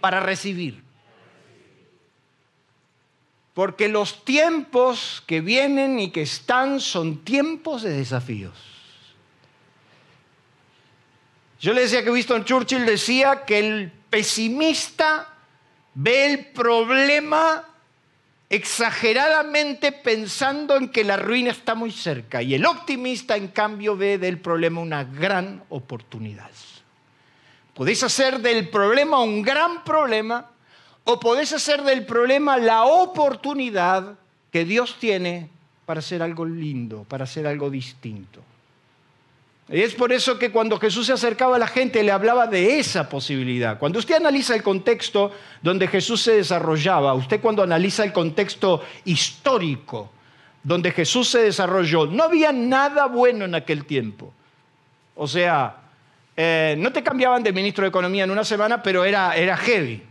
para 0.00 0.20
recibir. 0.20 0.82
Porque 3.54 3.88
los 3.88 4.24
tiempos 4.24 5.22
que 5.26 5.40
vienen 5.40 5.98
y 5.98 6.10
que 6.10 6.22
están 6.22 6.80
son 6.80 7.24
tiempos 7.24 7.82
de 7.82 7.90
desafíos. 7.90 8.54
Yo 11.58 11.72
le 11.72 11.82
decía 11.82 12.04
que 12.04 12.10
Winston 12.10 12.44
Churchill 12.44 12.84
decía 12.84 13.44
que 13.44 13.58
el 13.58 13.92
pesimista 14.10 15.28
ve 15.94 16.32
el 16.32 16.46
problema 16.48 17.64
exageradamente 18.48 19.90
pensando 19.90 20.76
en 20.76 20.90
que 20.90 21.02
la 21.02 21.16
ruina 21.16 21.50
está 21.50 21.74
muy 21.74 21.90
cerca 21.90 22.42
y 22.42 22.54
el 22.54 22.64
optimista 22.64 23.36
en 23.36 23.48
cambio 23.48 23.96
ve 23.96 24.18
del 24.18 24.38
problema 24.38 24.80
una 24.80 25.04
gran 25.04 25.64
oportunidad. 25.68 26.50
Podéis 27.76 28.02
hacer 28.02 28.40
del 28.40 28.70
problema 28.70 29.20
un 29.20 29.42
gran 29.42 29.84
problema 29.84 30.50
o 31.04 31.20
podés 31.20 31.52
hacer 31.52 31.82
del 31.82 32.06
problema 32.06 32.56
la 32.56 32.84
oportunidad 32.84 34.16
que 34.50 34.64
Dios 34.64 34.96
tiene 34.98 35.50
para 35.84 36.00
hacer 36.00 36.22
algo 36.22 36.46
lindo, 36.46 37.04
para 37.06 37.24
hacer 37.24 37.46
algo 37.46 37.68
distinto. 37.68 38.40
Y 39.68 39.82
es 39.82 39.94
por 39.94 40.10
eso 40.10 40.38
que 40.38 40.50
cuando 40.50 40.78
Jesús 40.78 41.06
se 41.06 41.12
acercaba 41.12 41.56
a 41.56 41.58
la 41.58 41.66
gente 41.66 42.02
le 42.02 42.12
hablaba 42.12 42.46
de 42.46 42.78
esa 42.78 43.10
posibilidad. 43.10 43.78
Cuando 43.78 43.98
usted 43.98 44.14
analiza 44.14 44.54
el 44.54 44.62
contexto 44.62 45.32
donde 45.60 45.86
Jesús 45.86 46.22
se 46.22 46.32
desarrollaba, 46.32 47.12
usted 47.12 47.42
cuando 47.42 47.62
analiza 47.62 48.04
el 48.04 48.12
contexto 48.14 48.82
histórico 49.04 50.10
donde 50.62 50.92
Jesús 50.92 51.28
se 51.28 51.40
desarrolló, 51.40 52.06
no 52.06 52.24
había 52.24 52.52
nada 52.52 53.06
bueno 53.06 53.44
en 53.44 53.54
aquel 53.54 53.84
tiempo. 53.84 54.32
O 55.14 55.28
sea, 55.28 55.85
eh, 56.36 56.74
no 56.78 56.92
te 56.92 57.02
cambiaban 57.02 57.42
de 57.42 57.52
ministro 57.52 57.82
de 57.82 57.88
Economía 57.88 58.24
en 58.24 58.30
una 58.30 58.44
semana, 58.44 58.82
pero 58.82 59.04
era, 59.04 59.56
heavy. 59.56 60.02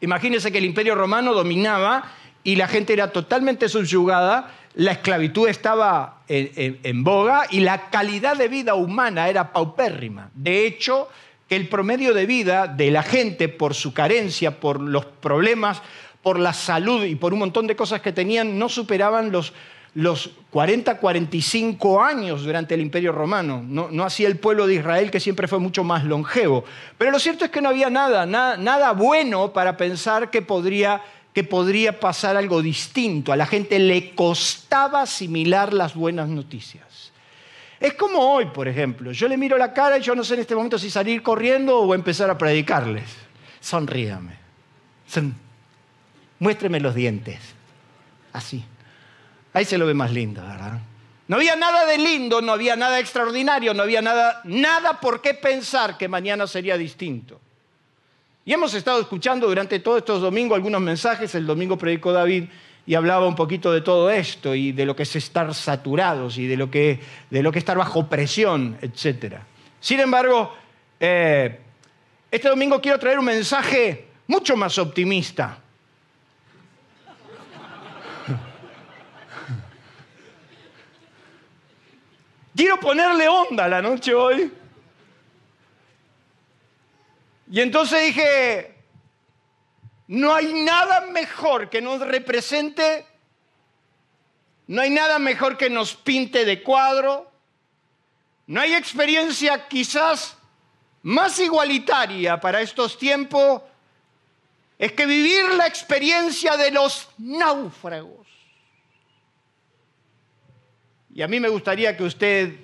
Imagínense 0.00 0.52
que 0.52 0.58
el 0.58 0.64
imperio 0.64 0.94
romano 0.94 1.32
dominaba 1.32 2.04
y 2.44 2.56
la 2.56 2.68
gente 2.68 2.92
era 2.92 3.12
totalmente 3.12 3.68
subyugada, 3.68 4.50
la 4.74 4.92
esclavitud 4.92 5.48
estaba 5.48 6.22
en, 6.28 7.04
boga 7.04 7.46
y 7.50 7.60
la 7.60 7.88
calidad 7.88 8.36
de 8.36 8.48
vida 8.48 8.74
humana 8.74 9.28
era 9.28 9.52
paupérrima. 9.52 10.30
De 10.34 10.66
hecho, 10.66 11.08
el 11.48 11.68
promedio 11.68 12.14
de 12.14 12.26
vida 12.26 12.66
de 12.66 12.90
la 12.90 13.02
gente 13.02 13.48
por 13.48 13.74
su 13.74 13.94
carencia, 13.94 14.58
por 14.58 14.80
los 14.80 15.04
problemas, 15.04 15.82
por 16.22 16.38
la 16.38 16.52
salud 16.52 17.04
y 17.04 17.14
por 17.14 17.32
un 17.32 17.40
montón 17.40 17.66
de 17.66 17.76
cosas 17.76 18.00
que 18.00 18.12
tenían, 18.12 18.58
no 18.58 18.68
superaban 18.68 19.30
los 19.30 19.52
los 19.94 20.30
40, 20.50 20.98
45 20.98 22.02
años 22.02 22.44
durante 22.44 22.74
el 22.74 22.80
Imperio 22.80 23.12
Romano. 23.12 23.62
No, 23.66 23.88
no 23.90 24.04
hacía 24.04 24.28
el 24.28 24.38
pueblo 24.38 24.66
de 24.66 24.74
Israel, 24.74 25.10
que 25.10 25.20
siempre 25.20 25.48
fue 25.48 25.58
mucho 25.58 25.84
más 25.84 26.04
longevo. 26.04 26.64
Pero 26.96 27.10
lo 27.10 27.18
cierto 27.18 27.44
es 27.44 27.50
que 27.50 27.60
no 27.60 27.68
había 27.68 27.90
nada, 27.90 28.24
nada, 28.26 28.92
bueno 28.92 29.52
para 29.52 29.76
pensar 29.76 30.30
que 30.30 30.40
podría, 30.40 31.02
que 31.34 31.44
podría 31.44 32.00
pasar 32.00 32.36
algo 32.36 32.62
distinto. 32.62 33.32
A 33.32 33.36
la 33.36 33.46
gente 33.46 33.78
le 33.78 34.14
costaba 34.14 35.02
asimilar 35.02 35.74
las 35.74 35.94
buenas 35.94 36.28
noticias. 36.28 37.12
Es 37.78 37.94
como 37.94 38.18
hoy, 38.18 38.46
por 38.46 38.68
ejemplo. 38.68 39.12
Yo 39.12 39.28
le 39.28 39.36
miro 39.36 39.58
la 39.58 39.74
cara 39.74 39.98
y 39.98 40.02
yo 40.02 40.14
no 40.14 40.24
sé 40.24 40.34
en 40.34 40.40
este 40.40 40.54
momento 40.54 40.78
si 40.78 40.88
salir 40.88 41.22
corriendo 41.22 41.80
o 41.80 41.94
empezar 41.94 42.30
a 42.30 42.38
predicarles. 42.38 43.04
Sonríame. 43.60 44.40
Muéstreme 46.38 46.80
los 46.80 46.94
dientes. 46.94 47.40
Así. 48.32 48.64
Ahí 49.52 49.64
se 49.64 49.78
lo 49.78 49.86
ve 49.86 49.94
más 49.94 50.10
lindo, 50.12 50.42
¿verdad? 50.42 50.80
No 51.28 51.36
había 51.36 51.56
nada 51.56 51.86
de 51.86 51.98
lindo, 51.98 52.42
no 52.42 52.52
había 52.52 52.76
nada 52.76 52.98
extraordinario, 52.98 53.74
no 53.74 53.82
había 53.82 54.02
nada, 54.02 54.40
nada 54.44 55.00
por 55.00 55.20
qué 55.20 55.34
pensar 55.34 55.96
que 55.96 56.08
mañana 56.08 56.46
sería 56.46 56.76
distinto. 56.76 57.40
Y 58.44 58.52
hemos 58.52 58.74
estado 58.74 59.00
escuchando 59.00 59.46
durante 59.46 59.78
todos 59.78 59.98
estos 59.98 60.20
domingos 60.20 60.56
algunos 60.56 60.80
mensajes. 60.80 61.34
El 61.34 61.46
domingo 61.46 61.78
predicó 61.78 62.12
David 62.12 62.44
y 62.84 62.94
hablaba 62.94 63.26
un 63.28 63.36
poquito 63.36 63.72
de 63.72 63.80
todo 63.80 64.10
esto 64.10 64.54
y 64.54 64.72
de 64.72 64.84
lo 64.84 64.96
que 64.96 65.04
es 65.04 65.14
estar 65.14 65.54
saturados 65.54 66.38
y 66.38 66.46
de 66.46 66.56
lo 66.56 66.70
que, 66.70 66.98
de 67.30 67.42
lo 67.42 67.52
que 67.52 67.60
estar 67.60 67.78
bajo 67.78 68.08
presión, 68.08 68.76
etc. 68.82 69.36
Sin 69.80 70.00
embargo, 70.00 70.52
eh, 70.98 71.60
este 72.30 72.48
domingo 72.48 72.80
quiero 72.80 72.98
traer 72.98 73.20
un 73.20 73.26
mensaje 73.26 74.06
mucho 74.26 74.56
más 74.56 74.76
optimista. 74.78 75.61
Quiero 82.54 82.78
ponerle 82.78 83.28
onda 83.28 83.66
la 83.66 83.80
noche 83.80 84.14
hoy. 84.14 84.52
Y 87.50 87.60
entonces 87.60 88.02
dije, 88.06 88.74
no 90.08 90.34
hay 90.34 90.52
nada 90.52 91.02
mejor 91.06 91.70
que 91.70 91.80
nos 91.80 92.00
represente, 92.00 93.06
no 94.66 94.82
hay 94.82 94.90
nada 94.90 95.18
mejor 95.18 95.56
que 95.56 95.70
nos 95.70 95.94
pinte 95.94 96.44
de 96.44 96.62
cuadro, 96.62 97.30
no 98.46 98.60
hay 98.60 98.74
experiencia 98.74 99.68
quizás 99.68 100.36
más 101.02 101.38
igualitaria 101.38 102.40
para 102.40 102.60
estos 102.60 102.98
tiempos, 102.98 103.62
es 104.78 104.92
que 104.92 105.06
vivir 105.06 105.54
la 105.54 105.66
experiencia 105.66 106.56
de 106.56 106.70
los 106.70 107.08
náufragos. 107.18 108.31
Y 111.14 111.22
a 111.22 111.28
mí 111.28 111.40
me 111.40 111.48
gustaría 111.48 111.96
que 111.96 112.04
usted 112.04 112.54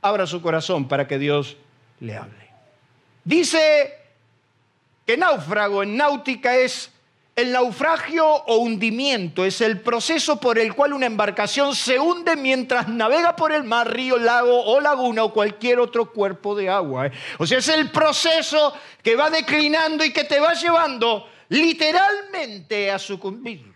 abra 0.00 0.26
su 0.26 0.40
corazón 0.40 0.88
para 0.88 1.06
que 1.06 1.18
Dios 1.18 1.56
le 2.00 2.16
hable. 2.16 2.50
Dice 3.24 3.92
que 5.04 5.16
náufrago 5.16 5.82
en 5.82 5.96
náutica 5.96 6.56
es 6.56 6.90
el 7.36 7.52
naufragio 7.52 8.26
o 8.26 8.56
hundimiento, 8.56 9.44
es 9.44 9.60
el 9.60 9.80
proceso 9.80 10.40
por 10.40 10.58
el 10.58 10.74
cual 10.74 10.94
una 10.94 11.04
embarcación 11.04 11.74
se 11.76 11.98
hunde 11.98 12.34
mientras 12.34 12.88
navega 12.88 13.36
por 13.36 13.52
el 13.52 13.62
mar, 13.62 13.92
río, 13.92 14.16
lago 14.16 14.64
o 14.64 14.80
laguna 14.80 15.24
o 15.24 15.34
cualquier 15.34 15.78
otro 15.78 16.10
cuerpo 16.12 16.54
de 16.54 16.70
agua. 16.70 17.08
¿eh? 17.08 17.12
O 17.36 17.46
sea, 17.46 17.58
es 17.58 17.68
el 17.68 17.90
proceso 17.90 18.72
que 19.02 19.16
va 19.16 19.28
declinando 19.28 20.02
y 20.02 20.14
que 20.14 20.24
te 20.24 20.40
va 20.40 20.54
llevando 20.54 21.28
literalmente 21.50 22.90
a 22.90 22.98
sucumbir. 22.98 23.75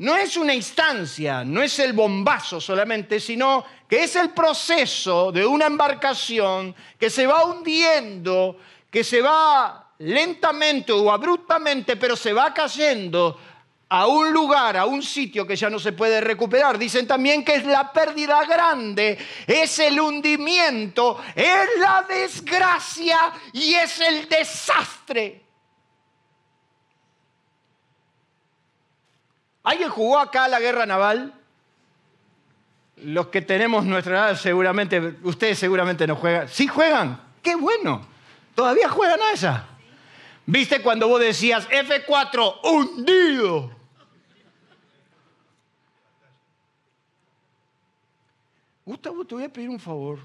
No 0.00 0.16
es 0.16 0.38
una 0.38 0.54
instancia, 0.54 1.44
no 1.44 1.62
es 1.62 1.78
el 1.78 1.92
bombazo 1.92 2.58
solamente, 2.58 3.20
sino 3.20 3.66
que 3.86 4.04
es 4.04 4.16
el 4.16 4.30
proceso 4.30 5.30
de 5.30 5.44
una 5.44 5.66
embarcación 5.66 6.74
que 6.98 7.10
se 7.10 7.26
va 7.26 7.44
hundiendo, 7.44 8.56
que 8.90 9.04
se 9.04 9.20
va 9.20 9.92
lentamente 9.98 10.90
o 10.90 11.12
abruptamente, 11.12 11.96
pero 11.96 12.16
se 12.16 12.32
va 12.32 12.54
cayendo 12.54 13.38
a 13.90 14.06
un 14.06 14.32
lugar, 14.32 14.78
a 14.78 14.86
un 14.86 15.02
sitio 15.02 15.46
que 15.46 15.54
ya 15.54 15.68
no 15.68 15.78
se 15.78 15.92
puede 15.92 16.22
recuperar. 16.22 16.78
Dicen 16.78 17.06
también 17.06 17.44
que 17.44 17.56
es 17.56 17.66
la 17.66 17.92
pérdida 17.92 18.42
grande, 18.46 19.18
es 19.46 19.78
el 19.80 20.00
hundimiento, 20.00 21.20
es 21.34 21.68
la 21.78 22.06
desgracia 22.08 23.32
y 23.52 23.74
es 23.74 24.00
el 24.00 24.26
desastre. 24.30 25.49
¿Alguien 29.62 29.90
jugó 29.90 30.18
acá 30.18 30.48
la 30.48 30.60
guerra 30.60 30.86
naval? 30.86 31.34
Los 32.96 33.28
que 33.28 33.42
tenemos 33.42 33.84
nuestra 33.84 34.28
edad 34.28 34.36
seguramente, 34.36 35.16
ustedes 35.22 35.58
seguramente 35.58 36.06
no 36.06 36.16
juegan. 36.16 36.48
¿Sí 36.48 36.66
juegan? 36.66 37.20
¡Qué 37.42 37.54
bueno! 37.54 38.06
¿Todavía 38.54 38.88
juegan 38.88 39.20
a 39.20 39.32
esa? 39.32 39.66
¿Viste 40.46 40.82
cuando 40.82 41.08
vos 41.08 41.20
decías 41.20 41.68
F4, 41.68 42.60
hundido? 42.64 43.70
Gustavo, 48.84 49.24
te 49.24 49.34
voy 49.34 49.44
a 49.44 49.48
pedir 49.48 49.68
un 49.68 49.78
favor. 49.78 50.18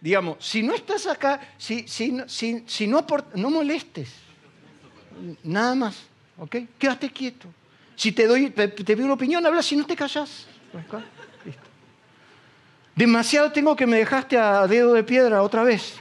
Digamos, 0.00 0.36
si 0.40 0.62
no 0.62 0.74
estás 0.74 1.06
acá, 1.06 1.40
si, 1.56 1.86
si, 1.86 2.16
si, 2.66 2.86
no 2.86 3.50
molestes. 3.50 4.12
Nada 5.42 5.74
más. 5.74 6.09
¿Ok? 6.40 6.56
Quédate 6.78 7.10
quieto. 7.10 7.46
Si 7.94 8.12
te 8.12 8.26
doy, 8.26 8.50
te, 8.50 8.66
doy 8.68 9.04
una 9.04 9.12
opinión, 9.12 9.44
habla 9.46 9.62
si 9.62 9.76
no 9.76 9.86
te 9.86 9.94
callas. 9.94 10.46
Demasiado 12.96 13.52
tengo 13.52 13.76
que 13.76 13.86
me 13.86 13.98
dejaste 13.98 14.36
a 14.38 14.66
dedo 14.66 14.94
de 14.94 15.04
piedra 15.04 15.42
otra 15.42 15.62
vez. 15.62 15.94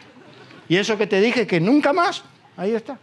Y 0.68 0.77
eso 0.77 0.97
que 0.97 1.07
te 1.07 1.19
dije 1.19 1.45
que 1.45 1.59
nunca 1.59 1.94
más, 1.94 2.24
ahí 2.56 2.74
está. 2.74 2.97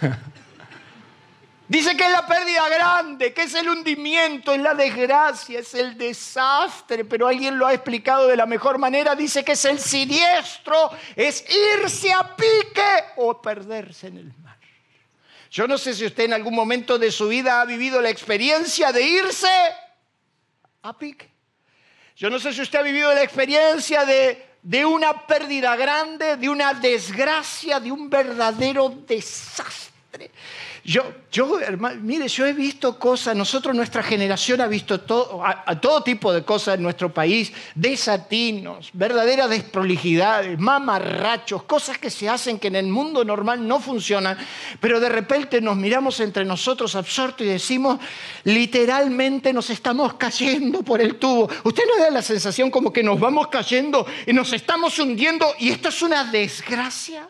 Dice 1.68 1.96
que 1.96 2.04
es 2.04 2.12
la 2.12 2.24
pérdida 2.24 2.68
grande, 2.68 3.34
que 3.34 3.42
es 3.42 3.54
el 3.54 3.68
hundimiento, 3.68 4.52
es 4.52 4.62
la 4.62 4.72
desgracia, 4.74 5.58
es 5.58 5.74
el 5.74 5.98
desastre, 5.98 7.04
pero 7.04 7.26
alguien 7.26 7.58
lo 7.58 7.66
ha 7.66 7.74
explicado 7.74 8.28
de 8.28 8.36
la 8.36 8.46
mejor 8.46 8.78
manera. 8.78 9.16
Dice 9.16 9.44
que 9.44 9.52
es 9.52 9.64
el 9.64 9.80
siniestro, 9.80 10.90
es 11.16 11.44
irse 11.82 12.12
a 12.12 12.36
pique 12.36 13.04
o 13.16 13.42
perderse 13.42 14.06
en 14.06 14.18
el 14.18 14.32
mar. 14.42 14.45
Yo 15.50 15.66
no 15.66 15.78
sé 15.78 15.94
si 15.94 16.04
usted 16.04 16.24
en 16.24 16.32
algún 16.32 16.54
momento 16.54 16.98
de 16.98 17.10
su 17.10 17.28
vida 17.28 17.60
ha 17.60 17.64
vivido 17.64 18.00
la 18.00 18.10
experiencia 18.10 18.92
de 18.92 19.02
irse 19.02 19.48
a 20.82 20.96
pique. 20.98 21.30
Yo 22.16 22.30
no 22.30 22.38
sé 22.38 22.52
si 22.52 22.62
usted 22.62 22.78
ha 22.78 22.82
vivido 22.82 23.12
la 23.12 23.22
experiencia 23.22 24.04
de, 24.04 24.44
de 24.62 24.84
una 24.84 25.26
pérdida 25.26 25.76
grande, 25.76 26.36
de 26.36 26.48
una 26.48 26.74
desgracia, 26.74 27.78
de 27.78 27.92
un 27.92 28.08
verdadero 28.08 28.88
desastre. 28.88 30.30
Yo, 30.86 31.02
yo, 31.32 31.58
hermano, 31.58 32.00
mire, 32.00 32.28
yo 32.28 32.46
he 32.46 32.52
visto 32.52 32.96
cosas, 32.96 33.34
nosotros, 33.34 33.74
nuestra 33.74 34.04
generación 34.04 34.60
ha 34.60 34.68
visto 34.68 35.00
todo, 35.00 35.42
todo 35.82 36.04
tipo 36.04 36.32
de 36.32 36.44
cosas 36.44 36.76
en 36.76 36.82
nuestro 36.84 37.12
país, 37.12 37.52
desatinos, 37.74 38.90
verdaderas 38.92 39.50
desprolijidades, 39.50 40.56
mamarrachos, 40.60 41.64
cosas 41.64 41.98
que 41.98 42.08
se 42.08 42.28
hacen 42.28 42.60
que 42.60 42.68
en 42.68 42.76
el 42.76 42.86
mundo 42.86 43.24
normal 43.24 43.66
no 43.66 43.80
funcionan, 43.80 44.38
pero 44.78 45.00
de 45.00 45.08
repente 45.08 45.60
nos 45.60 45.76
miramos 45.76 46.20
entre 46.20 46.44
nosotros 46.44 46.94
absortos 46.94 47.44
y 47.44 47.50
decimos, 47.50 47.98
literalmente 48.44 49.52
nos 49.52 49.68
estamos 49.70 50.14
cayendo 50.14 50.84
por 50.84 51.00
el 51.00 51.16
tubo. 51.16 51.50
¿Usted 51.64 51.82
no 51.84 52.00
da 52.00 52.10
la 52.10 52.22
sensación 52.22 52.70
como 52.70 52.92
que 52.92 53.02
nos 53.02 53.18
vamos 53.18 53.48
cayendo 53.48 54.06
y 54.24 54.32
nos 54.32 54.52
estamos 54.52 54.96
hundiendo 55.00 55.52
y 55.58 55.70
esto 55.70 55.88
es 55.88 56.00
una 56.00 56.30
desgracia? 56.30 57.28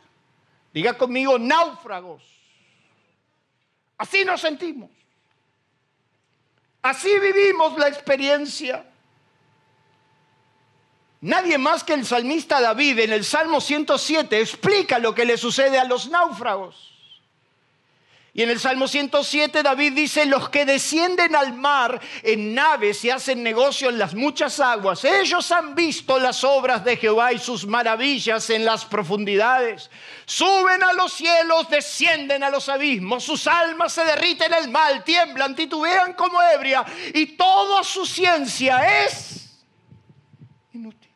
Diga 0.75 0.93
conmigo, 0.93 1.39
náufragos. 1.39 2.36
Así 3.99 4.25
nos 4.25 4.41
sentimos. 4.41 4.91
Así 6.83 7.19
vivimos 7.19 7.77
la 7.79 7.89
experiencia. 7.89 8.85
Nadie 11.23 11.59
más 11.59 11.83
que 11.83 11.95
el 11.95 12.07
salmista 12.07 12.61
David 12.61 13.01
en 13.01 13.13
el 13.13 13.25
Salmo 13.25 13.61
107 13.61 14.41
explica 14.41 14.99
lo 14.99 15.15
que 15.15 15.25
le 15.25 15.37
sucede 15.37 15.79
a 15.79 15.85
los 15.85 16.09
náufragos. 16.09 16.96
Y 18.37 18.43
en 18.43 18.51
el 18.51 18.61
Salmo 18.61 18.87
107 18.87 19.63
David 19.63 19.95
dice, 19.95 20.27
los 20.27 20.51
que 20.51 20.67
descienden 20.67 21.35
al 21.35 21.55
mar 21.55 21.99
en 22.23 22.55
naves 22.55 23.03
y 23.03 23.09
hacen 23.09 23.43
negocio 23.43 23.89
en 23.89 23.99
las 23.99 24.15
muchas 24.15 24.61
aguas, 24.61 25.07
ellos 25.07 25.51
han 25.53 25.75
visto 25.75 26.19
las 26.19 26.45
obras 26.45 26.85
de 26.85 26.99
Jehová 26.99 27.33
y 27.33 27.39
sus 27.39 27.67
maravillas 27.67 28.51
en 28.51 28.67
las 28.67 28.85
profundidades. 28.85 29.91
Suben 30.27 30.83
a 30.83 30.93
los 30.93 31.15
cielos, 31.15 31.71
descienden 31.71 32.45
a 32.45 32.51
los 32.51 32.69
abismos, 32.69 33.25
sus 33.25 33.47
almas 33.47 33.95
se 33.95 34.05
derriten 34.05 34.53
en 34.53 34.65
el 34.65 34.71
mal, 34.71 35.03
tiemblan, 35.03 35.57
titubean 35.57 36.13
como 36.13 36.39
ebria 36.43 36.85
y 37.15 37.39
toda 37.39 37.83
su 37.85 38.05
ciencia 38.05 39.07
es 39.07 39.65
inútil. 40.75 41.11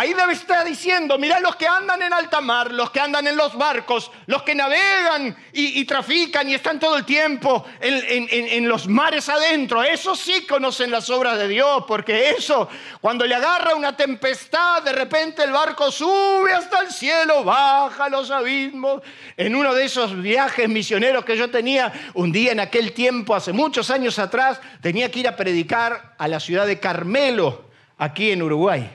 Ahí 0.00 0.14
debe 0.14 0.32
estar 0.32 0.64
diciendo, 0.64 1.18
mira 1.18 1.40
los 1.40 1.56
que 1.56 1.66
andan 1.66 2.00
en 2.00 2.10
alta 2.10 2.40
mar, 2.40 2.72
los 2.72 2.90
que 2.90 3.00
andan 3.00 3.26
en 3.26 3.36
los 3.36 3.54
barcos, 3.54 4.10
los 4.24 4.42
que 4.44 4.54
navegan 4.54 5.36
y, 5.52 5.84
trafican 5.84 6.48
y 6.48 6.54
están 6.54 6.80
todo 6.80 6.96
el 6.96 7.04
tiempo 7.04 7.66
en, 7.78 8.26
en, 8.30 8.66
los 8.66 8.88
mares 8.88 9.28
adentro. 9.28 9.82
Esos 9.82 10.18
sí 10.18 10.46
conocen 10.46 10.90
las 10.90 11.10
obras 11.10 11.36
de 11.36 11.48
Dios, 11.48 11.84
porque 11.86 12.30
eso, 12.30 12.66
cuando 13.02 13.26
le 13.26 13.34
agarra 13.34 13.74
una 13.74 13.94
tempestad, 13.94 14.82
de 14.82 14.94
repente 14.94 15.44
el 15.44 15.52
barco 15.52 15.92
sube 15.92 16.50
hasta 16.50 16.80
el 16.80 16.90
cielo, 16.90 17.44
baja 17.44 18.08
los 18.08 18.30
abismos. 18.30 19.02
En 19.36 19.54
uno 19.54 19.74
de 19.74 19.84
esos 19.84 20.18
viajes 20.18 20.66
misioneros 20.66 21.26
que 21.26 21.36
yo 21.36 21.50
tenía, 21.50 21.92
un 22.14 22.32
día 22.32 22.52
en 22.52 22.60
aquel 22.60 22.94
tiempo, 22.94 23.34
hace 23.34 23.52
muchos 23.52 23.90
años 23.90 24.18
atrás, 24.18 24.62
tenía 24.80 25.10
que 25.10 25.20
ir 25.20 25.28
a 25.28 25.36
predicar 25.36 26.14
a 26.16 26.26
la 26.26 26.40
ciudad 26.40 26.66
de 26.66 26.80
Carmelo, 26.80 27.66
aquí 27.98 28.30
en 28.30 28.40
Uruguay. 28.40 28.90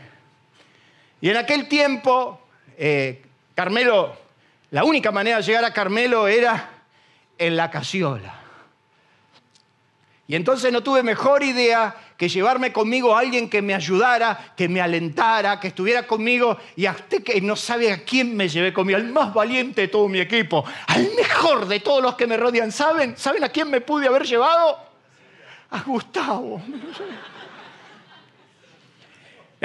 Y 1.22 1.30
en 1.30 1.38
aquel 1.38 1.68
tiempo, 1.68 2.40
eh, 2.78 3.24
Carmelo, 3.54 4.16
la 4.72 4.84
única 4.84 5.12
manera 5.12 5.38
de 5.38 5.44
llegar 5.44 5.66
a 5.66 5.74
Carmelo 5.74 6.28
era 6.28 6.70
en 7.38 7.56
la 7.56 7.70
casiola. 7.72 8.42
Y 10.28 10.36
entonces 10.36 10.72
no 10.72 10.82
tuve 10.82 11.04
mejor 11.04 11.44
idea 11.44 11.96
que 12.18 12.28
llevarme 12.30 12.74
conmigo 12.74 13.16
a 13.16 13.20
alguien 13.20 13.48
que 13.48 13.62
me 13.62 13.76
ayudara, 13.76 14.54
que 14.58 14.68
me 14.68 14.82
alentara, 14.82 15.60
que 15.60 15.68
estuviera 15.68 16.08
conmigo. 16.08 16.58
Y 16.76 16.88
hasta 16.88 17.20
que 17.20 17.40
no 17.42 17.56
sabe 17.56 17.92
a 17.92 18.04
quién 18.04 18.36
me 18.36 18.50
llevé 18.50 18.74
conmigo, 18.74 18.98
al 18.98 19.06
más 19.06 19.34
valiente 19.34 19.82
de 19.82 19.88
todo 19.88 20.08
mi 20.08 20.20
equipo, 20.20 20.66
al 20.88 21.10
mejor 21.16 21.68
de 21.68 21.80
todos 21.80 22.02
los 22.02 22.16
que 22.16 22.26
me 22.26 22.38
rodean. 22.38 22.72
¿Saben? 22.72 23.16
¿Saben 23.18 23.44
a 23.44 23.50
quién 23.50 23.70
me 23.70 23.82
pude 23.82 24.08
haber 24.08 24.24
llevado? 24.24 24.80
A 25.70 25.82
Gustavo. 25.82 26.62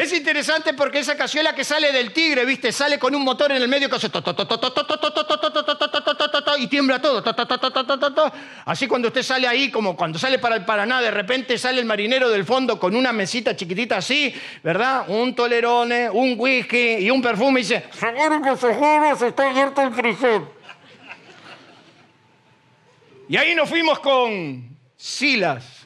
Es 0.01 0.15
interesante 0.15 0.73
porque 0.73 1.01
esa 1.01 1.15
cazuela 1.15 1.55
que 1.55 1.63
sale 1.63 1.93
del 1.93 2.15
tigre, 2.15 2.47
¿viste? 2.47 2.73
Sale 2.73 2.99
con 2.99 3.15
un 3.15 3.23
motor 3.23 3.53
en 3.53 3.61
el 3.61 3.69
medio 3.69 3.91
que 3.91 3.97
hace 3.97 4.09
y 6.59 6.67
tiembla 6.69 7.03
todo. 7.03 7.23
Así 8.65 8.87
cuando 8.87 9.09
usted 9.09 9.23
sale 9.23 9.47
ahí, 9.47 9.71
como 9.71 9.95
cuando 9.95 10.19
sale 10.19 10.39
para 10.39 10.57
el 10.57 10.65
Paraná, 10.65 11.03
de 11.03 11.11
repente 11.11 11.59
sale 11.59 11.81
el 11.81 11.85
marinero 11.85 12.31
del 12.31 12.47
fondo 12.47 12.81
con 12.81 12.97
una 12.97 13.13
mesita 13.13 13.55
chiquitita 13.55 13.99
así, 13.99 14.35
¿verdad? 14.63 15.05
Un 15.09 15.35
tolerone, 15.35 16.09
un 16.09 16.35
whisky 16.39 16.95
y 16.95 17.11
un 17.11 17.21
perfume 17.21 17.61
y 17.61 17.63
dice, 17.65 17.85
seguro 17.93 18.41
que 18.41 18.57
se 18.57 19.27
está 19.27 19.51
abierto 19.51 19.83
el 19.83 19.93
freezer. 19.93 20.41
Y 23.29 23.37
ahí 23.37 23.55
nos 23.55 23.69
fuimos 23.69 23.99
con 23.99 24.79
Silas. 24.97 25.85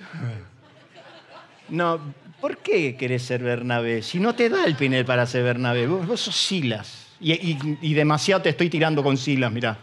No, 1.69 1.99
¿Por 2.44 2.58
qué 2.58 2.94
querés 2.94 3.23
ser 3.23 3.43
Bernabé? 3.43 4.02
Si 4.02 4.20
no 4.20 4.35
te 4.35 4.50
da 4.50 4.67
el 4.67 4.76
Pinel 4.76 5.06
para 5.06 5.25
ser 5.26 5.43
Bernabé, 5.44 5.87
vos, 5.87 6.20
sos 6.20 6.37
Silas. 6.37 7.06
Y, 7.19 7.94
demasiado 7.94 8.43
te 8.43 8.50
estoy 8.50 8.69
tirando 8.69 9.02
con 9.02 9.17
Silas, 9.17 9.50
mirá. 9.50 9.79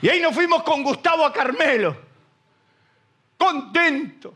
Y 0.00 0.08
ahí 0.08 0.18
nos 0.22 0.34
fuimos 0.34 0.62
con 0.62 0.82
Gustavo 0.82 1.26
a 1.26 1.30
Carmelo, 1.30 1.94
contentos. 3.36 4.32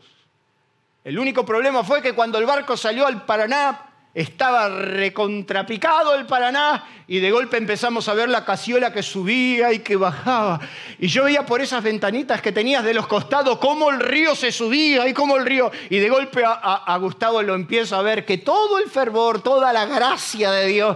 El 1.03 1.17
único 1.17 1.43
problema 1.43 1.83
fue 1.83 2.03
que 2.03 2.13
cuando 2.13 2.37
el 2.37 2.45
barco 2.45 2.77
salió 2.77 3.07
al 3.07 3.25
Paraná, 3.25 3.84
estaba 4.15 4.69
recontrapicado 4.69 6.15
el 6.15 6.25
Paraná 6.25 6.85
y 7.05 7.19
de 7.19 7.31
golpe 7.31 7.57
empezamos 7.57 8.07
a 8.07 8.13
ver 8.13 8.29
la 8.29 8.45
casiola 8.45 8.93
que 8.93 9.03
subía 9.03 9.73
y 9.73 9.79
que 9.79 9.97
bajaba. 9.97 10.61
Y 10.97 11.07
yo 11.07 11.25
veía 11.25 11.45
por 11.45 11.59
esas 11.59 11.83
ventanitas 11.83 12.41
que 12.41 12.53
tenías 12.53 12.85
de 12.85 12.93
los 12.93 13.07
costados 13.07 13.57
cómo 13.59 13.91
el 13.91 13.99
río 13.99 14.33
se 14.33 14.53
subía 14.53 15.05
y 15.07 15.13
cómo 15.13 15.35
el 15.35 15.45
río... 15.45 15.69
Y 15.89 15.99
de 15.99 16.09
golpe 16.09 16.43
a, 16.45 16.97
Gustavo 16.97 17.41
lo 17.41 17.55
empiezo 17.55 17.97
a 17.97 18.01
ver 18.01 18.25
que 18.25 18.37
todo 18.37 18.79
el 18.79 18.89
fervor, 18.89 19.43
toda 19.43 19.73
la 19.73 19.85
gracia 19.85 20.49
de 20.51 20.67
Dios, 20.67 20.95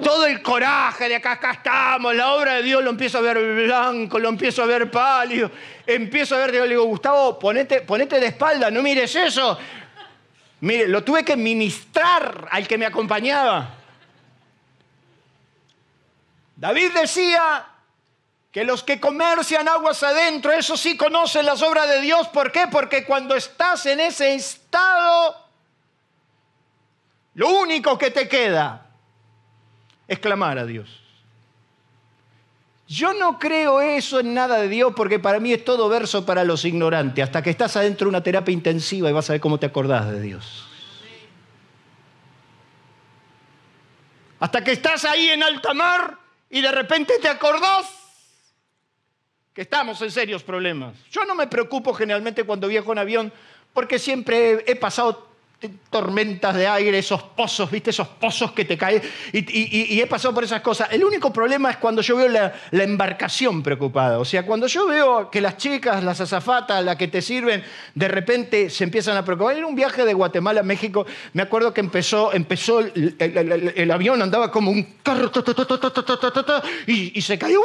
todo 0.00 0.26
el 0.26 0.40
coraje 0.40 1.08
de 1.08 1.16
acá, 1.16 1.32
acá 1.32 1.52
estamos, 1.52 2.14
la 2.14 2.32
obra 2.32 2.54
de 2.54 2.62
Dios 2.62 2.82
lo 2.82 2.90
empiezo 2.90 3.18
a 3.18 3.22
ver 3.22 3.38
blanco, 3.64 4.20
lo 4.20 4.28
empiezo 4.28 4.62
a 4.62 4.66
ver 4.66 4.88
pálido, 4.88 5.50
empiezo 5.84 6.36
a 6.36 6.38
ver, 6.38 6.54
le 6.54 6.68
digo, 6.68 6.84
Gustavo, 6.84 7.38
ponete, 7.38 7.80
ponete 7.80 8.20
de 8.20 8.26
espalda, 8.26 8.70
no 8.70 8.82
mires 8.82 9.14
eso, 9.16 9.58
Mire, 10.62 10.86
lo 10.86 11.02
tuve 11.02 11.24
que 11.24 11.36
ministrar 11.36 12.46
al 12.48 12.68
que 12.68 12.78
me 12.78 12.86
acompañaba. 12.86 13.74
David 16.54 16.92
decía 16.92 17.66
que 18.52 18.62
los 18.62 18.84
que 18.84 19.00
comercian 19.00 19.66
aguas 19.66 20.04
adentro, 20.04 20.52
eso 20.52 20.76
sí 20.76 20.96
conocen 20.96 21.46
las 21.46 21.62
obras 21.62 21.88
de 21.88 22.00
Dios. 22.00 22.28
¿Por 22.28 22.52
qué? 22.52 22.68
Porque 22.70 23.04
cuando 23.04 23.34
estás 23.34 23.86
en 23.86 23.98
ese 23.98 24.34
estado, 24.34 25.36
lo 27.34 27.48
único 27.48 27.98
que 27.98 28.12
te 28.12 28.28
queda 28.28 28.86
es 30.06 30.20
clamar 30.20 30.58
a 30.58 30.64
Dios. 30.64 31.01
Yo 32.92 33.14
no 33.14 33.38
creo 33.38 33.80
eso 33.80 34.20
en 34.20 34.34
nada 34.34 34.58
de 34.58 34.68
Dios 34.68 34.92
porque 34.94 35.18
para 35.18 35.40
mí 35.40 35.50
es 35.50 35.64
todo 35.64 35.88
verso 35.88 36.26
para 36.26 36.44
los 36.44 36.66
ignorantes, 36.66 37.24
hasta 37.24 37.42
que 37.42 37.48
estás 37.48 37.74
adentro 37.74 38.04
de 38.04 38.10
una 38.10 38.22
terapia 38.22 38.52
intensiva 38.52 39.08
y 39.08 39.14
vas 39.14 39.30
a 39.30 39.32
ver 39.32 39.40
cómo 39.40 39.58
te 39.58 39.64
acordás 39.64 40.10
de 40.10 40.20
Dios. 40.20 40.68
Hasta 44.40 44.62
que 44.62 44.72
estás 44.72 45.06
ahí 45.06 45.30
en 45.30 45.42
alta 45.42 45.72
mar 45.72 46.18
y 46.50 46.60
de 46.60 46.70
repente 46.70 47.14
te 47.18 47.28
acordás 47.28 47.86
que 49.54 49.62
estamos 49.62 50.02
en 50.02 50.10
serios 50.10 50.42
problemas. 50.42 50.94
Yo 51.10 51.24
no 51.24 51.34
me 51.34 51.46
preocupo 51.46 51.94
generalmente 51.94 52.44
cuando 52.44 52.68
viajo 52.68 52.92
en 52.92 52.98
avión 52.98 53.32
porque 53.72 53.98
siempre 53.98 54.70
he 54.70 54.76
pasado 54.76 55.31
tormentas 55.90 56.54
de 56.54 56.66
aire, 56.66 56.98
esos 56.98 57.22
pozos, 57.22 57.70
¿viste? 57.70 57.90
Esos 57.90 58.08
pozos 58.08 58.52
que 58.52 58.64
te 58.64 58.76
caen. 58.76 59.02
Y, 59.32 60.00
he 60.00 60.06
pasado 60.06 60.34
por 60.34 60.44
esas 60.44 60.60
cosas. 60.60 60.88
El 60.90 61.04
único 61.04 61.32
problema 61.32 61.70
es 61.70 61.76
cuando 61.76 62.02
yo 62.02 62.16
veo 62.16 62.28
la, 62.28 62.52
embarcación 62.70 63.62
preocupada. 63.62 64.18
O 64.18 64.24
sea, 64.24 64.44
cuando 64.44 64.66
yo 64.66 64.86
veo 64.86 65.30
que 65.30 65.40
las 65.40 65.56
chicas, 65.56 66.02
las 66.02 66.20
azafatas, 66.20 66.84
las 66.84 66.96
que 66.96 67.08
te 67.08 67.22
sirven, 67.22 67.62
de 67.94 68.08
repente 68.08 68.70
se 68.70 68.84
empiezan 68.84 69.16
a 69.16 69.24
preocupar. 69.24 69.56
En 69.56 69.64
un 69.64 69.74
viaje 69.74 70.04
de 70.04 70.14
Guatemala 70.14 70.60
a 70.60 70.64
México, 70.64 71.06
me 71.32 71.42
acuerdo 71.42 71.72
que 71.72 71.80
empezó, 71.80 72.32
empezó 72.32 72.80
el, 72.80 73.90
avión, 73.90 74.22
andaba 74.22 74.50
como 74.50 74.70
un 74.70 74.82
carro, 75.02 75.30
y, 76.86 77.18
y 77.18 77.22
se 77.22 77.38
cayó. 77.38 77.60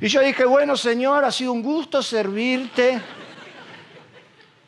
Y 0.00 0.08
yo 0.08 0.20
dije, 0.20 0.44
bueno, 0.44 0.76
Señor, 0.76 1.24
ha 1.24 1.32
sido 1.32 1.52
un 1.52 1.62
gusto 1.62 2.02
servirte. 2.02 3.00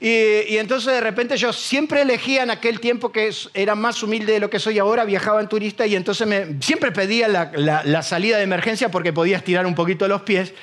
Y, 0.05 0.57
entonces 0.57 0.93
de 0.93 1.01
repente 1.01 1.37
yo 1.37 1.53
siempre 1.53 2.03
elegía 2.03 2.43
en 2.43 2.51
aquel 2.51 2.81
tiempo 2.81 3.13
que 3.13 3.31
era 3.55 3.77
más 3.77 4.03
humilde 4.03 4.33
de 4.33 4.41
lo 4.41 4.51
que 4.51 4.59
soy 4.59 4.81
ahora, 4.81 5.05
viajaba 5.05 5.41
en 5.41 5.49
turista 5.49 5.87
y 5.87 5.95
entonces 5.95 6.27
me, 6.27 6.61
siempre 6.61 6.91
pedía 6.91 7.29
la, 7.29 7.53
la 7.85 8.03
salida 8.03 8.39
de 8.39 8.43
emergencia 8.43 8.91
porque 8.91 9.13
podía 9.13 9.37
estirar 9.37 9.65
un 9.65 9.77
poquito 9.77 10.09
los 10.09 10.23
pies. 10.23 10.55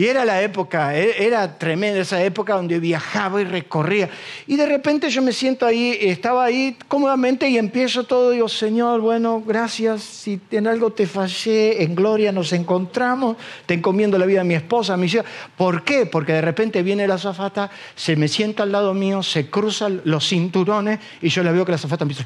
Y 0.00 0.06
era 0.06 0.24
la 0.24 0.40
época, 0.40 0.96
e, 0.96 1.26
era 1.26 1.58
tremenda 1.58 2.00
esa 2.00 2.24
época 2.24 2.54
donde 2.54 2.80
viajaba 2.80 3.42
y 3.42 3.44
recorría. 3.44 4.08
Y 4.46 4.56
de 4.56 4.64
repente 4.64 5.10
yo 5.10 5.20
me 5.20 5.30
siento 5.30 5.66
ahí, 5.66 5.94
estaba 6.00 6.42
ahí 6.42 6.74
cómodamente 6.88 7.46
y 7.50 7.58
empiezo 7.58 8.04
todo, 8.04 8.30
digo, 8.30 8.48
Señor, 8.48 9.02
bueno, 9.02 9.42
gracias, 9.46 10.00
si 10.00 10.40
en 10.52 10.68
algo 10.68 10.90
te 10.90 11.06
fallé, 11.06 11.82
en 11.82 11.94
gloria 11.94 12.32
nos 12.32 12.54
encontramos, 12.54 13.36
te 13.66 13.74
encomiendo 13.74 14.16
la 14.16 14.24
vida 14.24 14.38
de 14.38 14.48
mi 14.48 14.54
esposa, 14.54 14.96
mi 14.96 15.04
hija. 15.04 15.22
¿Por 15.54 15.84
qué? 15.84 16.06
Porque 16.06 16.32
de 16.32 16.40
repente 16.40 16.82
viene 16.82 17.06
la 17.06 17.18
zafata, 17.18 17.70
se 17.94 18.16
me 18.16 18.26
sienta 18.26 18.62
al 18.62 18.72
lado 18.72 18.94
mío, 18.94 19.22
se 19.22 19.50
cruzan 19.50 20.00
los 20.04 20.26
cinturones 20.26 20.98
y 21.20 21.28
yo 21.28 21.42
la 21.42 21.52
veo 21.52 21.66
que 21.66 21.72
la 21.72 21.78
zafata 21.78 22.04
empieza... 22.04 22.24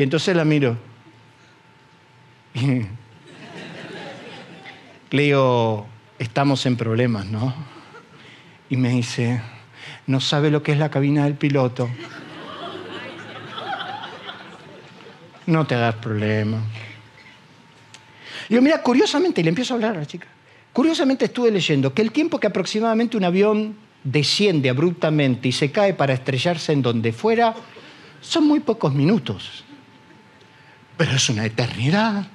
Y 0.00 0.02
entonces 0.02 0.34
la 0.34 0.46
miro. 0.46 0.78
Le 5.10 5.22
digo, 5.22 5.86
estamos 6.18 6.64
en 6.64 6.74
problemas, 6.78 7.26
¿no? 7.26 7.52
Y 8.70 8.78
me 8.78 8.88
dice, 8.88 9.42
no 10.06 10.18
sabe 10.18 10.50
lo 10.50 10.62
que 10.62 10.72
es 10.72 10.78
la 10.78 10.90
cabina 10.90 11.24
del 11.24 11.34
piloto. 11.34 11.90
No 15.44 15.66
te 15.66 15.74
hagas 15.74 15.96
problema. 15.96 16.62
Y 18.48 18.54
yo, 18.54 18.62
mira, 18.62 18.82
curiosamente, 18.82 19.42
y 19.42 19.44
le 19.44 19.50
empiezo 19.50 19.74
a 19.74 19.76
hablar 19.76 19.96
a 19.96 19.98
la 19.98 20.06
chica, 20.06 20.28
curiosamente 20.72 21.26
estuve 21.26 21.50
leyendo 21.50 21.92
que 21.92 22.00
el 22.00 22.10
tiempo 22.10 22.40
que 22.40 22.46
aproximadamente 22.46 23.18
un 23.18 23.24
avión 23.24 23.76
desciende 24.02 24.70
abruptamente 24.70 25.48
y 25.48 25.52
se 25.52 25.70
cae 25.70 25.92
para 25.92 26.14
estrellarse 26.14 26.72
en 26.72 26.80
donde 26.80 27.12
fuera, 27.12 27.54
son 28.22 28.48
muy 28.48 28.60
pocos 28.60 28.94
minutos 28.94 29.64
pero 31.00 31.12
es 31.12 31.30
una 31.30 31.46
eternidad. 31.46 32.26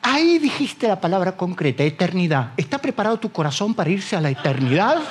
Ahí 0.00 0.38
dijiste 0.38 0.88
la 0.88 0.98
palabra 0.98 1.36
concreta, 1.36 1.82
eternidad. 1.82 2.54
¿Está 2.56 2.78
preparado 2.78 3.18
tu 3.18 3.30
corazón 3.30 3.74
para 3.74 3.90
irse 3.90 4.16
a 4.16 4.20
la 4.22 4.30
eternidad? 4.30 5.02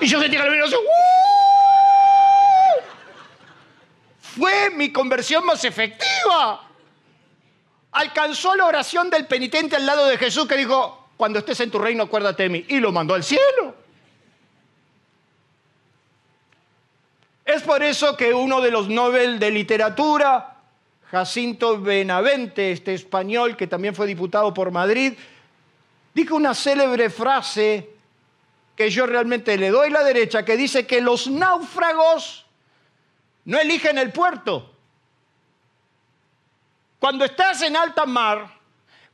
Y 0.00 0.06
yo 0.06 0.18
sentí 0.18 0.34
que 0.34 0.42
el 0.42 0.62
¡Uh! 0.62 0.76
Fue 4.18 4.70
mi 4.70 4.90
conversión 4.90 5.44
más 5.44 5.62
efectiva. 5.64 6.66
Alcanzó 7.92 8.56
la 8.56 8.64
oración 8.64 9.10
del 9.10 9.26
penitente 9.26 9.76
al 9.76 9.84
lado 9.84 10.06
de 10.06 10.16
Jesús 10.16 10.48
que 10.48 10.56
dijo, 10.56 11.10
cuando 11.18 11.40
estés 11.40 11.60
en 11.60 11.70
tu 11.70 11.78
reino 11.78 12.04
acuérdate 12.04 12.44
de 12.44 12.48
mí. 12.48 12.64
Y 12.68 12.80
lo 12.80 12.92
mandó 12.92 13.12
al 13.12 13.22
cielo. 13.22 13.74
Es 17.44 17.62
por 17.62 17.82
eso 17.82 18.16
que 18.16 18.32
uno 18.32 18.62
de 18.62 18.70
los 18.70 18.88
Nobel 18.88 19.38
de 19.38 19.50
literatura, 19.50 20.55
Jacinto 21.10 21.80
Benavente, 21.80 22.72
este 22.72 22.94
español 22.94 23.56
que 23.56 23.66
también 23.66 23.94
fue 23.94 24.06
diputado 24.06 24.52
por 24.52 24.70
Madrid, 24.70 25.14
dijo 26.14 26.34
una 26.34 26.54
célebre 26.54 27.10
frase 27.10 27.90
que 28.74 28.90
yo 28.90 29.06
realmente 29.06 29.56
le 29.56 29.70
doy 29.70 29.90
la 29.90 30.02
derecha, 30.02 30.44
que 30.44 30.56
dice 30.56 30.86
que 30.86 31.00
los 31.00 31.28
náufragos 31.28 32.44
no 33.44 33.58
eligen 33.58 33.98
el 33.98 34.12
puerto. 34.12 34.72
Cuando 36.98 37.24
estás 37.24 37.62
en 37.62 37.76
alta 37.76 38.04
mar, 38.04 38.50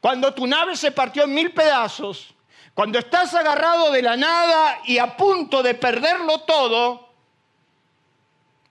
cuando 0.01 0.33
tu 0.33 0.47
nave 0.47 0.77
se 0.77 0.91
partió 0.93 1.25
en 1.25 1.35
mil 1.35 1.53
pedazos, 1.53 2.35
cuando 2.75 2.99
estás 2.99 3.35
agarrado 3.35 3.93
de 3.93 4.03
la 4.03 4.17
nada 4.17 4.81
y 4.87 4.99
a 4.99 5.17
punto 5.17 5.63
de 5.63 5.75
perderlo 5.75 6.41
todo, 6.41 7.02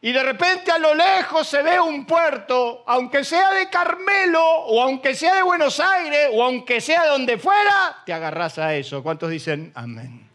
y 0.03 0.11
de 0.11 0.23
repente 0.23 0.71
a 0.71 0.79
lo 0.79 0.95
lejos 0.95 1.47
se 1.47 1.61
ve 1.61 1.79
un 1.79 2.05
puerto, 2.05 2.83
aunque 2.87 3.23
sea 3.23 3.53
de 3.53 3.69
Carmelo, 3.69 4.43
o 4.43 4.81
aunque 4.81 5.13
sea 5.13 5.35
de 5.35 5.43
Buenos 5.43 5.79
Aires, 5.79 6.29
o 6.33 6.43
aunque 6.43 6.81
sea 6.81 7.03
de 7.03 7.09
donde 7.09 7.37
fuera, 7.37 8.01
te 8.03 8.11
agarras 8.11 8.57
a 8.57 8.73
eso. 8.73 9.03
¿Cuántos 9.03 9.29
dicen 9.29 9.71
amén? 9.75 10.27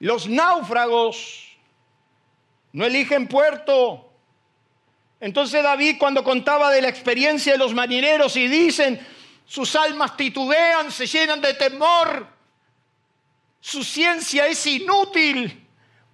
Los 0.00 0.28
náufragos 0.28 1.56
no 2.72 2.84
eligen 2.84 3.26
puerto. 3.26 4.12
Entonces 5.20 5.62
David 5.62 5.96
cuando 5.98 6.22
contaba 6.22 6.70
de 6.70 6.82
la 6.82 6.90
experiencia 6.90 7.52
de 7.52 7.58
los 7.58 7.72
marineros 7.72 8.36
y 8.36 8.48
dicen, 8.48 9.00
sus 9.46 9.74
almas 9.74 10.14
titubean, 10.14 10.92
se 10.92 11.06
llenan 11.06 11.40
de 11.40 11.54
temor, 11.54 12.26
su 13.60 13.82
ciencia 13.82 14.46
es 14.46 14.66
inútil 14.66 15.67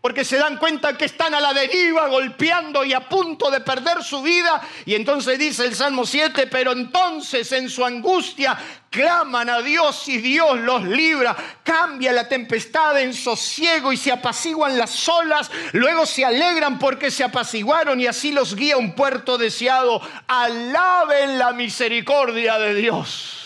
porque 0.05 0.23
se 0.23 0.37
dan 0.37 0.59
cuenta 0.59 0.99
que 0.99 1.07
están 1.07 1.33
a 1.33 1.41
la 1.41 1.55
deriva, 1.55 2.09
golpeando 2.09 2.85
y 2.85 2.93
a 2.93 3.09
punto 3.09 3.51
de 3.51 3.63
perder 3.63 4.03
su 4.03 4.21
vida. 4.21 4.61
Y 4.85 4.95
entonces 4.95 5.39
dice 5.39 5.65
el 5.65 5.75
Salmo 5.75 6.05
7, 6.05 6.47
pero 6.49 6.73
entonces 6.73 7.51
en 7.53 7.71
su 7.71 7.83
angustia 7.83 8.55
claman 8.91 9.49
a 9.49 9.63
Dios 9.63 10.07
y 10.09 10.19
Dios 10.19 10.59
los 10.59 10.85
libra. 10.85 11.35
Cambia 11.63 12.13
la 12.13 12.29
tempestad 12.29 13.01
en 13.01 13.15
sosiego 13.15 13.95
y 13.95 13.97
se 13.97 14.13
apaciguan 14.13 14.77
las 14.77 15.09
olas. 15.09 15.51
Luego 15.73 16.05
se 16.05 16.23
alegran 16.23 16.79
porque 16.79 17.11
se 17.11 17.25
apaciguaron 17.25 17.99
y 17.99 18.07
así 18.07 18.31
los 18.31 18.55
guía 18.55 18.77
un 18.77 18.95
puerto 18.95 19.39
deseado. 19.39 20.03
Alaben 20.27 21.39
la 21.39 21.55
misericordia 21.55 22.59
de 22.59 22.75
Dios. 22.75 23.39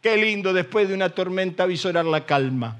Qué 0.00 0.16
lindo 0.16 0.54
después 0.54 0.88
de 0.88 0.94
una 0.94 1.10
tormenta 1.10 1.66
visorar 1.66 2.06
la 2.06 2.24
calma. 2.24 2.78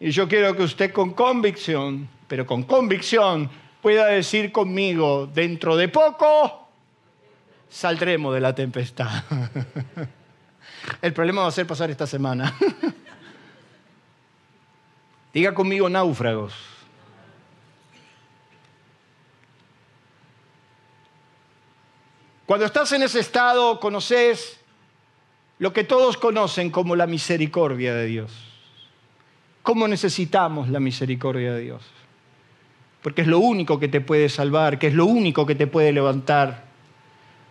Y 0.00 0.10
yo 0.12 0.26
quiero 0.26 0.56
que 0.56 0.62
usted 0.62 0.92
con 0.92 1.12
convicción, 1.12 2.08
pero 2.26 2.46
con 2.46 2.62
convicción, 2.62 3.50
pueda 3.82 4.06
decir 4.06 4.50
conmigo, 4.50 5.26
dentro 5.26 5.76
de 5.76 5.88
poco 5.88 6.68
saldremos 7.68 8.34
de 8.34 8.40
la 8.40 8.54
tempestad. 8.54 9.24
El 11.02 11.12
problema 11.12 11.42
va 11.42 11.48
a 11.48 11.52
ser 11.52 11.66
pasar 11.66 11.90
esta 11.90 12.06
semana. 12.06 12.56
Diga 15.34 15.54
conmigo 15.54 15.88
náufragos. 15.88 16.54
Cuando 22.46 22.64
estás 22.64 22.90
en 22.92 23.02
ese 23.02 23.20
estado, 23.20 23.78
conoces 23.78 24.58
lo 25.58 25.74
que 25.74 25.84
todos 25.84 26.16
conocen 26.16 26.70
como 26.70 26.96
la 26.96 27.06
misericordia 27.06 27.94
de 27.94 28.06
Dios. 28.06 28.49
¿Cómo 29.62 29.86
necesitamos 29.86 30.68
la 30.68 30.80
misericordia 30.80 31.52
de 31.52 31.60
Dios? 31.60 31.82
Porque 33.02 33.22
es 33.22 33.28
lo 33.28 33.38
único 33.38 33.78
que 33.78 33.88
te 33.88 34.00
puede 34.00 34.28
salvar, 34.28 34.78
que 34.78 34.88
es 34.88 34.94
lo 34.94 35.06
único 35.06 35.46
que 35.46 35.54
te 35.54 35.66
puede 35.66 35.92
levantar. 35.92 36.64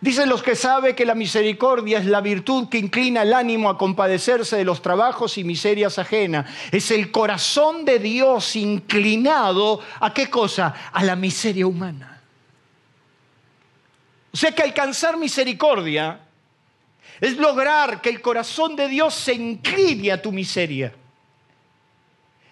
Dicen 0.02 0.30
los 0.30 0.42
que 0.42 0.56
saben 0.56 0.96
que 0.96 1.06
la 1.06 1.14
misericordia 1.14 2.00
es 2.00 2.06
la 2.06 2.22
virtud 2.22 2.70
que 2.70 2.78
inclina 2.78 3.24
el 3.24 3.34
ánimo 3.34 3.70
a 3.70 3.78
compadecerse 3.78 4.56
de 4.56 4.64
los 4.64 4.82
trabajos 4.82 5.38
y 5.38 5.44
miserias 5.44 6.00
ajenas. 6.00 6.50
Es 6.72 6.90
el 6.92 7.12
corazón 7.12 7.84
de 7.84 8.00
Dios 8.00 8.56
inclinado 8.56 9.82
a 10.00 10.14
qué 10.14 10.30
cosa? 10.30 10.74
A 10.94 11.04
la 11.04 11.18
miseria 11.18 11.68
humana. 11.68 12.22
O 14.32 14.38
sea 14.38 14.54
que 14.54 14.64
alcanzar 14.64 15.18
misericordia 15.18 16.22
es 17.20 17.38
lograr 17.38 18.02
que 18.02 18.10
el 18.10 18.22
corazón 18.22 18.78
de 18.78 18.88
Dios 18.88 19.14
se 19.14 19.34
incline 19.34 20.14
a 20.14 20.22
tu 20.22 20.32
miseria. 20.32 20.94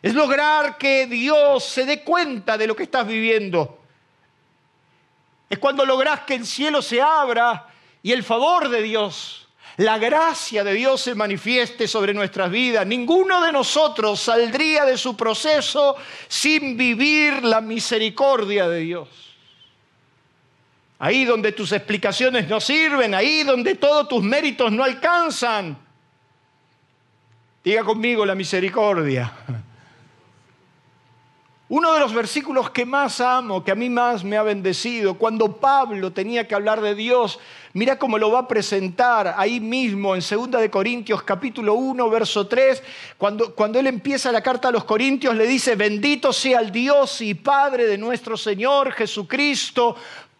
Es 0.01 0.13
lograr 0.13 0.77
que 0.77 1.07
Dios 1.07 1.63
se 1.63 1.85
dé 1.85 2.03
cuenta 2.03 2.57
de 2.57 2.67
lo 2.67 2.75
que 2.75 2.83
estás 2.83 3.07
viviendo. 3.07 3.79
Es 5.49 5.59
cuando 5.59 5.85
logras 5.85 6.21
que 6.21 6.35
el 6.35 6.45
cielo 6.45 6.81
se 6.81 7.01
abra 7.01 7.67
y 8.03 8.11
el 8.11 8.23
favor 8.23 8.69
de 8.69 8.81
Dios, 8.83 9.47
la 9.77 9.97
gracia 9.97 10.63
de 10.63 10.73
Dios 10.73 11.01
se 11.01 11.15
manifieste 11.15 11.87
sobre 11.87 12.13
nuestras 12.13 12.49
vidas. 12.49 12.85
Ninguno 12.85 13.43
de 13.43 13.51
nosotros 13.51 14.19
saldría 14.19 14.85
de 14.85 14.97
su 14.97 15.15
proceso 15.15 15.95
sin 16.27 16.75
vivir 16.75 17.43
la 17.43 17.61
misericordia 17.61 18.67
de 18.67 18.79
Dios. 18.79 19.09
ahí 20.99 21.25
donde 21.25 21.51
tus 21.51 21.71
explicaciones 21.73 22.47
no 22.47 22.59
sirven, 22.59 23.13
ahí 23.13 23.43
donde 23.43 23.75
todos 23.75 24.07
tus 24.07 24.23
méritos 24.23 24.71
no 24.71 24.83
alcanzan. 24.83 25.77
Diga 27.63 27.83
conmigo 27.83 28.25
la 28.25 28.33
misericordia. 28.33 29.31
Uno 31.69 31.91
de 31.91 31.99
los 31.99 32.13
versículos 32.13 32.69
que 32.69 32.85
más 32.85 33.19
amo, 33.19 33.61
que 33.61 33.71
a 33.71 33.75
mí 33.75 33.89
más 33.89 34.23
me 34.23 34.37
ha 34.37 34.43
bendecido, 34.43 35.15
cuando 35.15 35.57
Pablo 35.57 36.13
tenía 36.13 36.47
que 36.47 36.55
hablar 36.55 36.79
de 36.79 36.95
Dios, 36.95 37.39
mira 37.73 37.99
cómo 37.99 38.17
lo 38.17 38.31
va 38.31 38.39
a 38.39 38.47
presentar 38.47 39.35
ahí 39.37 39.59
mismo 39.59 40.15
en 40.15 40.21
2 40.21 40.49
de 40.61 40.71
Corintios 40.71 41.23
capítulo 41.23 41.73
1, 41.73 42.09
verso 42.09 42.47
3, 42.47 42.81
cuando, 43.17 43.53
cuando 43.53 43.79
él 43.79 43.87
empieza 43.87 44.31
la 44.31 44.41
carta 44.41 44.69
a 44.69 44.71
los 44.71 44.85
Corintios 44.85 45.35
le 45.35 45.45
dice, 45.45 45.75
bendito 45.75 46.31
sea 46.31 46.61
el 46.61 46.71
Dios 46.71 47.19
y 47.19 47.33
Padre 47.33 47.85
de 47.85 47.97
nuestro 47.97 48.37
Señor 48.37 48.93
Jesucristo, 48.93 49.97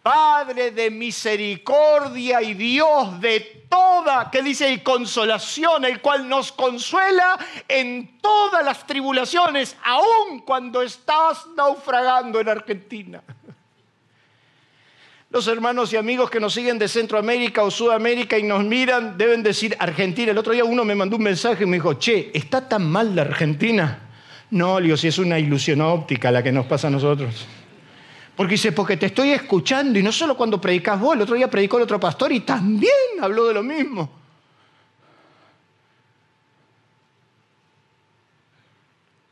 Padre 0.08 0.70
de 0.70 0.90
misericordia 0.90 2.40
y 2.40 2.54
Dios 2.54 3.20
de 3.20 3.66
toda, 3.68 4.30
que 4.30 4.40
dice, 4.40 4.72
y 4.72 4.78
consolación, 4.78 5.84
el 5.84 6.00
cual 6.00 6.26
nos 6.26 6.50
consuela 6.50 7.38
en 7.68 8.18
todas 8.22 8.64
las 8.64 8.86
tribulaciones, 8.86 9.76
aun 9.84 10.38
cuando 10.46 10.80
estás 10.80 11.46
naufragando 11.54 12.40
en 12.40 12.48
Argentina. 12.48 13.22
Los 15.28 15.46
hermanos 15.46 15.92
y 15.92 15.98
amigos 15.98 16.30
que 16.30 16.40
nos 16.40 16.54
siguen 16.54 16.78
de 16.78 16.88
Centroamérica 16.88 17.62
o 17.62 17.70
Sudamérica 17.70 18.38
y 18.38 18.44
nos 18.44 18.64
miran 18.64 19.18
deben 19.18 19.42
decir 19.42 19.76
Argentina. 19.78 20.30
El 20.30 20.38
otro 20.38 20.54
día 20.54 20.64
uno 20.64 20.86
me 20.86 20.94
mandó 20.94 21.16
un 21.16 21.22
mensaje 21.22 21.64
y 21.64 21.66
me 21.66 21.76
dijo, 21.76 21.92
che, 21.92 22.30
¿está 22.32 22.66
tan 22.66 22.90
mal 22.90 23.14
la 23.14 23.20
Argentina? 23.20 24.08
No, 24.52 24.80
Leo, 24.80 24.96
si 24.96 25.08
es 25.08 25.18
una 25.18 25.38
ilusión 25.38 25.82
óptica 25.82 26.30
la 26.30 26.42
que 26.42 26.50
nos 26.50 26.64
pasa 26.64 26.86
a 26.86 26.90
nosotros. 26.90 27.46
Porque 28.38 28.52
dice, 28.52 28.70
porque 28.70 28.96
te 28.96 29.06
estoy 29.06 29.30
escuchando 29.32 29.98
y 29.98 30.02
no 30.04 30.12
solo 30.12 30.36
cuando 30.36 30.60
predicas 30.60 31.00
vos, 31.00 31.16
el 31.16 31.22
otro 31.22 31.34
día 31.34 31.50
predicó 31.50 31.78
el 31.78 31.82
otro 31.82 31.98
pastor 31.98 32.30
y 32.30 32.38
también 32.38 32.92
habló 33.20 33.48
de 33.48 33.54
lo 33.54 33.64
mismo. 33.64 34.08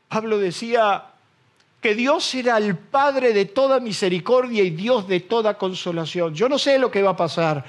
Pablo 0.09 0.37
decía 0.37 1.05
que 1.79 1.95
Dios 1.95 2.35
era 2.35 2.57
el 2.57 2.75
Padre 2.75 3.31
de 3.31 3.45
toda 3.45 3.79
misericordia 3.79 4.61
y 4.61 4.71
Dios 4.71 5.07
de 5.07 5.21
toda 5.21 5.57
consolación. 5.57 6.35
Yo 6.35 6.49
no 6.49 6.59
sé 6.59 6.77
lo 6.77 6.91
que 6.91 7.01
va 7.01 7.11
a 7.11 7.15
pasar 7.15 7.63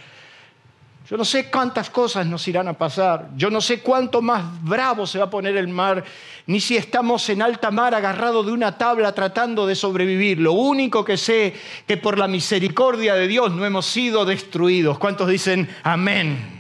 yo 1.11 1.17
no 1.17 1.25
sé 1.25 1.51
cuántas 1.51 1.89
cosas 1.89 2.27
nos 2.27 2.47
irán 2.49 2.69
a 2.69 2.75
pasar. 2.75 3.31
Yo 3.35 3.49
no 3.49 3.63
sé 3.63 3.81
cuánto 3.81 4.21
más 4.21 4.45
bravo 4.63 5.07
se 5.07 5.19
va 5.19 5.25
a 5.25 5.31
poner 5.31 5.57
el 5.57 5.69
mar, 5.69 6.05
ni 6.47 6.61
si 6.61 6.77
estamos 6.77 7.27
en 7.31 7.41
alta 7.41 7.71
mar 7.71 7.95
agarrados 7.95 8.45
de 8.45 8.53
una 8.53 8.77
tabla 8.77 9.13
tratando 9.15 9.67
de 9.67 9.75
sobrevivir. 9.75 10.39
Lo 10.39 10.53
único 10.53 11.07
que 11.07 11.17
sé 11.17 11.55
que 11.87 11.97
por 11.97 12.19
la 12.19 12.29
misericordia 12.29 13.15
de 13.15 13.27
Dios 13.27 13.53
no 13.53 13.65
hemos 13.65 13.87
sido 13.87 14.27
destruidos. 14.27 14.99
¿Cuántos 14.99 15.29
dicen 15.29 15.75
amén? 15.83 16.58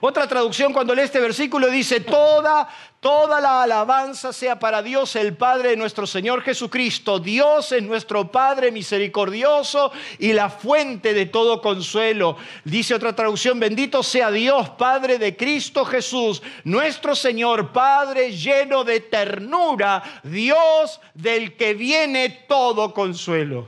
Otra 0.00 0.28
traducción 0.28 0.72
cuando 0.72 0.94
lee 0.94 1.02
este 1.02 1.20
versículo 1.20 1.70
dice, 1.70 2.00
toda, 2.00 2.68
toda 3.00 3.40
la 3.40 3.62
alabanza 3.62 4.32
sea 4.32 4.58
para 4.58 4.82
Dios 4.82 5.16
el 5.16 5.34
Padre 5.36 5.70
de 5.70 5.76
nuestro 5.76 6.06
Señor 6.06 6.42
Jesucristo. 6.42 7.18
Dios 7.18 7.72
es 7.72 7.82
nuestro 7.82 8.30
Padre 8.30 8.70
misericordioso 8.70 9.92
y 10.18 10.34
la 10.34 10.50
fuente 10.50 11.14
de 11.14 11.26
todo 11.26 11.62
consuelo. 11.62 12.36
Dice 12.64 12.94
otra 12.94 13.16
traducción, 13.16 13.58
bendito 13.58 14.02
sea 14.02 14.30
Dios 14.30 14.68
Padre 14.70 15.18
de 15.18 15.34
Cristo 15.34 15.84
Jesús, 15.86 16.42
nuestro 16.64 17.14
Señor 17.14 17.72
Padre 17.72 18.32
lleno 18.32 18.84
de 18.84 19.00
ternura, 19.00 20.02
Dios 20.22 21.00
del 21.14 21.56
que 21.56 21.72
viene 21.72 22.44
todo 22.46 22.92
consuelo. 22.92 23.66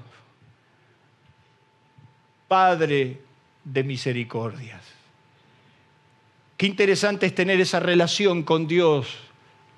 Padre 2.46 3.20
de 3.64 3.84
misericordias. 3.84 4.97
Qué 6.58 6.66
interesante 6.66 7.24
es 7.24 7.36
tener 7.36 7.60
esa 7.60 7.78
relación 7.78 8.42
con 8.42 8.66
Dios, 8.66 9.16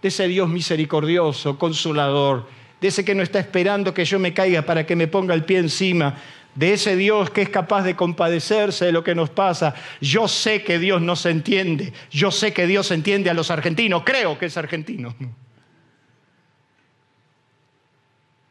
de 0.00 0.08
ese 0.08 0.26
Dios 0.28 0.48
misericordioso, 0.48 1.58
consolador, 1.58 2.48
de 2.80 2.88
ese 2.88 3.04
que 3.04 3.14
no 3.14 3.22
está 3.22 3.38
esperando 3.38 3.92
que 3.92 4.06
yo 4.06 4.18
me 4.18 4.32
caiga 4.32 4.62
para 4.62 4.86
que 4.86 4.96
me 4.96 5.06
ponga 5.06 5.34
el 5.34 5.44
pie 5.44 5.58
encima, 5.58 6.16
de 6.54 6.72
ese 6.72 6.96
Dios 6.96 7.28
que 7.28 7.42
es 7.42 7.50
capaz 7.50 7.82
de 7.82 7.96
compadecerse 7.96 8.86
de 8.86 8.92
lo 8.92 9.04
que 9.04 9.14
nos 9.14 9.28
pasa. 9.28 9.74
Yo 10.00 10.26
sé 10.26 10.62
que 10.62 10.78
Dios 10.78 11.02
nos 11.02 11.26
entiende, 11.26 11.92
yo 12.10 12.30
sé 12.30 12.54
que 12.54 12.66
Dios 12.66 12.90
entiende 12.90 13.28
a 13.28 13.34
los 13.34 13.50
argentinos, 13.50 14.02
creo 14.02 14.38
que 14.38 14.46
es 14.46 14.56
argentino. 14.56 15.14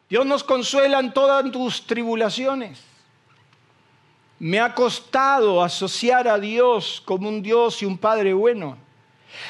Dios 0.08 0.26
nos 0.28 0.44
consuela 0.44 1.00
en 1.00 1.14
todas 1.14 1.52
tus 1.52 1.88
tribulaciones. 1.88 2.89
Me 4.40 4.60
ha 4.60 4.74
costado 4.74 5.62
asociar 5.64 6.28
a 6.28 6.40
Dios 6.40 7.02
como 7.04 7.28
un 7.28 7.44
Dios 7.44 7.82
y 7.82 7.86
un 7.86 7.98
Padre 7.98 8.34
bueno. 8.34 8.78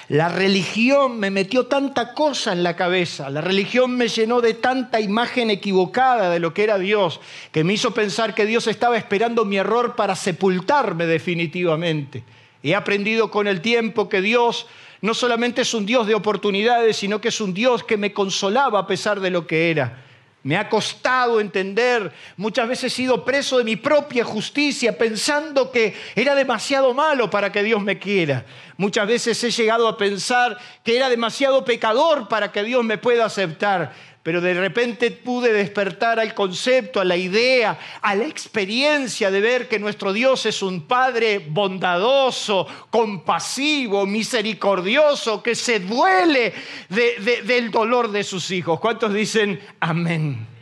La 0.08 0.30
religión 0.30 1.20
me 1.20 1.30
metió 1.30 1.68
tanta 1.68 2.14
cosa 2.14 2.52
en 2.52 2.64
la 2.64 2.76
cabeza, 2.76 3.30
la 3.30 3.42
religión 3.42 3.96
me 3.96 4.08
llenó 4.08 4.42
de 4.42 4.54
tanta 4.56 5.00
imagen 5.00 5.50
equivocada 5.50 6.30
de 6.30 6.40
lo 6.40 6.54
que 6.54 6.64
era 6.64 6.78
Dios, 6.78 7.22
que 7.52 7.64
me 7.64 7.74
hizo 7.74 7.92
pensar 7.92 8.36
que 8.36 8.46
Dios 8.46 8.68
estaba 8.68 8.98
esperando 8.98 9.46
mi 9.46 9.58
error 9.58 9.96
para 9.96 10.16
sepultarme 10.16 11.06
definitivamente. 11.06 12.24
He 12.62 12.76
aprendido 12.76 13.32
con 13.32 13.48
el 13.48 13.62
tiempo 13.62 14.10
que 14.10 14.22
Dios 14.22 14.68
no 15.02 15.14
solamente 15.14 15.62
es 15.62 15.74
un 15.74 15.86
Dios 15.86 16.08
de 16.08 16.16
oportunidades, 16.16 16.98
sino 16.98 17.22
que 17.22 17.30
es 17.30 17.40
un 17.40 17.54
Dios 17.54 17.84
que 17.84 17.98
me 17.98 18.12
consolaba 18.12 18.80
a 18.80 18.88
pesar 18.88 19.22
de 19.22 19.30
lo 19.30 19.48
que 19.48 19.72
era. 19.72 20.06
Me 20.42 20.56
ha 20.56 20.70
costado 20.70 21.42
entender, 21.42 22.14
muchas 22.38 22.68
veces 22.68 22.94
he 22.94 22.96
sido 22.96 23.26
preso 23.26 23.58
de 23.58 23.66
mi 23.66 23.76
propia 23.76 24.24
justicia 24.24 24.98
pensando 24.98 25.70
que 25.70 25.94
era 26.16 26.34
demasiado 26.34 26.94
malo 26.94 27.30
para 27.30 27.52
que 27.52 27.62
Dios 27.62 27.84
me 27.84 28.00
quiera. 28.00 28.46
Muchas 28.78 29.06
veces 29.06 29.44
he 29.44 29.52
llegado 29.52 29.86
a 29.88 29.98
pensar 29.98 30.58
que 30.84 30.96
era 30.96 31.10
demasiado 31.10 31.66
pecador 31.66 32.30
para 32.30 32.54
que 32.54 32.64
Dios 32.64 32.86
me 32.86 32.98
pueda 32.98 33.26
aceptar 33.26 33.92
pero 34.24 34.42
de 34.42 34.54
repente 34.54 35.12
pude 35.12 35.54
despertar 35.54 36.20
al 36.20 36.34
concepto, 36.34 37.00
a 37.00 37.06
la 37.06 37.16
idea, 37.16 37.80
a 38.02 38.16
la 38.16 38.26
experiencia 38.26 39.32
de 39.32 39.42
ver 39.42 39.68
que 39.68 39.80
nuestro 39.80 40.12
Dios 40.14 40.46
es 40.46 40.62
un 40.62 40.88
Padre 40.88 41.40
bondadoso, 41.40 42.68
compasivo, 42.90 44.06
misericordioso, 44.06 45.42
que 45.42 45.56
se 45.56 45.80
duele 45.80 46.54
del 46.90 47.72
dolor 47.72 48.12
de 48.12 48.24
sus 48.24 48.52
hijos. 48.52 48.80
¿Cuántos 48.80 49.14
dicen 49.14 49.60
amén? 49.80 50.59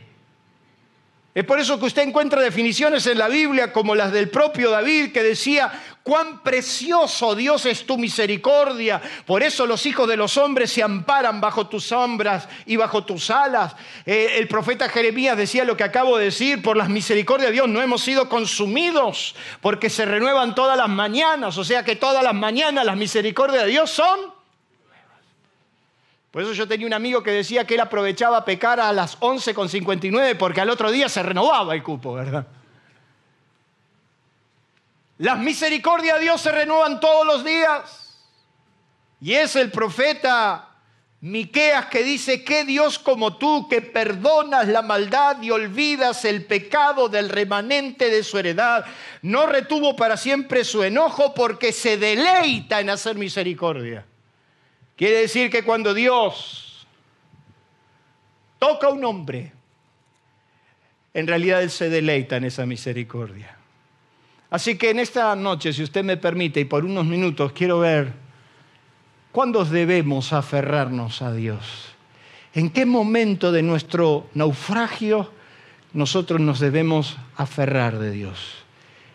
Es 1.38 1.44
por 1.44 1.60
eso 1.60 1.78
que 1.78 1.86
usted 1.86 2.02
encuentra 2.02 2.42
definiciones 2.42 3.06
en 3.06 3.16
la 3.16 3.28
Biblia 3.28 3.72
como 3.72 3.94
las 3.94 4.10
del 4.10 4.28
propio 4.28 4.72
David 4.72 5.12
que 5.12 5.22
decía, 5.22 5.70
cuán 6.02 6.42
precioso 6.42 7.36
Dios 7.36 7.64
es 7.64 7.86
tu 7.86 7.96
misericordia. 7.96 9.00
Por 9.24 9.44
eso 9.44 9.64
los 9.64 9.86
hijos 9.86 10.08
de 10.08 10.16
los 10.16 10.36
hombres 10.36 10.72
se 10.72 10.82
amparan 10.82 11.40
bajo 11.40 11.68
tus 11.68 11.84
sombras 11.84 12.48
y 12.66 12.74
bajo 12.74 13.04
tus 13.04 13.30
alas. 13.30 13.76
Eh, 14.04 14.34
el 14.38 14.48
profeta 14.48 14.88
Jeremías 14.88 15.36
decía 15.36 15.64
lo 15.64 15.76
que 15.76 15.84
acabo 15.84 16.18
de 16.18 16.24
decir, 16.24 16.60
por 16.60 16.76
las 16.76 16.88
misericordias 16.88 17.50
de 17.50 17.52
Dios 17.52 17.68
no 17.68 17.80
hemos 17.80 18.02
sido 18.02 18.28
consumidos 18.28 19.36
porque 19.60 19.90
se 19.90 20.06
renuevan 20.06 20.56
todas 20.56 20.76
las 20.76 20.88
mañanas. 20.88 21.56
O 21.56 21.62
sea 21.62 21.84
que 21.84 21.94
todas 21.94 22.24
las 22.24 22.34
mañanas 22.34 22.84
las 22.84 22.96
misericordias 22.96 23.62
de 23.62 23.70
Dios 23.70 23.90
son 23.90 24.37
por 26.30 26.42
eso 26.42 26.52
yo 26.52 26.68
tenía 26.68 26.86
un 26.86 26.92
amigo 26.92 27.22
que 27.22 27.30
decía 27.30 27.66
que 27.66 27.74
él 27.74 27.80
aprovechaba 27.80 28.44
pecar 28.44 28.80
a 28.80 28.92
las 28.92 29.18
11.59 29.20 30.36
porque 30.36 30.60
al 30.60 30.70
otro 30.70 30.90
día 30.90 31.08
se 31.08 31.22
renovaba 31.22 31.74
el 31.74 31.82
cupo, 31.82 32.14
¿verdad? 32.14 32.46
Las 35.18 35.38
misericordias 35.38 36.16
de 36.16 36.22
Dios 36.22 36.40
se 36.40 36.52
renuevan 36.52 37.00
todos 37.00 37.26
los 37.26 37.44
días. 37.44 38.16
Y 39.20 39.32
es 39.32 39.56
el 39.56 39.72
profeta 39.72 40.68
Miqueas 41.20 41.86
que 41.86 42.04
dice 42.04 42.44
que 42.44 42.64
Dios 42.64 43.00
como 43.00 43.36
tú 43.36 43.66
que 43.68 43.82
perdonas 43.82 44.68
la 44.68 44.82
maldad 44.82 45.42
y 45.42 45.50
olvidas 45.50 46.24
el 46.24 46.44
pecado 46.44 47.08
del 47.08 47.28
remanente 47.28 48.08
de 48.08 48.22
su 48.22 48.38
heredad, 48.38 48.84
no 49.22 49.46
retuvo 49.46 49.96
para 49.96 50.16
siempre 50.16 50.62
su 50.62 50.84
enojo 50.84 51.34
porque 51.34 51.72
se 51.72 51.96
deleita 51.96 52.78
en 52.80 52.90
hacer 52.90 53.16
misericordia. 53.16 54.06
Quiere 54.98 55.20
decir 55.20 55.48
que 55.48 55.62
cuando 55.62 55.94
Dios 55.94 56.84
toca 58.58 58.88
a 58.88 58.90
un 58.90 59.04
hombre, 59.04 59.52
en 61.14 61.28
realidad 61.28 61.62
Él 61.62 61.70
se 61.70 61.88
deleita 61.88 62.36
en 62.36 62.44
esa 62.44 62.66
misericordia. 62.66 63.56
Así 64.50 64.76
que 64.76 64.90
en 64.90 64.98
esta 64.98 65.36
noche, 65.36 65.72
si 65.72 65.84
usted 65.84 66.02
me 66.02 66.16
permite, 66.16 66.58
y 66.58 66.64
por 66.64 66.84
unos 66.84 67.06
minutos, 67.06 67.52
quiero 67.52 67.78
ver 67.78 68.12
cuándo 69.30 69.64
debemos 69.64 70.32
aferrarnos 70.32 71.22
a 71.22 71.32
Dios. 71.32 71.94
¿En 72.52 72.68
qué 72.68 72.84
momento 72.84 73.52
de 73.52 73.62
nuestro 73.62 74.26
naufragio 74.34 75.30
nosotros 75.92 76.40
nos 76.40 76.58
debemos 76.58 77.18
aferrar 77.36 78.00
de 78.00 78.10
Dios? 78.10 78.64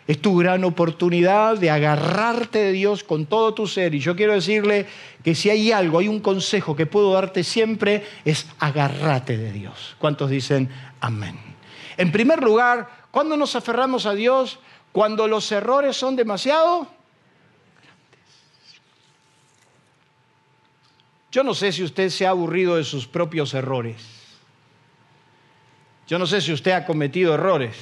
Es 0.06 0.20
tu 0.20 0.36
gran 0.36 0.64
oportunidad 0.64 1.56
de 1.56 1.70
agarrarte 1.70 2.58
de 2.58 2.72
Dios 2.72 3.04
con 3.04 3.26
todo 3.26 3.54
tu 3.54 3.66
ser. 3.66 3.94
Y 3.94 4.00
yo 4.00 4.14
quiero 4.14 4.34
decirle 4.34 4.86
que 5.22 5.34
si 5.34 5.50
hay 5.50 5.72
algo, 5.72 5.98
hay 5.98 6.08
un 6.08 6.20
consejo 6.20 6.76
que 6.76 6.86
puedo 6.86 7.12
darte 7.12 7.42
siempre, 7.42 8.04
es 8.24 8.46
agarrate 8.58 9.38
de 9.38 9.52
Dios. 9.52 9.96
¿Cuántos 9.98 10.28
dicen 10.30 10.68
amén? 11.00 11.38
En 11.96 12.12
primer 12.12 12.42
lugar, 12.42 13.04
¿Cuándo 13.14 13.36
nos 13.36 13.54
aferramos 13.54 14.06
a 14.06 14.12
Dios? 14.12 14.58
Cuando 14.90 15.28
los 15.28 15.52
errores 15.52 15.96
son 15.96 16.16
demasiado 16.16 16.88
Yo 21.30 21.44
no 21.44 21.54
sé 21.54 21.70
si 21.70 21.84
usted 21.84 22.10
se 22.10 22.26
ha 22.26 22.30
aburrido 22.30 22.74
de 22.74 22.82
sus 22.82 23.06
propios 23.06 23.54
errores. 23.54 23.96
Yo 26.08 26.18
no 26.18 26.26
sé 26.26 26.40
si 26.40 26.52
usted 26.52 26.72
ha 26.72 26.86
cometido 26.86 27.34
errores. 27.34 27.76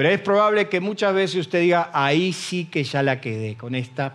Pero 0.00 0.08
es 0.08 0.20
probable 0.22 0.70
que 0.70 0.80
muchas 0.80 1.12
veces 1.12 1.40
usted 1.42 1.60
diga, 1.60 1.90
ahí 1.92 2.32
sí 2.32 2.64
que 2.64 2.84
ya 2.84 3.02
la 3.02 3.20
quedé, 3.20 3.58
con 3.58 3.74
esta 3.74 4.14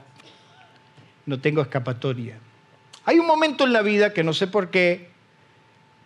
no 1.27 1.39
tengo 1.39 1.61
escapatoria. 1.61 2.39
Hay 3.05 3.19
un 3.19 3.27
momento 3.27 3.65
en 3.65 3.71
la 3.71 3.83
vida 3.83 4.11
que 4.11 4.23
no 4.23 4.33
sé 4.33 4.47
por 4.47 4.71
qué 4.71 5.09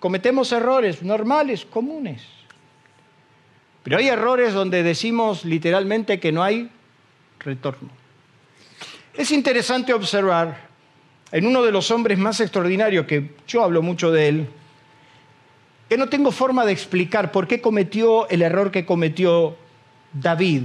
cometemos 0.02 0.52
errores 0.52 1.02
normales, 1.02 1.64
comunes. 1.64 2.24
Pero 3.84 4.00
hay 4.00 4.10
errores 4.10 4.54
donde 4.54 4.84
decimos 4.84 5.46
literalmente 5.46 6.20
que 6.20 6.34
no 6.34 6.44
hay 6.44 6.70
retorno. 7.40 7.88
Es 9.14 9.32
interesante 9.32 9.94
observar 9.94 10.58
en 11.32 11.46
uno 11.46 11.64
de 11.64 11.72
los 11.72 11.90
hombres 11.90 12.18
más 12.18 12.42
extraordinarios, 12.42 13.06
que 13.06 13.32
yo 13.48 13.64
hablo 13.64 13.82
mucho 13.82 14.12
de 14.12 14.28
él, 14.28 14.50
que 15.88 15.96
no 15.96 16.10
tengo 16.10 16.34
forma 16.34 16.66
de 16.66 16.74
explicar 16.74 17.32
por 17.32 17.48
qué 17.48 17.62
cometió 17.62 18.28
el 18.28 18.42
error 18.42 18.72
que 18.72 18.86
cometió 18.86 19.56
David. 20.14 20.64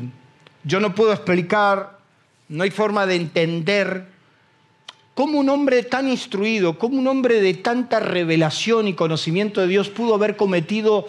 Yo 0.64 0.80
no 0.80 0.94
puedo 0.94 1.12
explicar, 1.12 1.98
no 2.48 2.62
hay 2.62 2.70
forma 2.70 3.07
de 3.07 3.16
entender 3.16 4.07
cómo 5.14 5.38
un 5.38 5.48
hombre 5.48 5.83
tan 5.83 6.09
instruido, 6.09 6.78
cómo 6.78 6.98
un 6.98 7.07
hombre 7.07 7.40
de 7.40 7.54
tanta 7.54 8.00
revelación 8.00 8.88
y 8.88 8.94
conocimiento 8.94 9.61
de 9.61 9.68
Dios 9.68 9.88
pudo 9.88 10.14
haber 10.14 10.37
cometido 10.37 11.09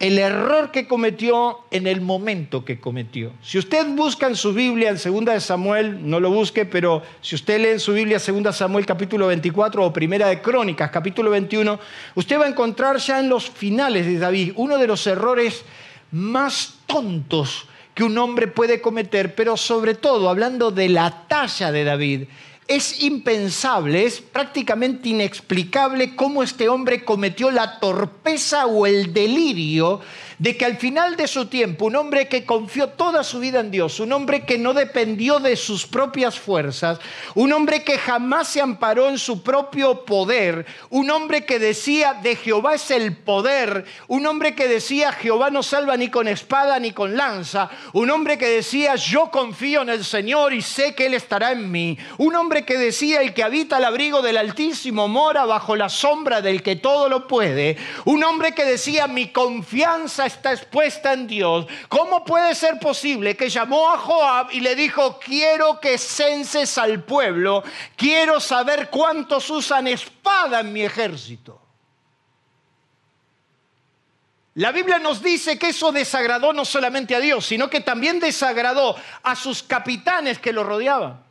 el 0.00 0.18
error 0.18 0.70
que 0.70 0.88
cometió 0.88 1.58
en 1.70 1.86
el 1.86 2.00
momento 2.00 2.64
que 2.64 2.80
cometió. 2.80 3.32
Si 3.42 3.58
usted 3.58 3.86
busca 3.88 4.26
en 4.28 4.34
su 4.34 4.54
Biblia, 4.54 4.88
en 4.88 4.96
2 4.96 5.24
de 5.26 5.40
Samuel, 5.40 6.08
no 6.08 6.20
lo 6.20 6.30
busque, 6.30 6.64
pero 6.64 7.02
si 7.20 7.34
usted 7.34 7.60
lee 7.60 7.68
en 7.68 7.80
su 7.80 7.92
Biblia 7.92 8.18
2 8.18 8.56
Samuel 8.56 8.86
capítulo 8.86 9.26
24 9.26 9.84
o 9.84 9.92
Primera 9.92 10.28
de 10.28 10.40
Crónicas 10.40 10.90
capítulo 10.90 11.30
21, 11.30 11.78
usted 12.14 12.40
va 12.40 12.46
a 12.46 12.48
encontrar 12.48 12.96
ya 12.96 13.20
en 13.20 13.28
los 13.28 13.50
finales 13.50 14.06
de 14.06 14.18
David 14.18 14.54
uno 14.56 14.78
de 14.78 14.86
los 14.86 15.06
errores 15.06 15.66
más 16.12 16.79
tontos 16.90 17.66
que 17.94 18.04
un 18.04 18.16
hombre 18.18 18.46
puede 18.46 18.80
cometer, 18.80 19.34
pero 19.34 19.56
sobre 19.56 19.94
todo 19.94 20.28
hablando 20.28 20.70
de 20.70 20.88
la 20.88 21.26
talla 21.28 21.70
de 21.72 21.84
David, 21.84 22.22
es 22.70 23.02
impensable, 23.02 24.04
es 24.04 24.20
prácticamente 24.20 25.08
inexplicable 25.08 26.14
cómo 26.14 26.42
este 26.42 26.68
hombre 26.68 27.04
cometió 27.04 27.50
la 27.50 27.80
torpeza 27.80 28.66
o 28.66 28.86
el 28.86 29.12
delirio 29.12 30.00
de 30.40 30.56
que 30.56 30.64
al 30.64 30.78
final 30.78 31.16
de 31.16 31.28
su 31.28 31.46
tiempo, 31.48 31.84
un 31.84 31.96
hombre 31.96 32.26
que 32.26 32.46
confió 32.46 32.88
toda 32.88 33.22
su 33.22 33.40
vida 33.40 33.60
en 33.60 33.70
Dios, 33.70 34.00
un 34.00 34.10
hombre 34.10 34.46
que 34.46 34.56
no 34.56 34.72
dependió 34.72 35.38
de 35.38 35.54
sus 35.54 35.86
propias 35.86 36.40
fuerzas, 36.40 36.98
un 37.34 37.52
hombre 37.52 37.84
que 37.84 37.98
jamás 37.98 38.48
se 38.48 38.62
amparó 38.62 39.10
en 39.10 39.18
su 39.18 39.42
propio 39.42 40.06
poder, 40.06 40.64
un 40.88 41.10
hombre 41.10 41.44
que 41.44 41.58
decía 41.58 42.14
de 42.14 42.36
Jehová 42.36 42.76
es 42.76 42.90
el 42.90 43.18
poder, 43.18 43.84
un 44.08 44.24
hombre 44.24 44.54
que 44.54 44.66
decía 44.66 45.12
Jehová 45.12 45.50
no 45.50 45.62
salva 45.62 45.98
ni 45.98 46.08
con 46.08 46.26
espada 46.26 46.78
ni 46.78 46.92
con 46.92 47.18
lanza, 47.18 47.68
un 47.92 48.08
hombre 48.10 48.38
que 48.38 48.48
decía 48.48 48.96
yo 48.96 49.30
confío 49.30 49.82
en 49.82 49.90
el 49.90 50.06
Señor 50.06 50.54
y 50.54 50.62
sé 50.62 50.94
que 50.94 51.04
Él 51.04 51.12
estará 51.12 51.52
en 51.52 51.70
mí, 51.70 51.98
un 52.16 52.34
hombre 52.34 52.64
que 52.64 52.78
decía 52.78 53.20
el 53.20 53.34
que 53.34 53.42
habita 53.42 53.76
al 53.76 53.84
abrigo 53.84 54.22
del 54.22 54.38
Altísimo 54.38 55.06
mora 55.06 55.44
bajo 55.44 55.76
la 55.76 55.90
sombra 55.90 56.40
del 56.40 56.62
que 56.62 56.76
todo 56.76 57.10
lo 57.10 57.28
puede, 57.28 57.76
un 58.06 58.24
hombre 58.24 58.52
que 58.54 58.64
decía 58.64 59.06
mi 59.06 59.28
confianza 59.28 60.29
está 60.34 60.52
expuesta 60.52 61.12
en 61.12 61.26
Dios, 61.26 61.66
¿cómo 61.88 62.24
puede 62.24 62.54
ser 62.54 62.78
posible 62.78 63.36
que 63.36 63.48
llamó 63.48 63.90
a 63.90 63.98
Joab 63.98 64.50
y 64.52 64.60
le 64.60 64.74
dijo, 64.74 65.18
quiero 65.18 65.80
que 65.80 65.98
censes 65.98 66.78
al 66.78 67.02
pueblo, 67.04 67.62
quiero 67.96 68.40
saber 68.40 68.90
cuántos 68.90 69.48
usan 69.50 69.86
espada 69.86 70.60
en 70.60 70.72
mi 70.72 70.82
ejército? 70.82 71.60
La 74.54 74.72
Biblia 74.72 74.98
nos 74.98 75.22
dice 75.22 75.58
que 75.58 75.68
eso 75.68 75.92
desagradó 75.92 76.52
no 76.52 76.64
solamente 76.64 77.14
a 77.14 77.20
Dios, 77.20 77.46
sino 77.46 77.70
que 77.70 77.80
también 77.80 78.18
desagradó 78.18 78.96
a 79.22 79.36
sus 79.36 79.62
capitanes 79.62 80.38
que 80.38 80.52
lo 80.52 80.64
rodeaban. 80.64 81.22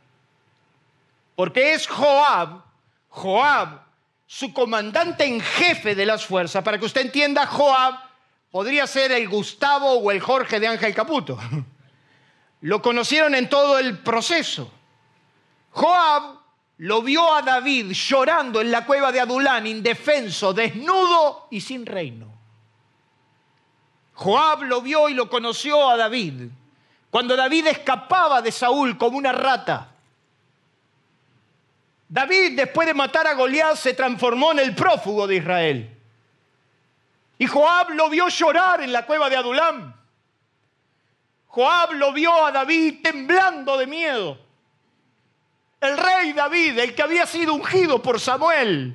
Porque 1.36 1.74
es 1.74 1.86
Joab, 1.86 2.62
Joab, 3.08 3.82
su 4.26 4.52
comandante 4.52 5.24
en 5.24 5.40
jefe 5.40 5.94
de 5.94 6.06
las 6.06 6.24
fuerzas. 6.24 6.62
Para 6.62 6.78
que 6.78 6.86
usted 6.86 7.02
entienda, 7.02 7.46
Joab 7.46 8.09
Podría 8.50 8.86
ser 8.86 9.12
el 9.12 9.28
Gustavo 9.28 9.92
o 9.92 10.10
el 10.10 10.20
Jorge 10.20 10.58
de 10.58 10.66
Ángel 10.66 10.94
Caputo. 10.94 11.38
Lo 12.62 12.82
conocieron 12.82 13.34
en 13.34 13.48
todo 13.48 13.78
el 13.78 13.98
proceso. 13.98 14.70
Joab 15.70 16.40
lo 16.78 17.02
vio 17.02 17.34
a 17.34 17.42
David 17.42 17.92
llorando 17.92 18.60
en 18.60 18.70
la 18.70 18.86
cueva 18.86 19.12
de 19.12 19.20
Adulán, 19.20 19.66
indefenso, 19.66 20.52
desnudo 20.52 21.46
y 21.50 21.60
sin 21.60 21.84
reino. 21.84 22.26
Joab 24.14 24.62
lo 24.62 24.80
vio 24.82 25.08
y 25.08 25.14
lo 25.14 25.28
conoció 25.28 25.88
a 25.88 25.96
David. 25.96 26.48
Cuando 27.10 27.36
David 27.36 27.66
escapaba 27.68 28.42
de 28.42 28.52
Saúl 28.52 28.96
como 28.96 29.18
una 29.18 29.32
rata. 29.32 29.88
David, 32.08 32.56
después 32.56 32.86
de 32.86 32.94
matar 32.94 33.26
a 33.26 33.34
Goliat, 33.34 33.76
se 33.76 33.94
transformó 33.94 34.52
en 34.52 34.60
el 34.60 34.74
prófugo 34.74 35.26
de 35.26 35.36
Israel. 35.36 35.99
Y 37.40 37.46
Joab 37.46 37.92
lo 37.92 38.10
vio 38.10 38.28
llorar 38.28 38.82
en 38.82 38.92
la 38.92 39.06
cueva 39.06 39.30
de 39.30 39.36
Adulam. 39.36 39.94
Joab 41.46 41.92
lo 41.92 42.12
vio 42.12 42.44
a 42.44 42.52
David 42.52 42.96
temblando 43.02 43.78
de 43.78 43.86
miedo. 43.86 44.38
El 45.80 45.96
rey 45.96 46.34
David, 46.34 46.78
el 46.78 46.94
que 46.94 47.00
había 47.00 47.24
sido 47.24 47.54
ungido 47.54 48.02
por 48.02 48.20
Samuel, 48.20 48.94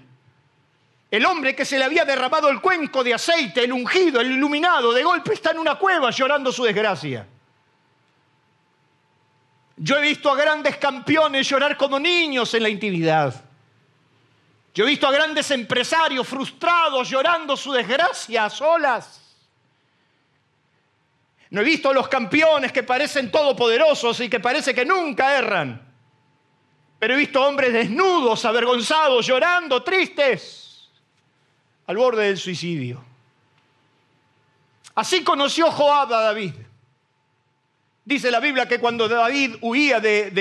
el 1.09 1.25
hombre 1.25 1.55
que 1.55 1.65
se 1.65 1.79
le 1.79 1.85
había 1.85 2.05
derramado 2.05 2.47
el 2.49 2.61
cuenco 2.61 3.03
de 3.03 3.15
aceite, 3.15 3.63
el 3.63 3.73
ungido, 3.73 4.21
el 4.21 4.33
iluminado, 4.33 4.93
de 4.93 5.03
golpe 5.03 5.33
está 5.33 5.49
en 5.49 5.57
una 5.57 5.79
cueva 5.79 6.11
llorando 6.11 6.51
su 6.51 6.65
desgracia. 6.65 7.25
Yo 9.75 9.97
he 9.97 10.01
visto 10.01 10.29
a 10.29 10.35
grandes 10.35 10.77
campeones 10.77 11.49
llorar 11.49 11.75
como 11.77 11.97
niños 11.97 12.53
en 12.53 12.61
la 12.61 12.69
intimidad. 12.69 13.44
Yo 14.75 14.83
he 14.83 14.87
visto 14.87 15.07
a 15.07 15.11
grandes 15.13 15.49
empresarios 15.51 16.27
frustrados 16.27 17.09
llorando 17.09 17.55
su 17.55 17.71
desgracia 17.71 18.43
a 18.43 18.49
solas. 18.49 19.21
No 21.49 21.61
he 21.61 21.63
visto 21.63 21.89
a 21.89 21.93
los 21.93 22.09
campeones 22.09 22.73
que 22.73 22.83
parecen 22.83 23.31
todopoderosos 23.31 24.19
y 24.19 24.27
que 24.27 24.41
parece 24.41 24.75
que 24.75 24.83
nunca 24.83 25.37
erran. 25.37 25.81
Pero 26.99 27.13
he 27.13 27.17
visto 27.17 27.41
hombres 27.41 27.71
desnudos, 27.71 28.43
avergonzados, 28.43 29.25
llorando, 29.25 29.81
tristes, 29.81 30.89
al 31.87 31.95
borde 31.95 32.25
del 32.25 32.37
suicidio. 32.37 33.01
Así 34.93 35.23
conoció 35.23 35.71
Joab 35.71 36.13
a 36.13 36.21
David. 36.21 36.53
Dice 38.03 38.29
la 38.29 38.41
Biblia 38.41 38.67
que 38.67 38.79
cuando 38.79 39.07
David 39.07 39.55
huía 39.61 40.01
de, 40.01 40.31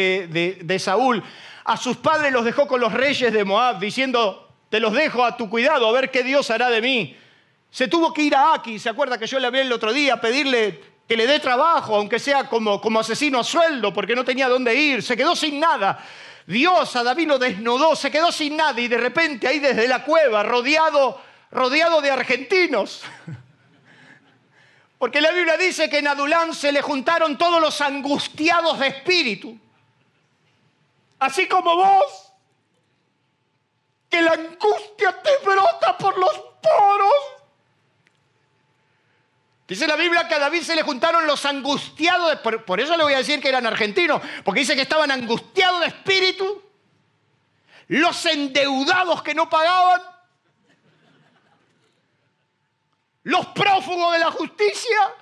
de 0.61 0.79
Saúl, 0.81 1.23
a 1.65 1.77
sus 1.79 1.97
padres 1.97 2.31
los 2.31 2.45
dejó 2.45 2.69
con 2.69 2.81
los 2.81 2.93
reyes 2.93 3.33
de 3.33 3.45
Moab, 3.45 3.79
diciendo, 3.79 4.49
te 4.69 4.81
los 4.81 4.93
dejo 4.93 5.25
a 5.25 5.37
tu 5.37 5.49
cuidado, 5.49 5.89
a 5.89 5.93
ver 5.93 6.11
qué 6.11 6.23
Dios 6.23 6.51
hará 6.51 6.69
de 6.69 6.83
mí. 6.83 7.17
Se 7.71 7.89
tuvo 7.89 8.13
que 8.13 8.23
ir 8.23 8.37
a 8.37 8.55
Aki, 8.55 8.79
se 8.79 8.91
acuerda 8.91 9.19
que 9.19 9.27
yo 9.27 9.39
le 9.39 9.47
hablé 9.47 9.63
el 9.63 9.73
otro 9.73 9.93
día, 9.93 10.15
a 10.15 10.21
pedirle 10.21 10.81
que 11.09 11.17
le 11.17 11.27
dé 11.27 11.41
trabajo, 11.41 11.97
aunque 11.97 12.19
sea 12.19 12.49
como, 12.49 12.81
como 12.81 13.01
asesino 13.01 13.41
a 13.41 13.45
sueldo, 13.45 13.93
porque 13.93 14.15
no 14.15 14.25
tenía 14.25 14.49
dónde 14.49 14.75
ir, 14.75 15.03
se 15.03 15.17
quedó 15.17 15.35
sin 15.35 15.59
nada. 15.59 15.99
Dios 16.47 16.95
a 16.97 17.03
David 17.03 17.29
lo 17.29 17.39
desnudó, 17.39 17.97
se 17.97 18.11
quedó 18.11 18.31
sin 18.31 18.57
nada 18.57 18.79
y 18.79 18.89
de 18.89 18.99
repente 18.99 19.49
ahí 19.49 19.59
desde 19.59 19.89
la 19.89 20.05
cueva, 20.05 20.43
rodeado, 20.43 21.21
rodeado 21.51 22.03
de 22.03 22.11
argentinos. 22.11 23.03
Porque 24.99 25.21
la 25.21 25.33
Biblia 25.33 25.57
dice 25.57 25.89
que 25.89 25.99
en 25.99 26.09
Adulán 26.09 26.55
se 26.55 26.73
le 26.73 26.83
juntaron 26.83 27.39
todos 27.39 27.61
los 27.61 27.81
angustiados 27.81 28.79
de 28.79 28.89
espíritu 28.89 29.59
así 31.19 31.49
como 31.49 31.77
vos, 31.77 32.33
que 34.09 34.23
la 34.23 34.33
angustia 34.33 35.21
te 35.23 35.31
brota 35.45 35.99
por 35.99 36.17
los 36.19 36.33
poros. 36.63 37.13
Dice 39.67 39.87
la 39.87 39.97
Biblia 39.97 40.29
que 40.29 40.35
a 40.35 40.39
David 40.39 40.63
se 40.63 40.77
le 40.77 40.83
juntaron 40.83 41.27
los 41.27 41.45
angustiados, 41.47 42.37
por, 42.41 42.65
por, 42.65 42.81
eso 42.81 42.97
le 42.97 43.03
voy 43.03 43.15
a 43.15 43.19
decir 43.19 43.41
que 43.41 43.49
eran 43.49 43.67
argentinos, 43.67 44.21
porque 44.45 44.61
dice 44.61 44.77
que 44.77 44.83
estaban 44.83 45.11
angustiados 45.11 45.81
de 45.81 45.87
espíritu, 45.87 46.63
los 47.89 48.25
endeudados 48.27 49.23
que 49.23 49.35
no 49.35 49.49
pagaban, 49.49 50.03
los 53.25 53.47
prófugos 53.47 54.13
de 54.13 54.19
la 54.19 54.31
justicia, 54.31 55.15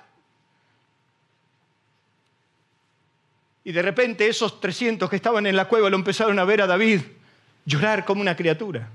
Y 3.63 3.71
de 3.71 3.81
repente 3.81 4.27
esos 4.27 4.59
300 4.59 5.09
que 5.09 5.15
estaban 5.15 5.45
en 5.45 5.55
la 5.55 5.67
cueva 5.67 5.89
lo 5.89 5.95
empezaron 5.95 6.37
a 6.39 6.43
ver 6.43 6.61
a 6.61 6.67
David 6.67 7.01
llorar 7.65 8.03
como 8.03 8.21
una 8.21 8.35
criatura. 8.35 8.89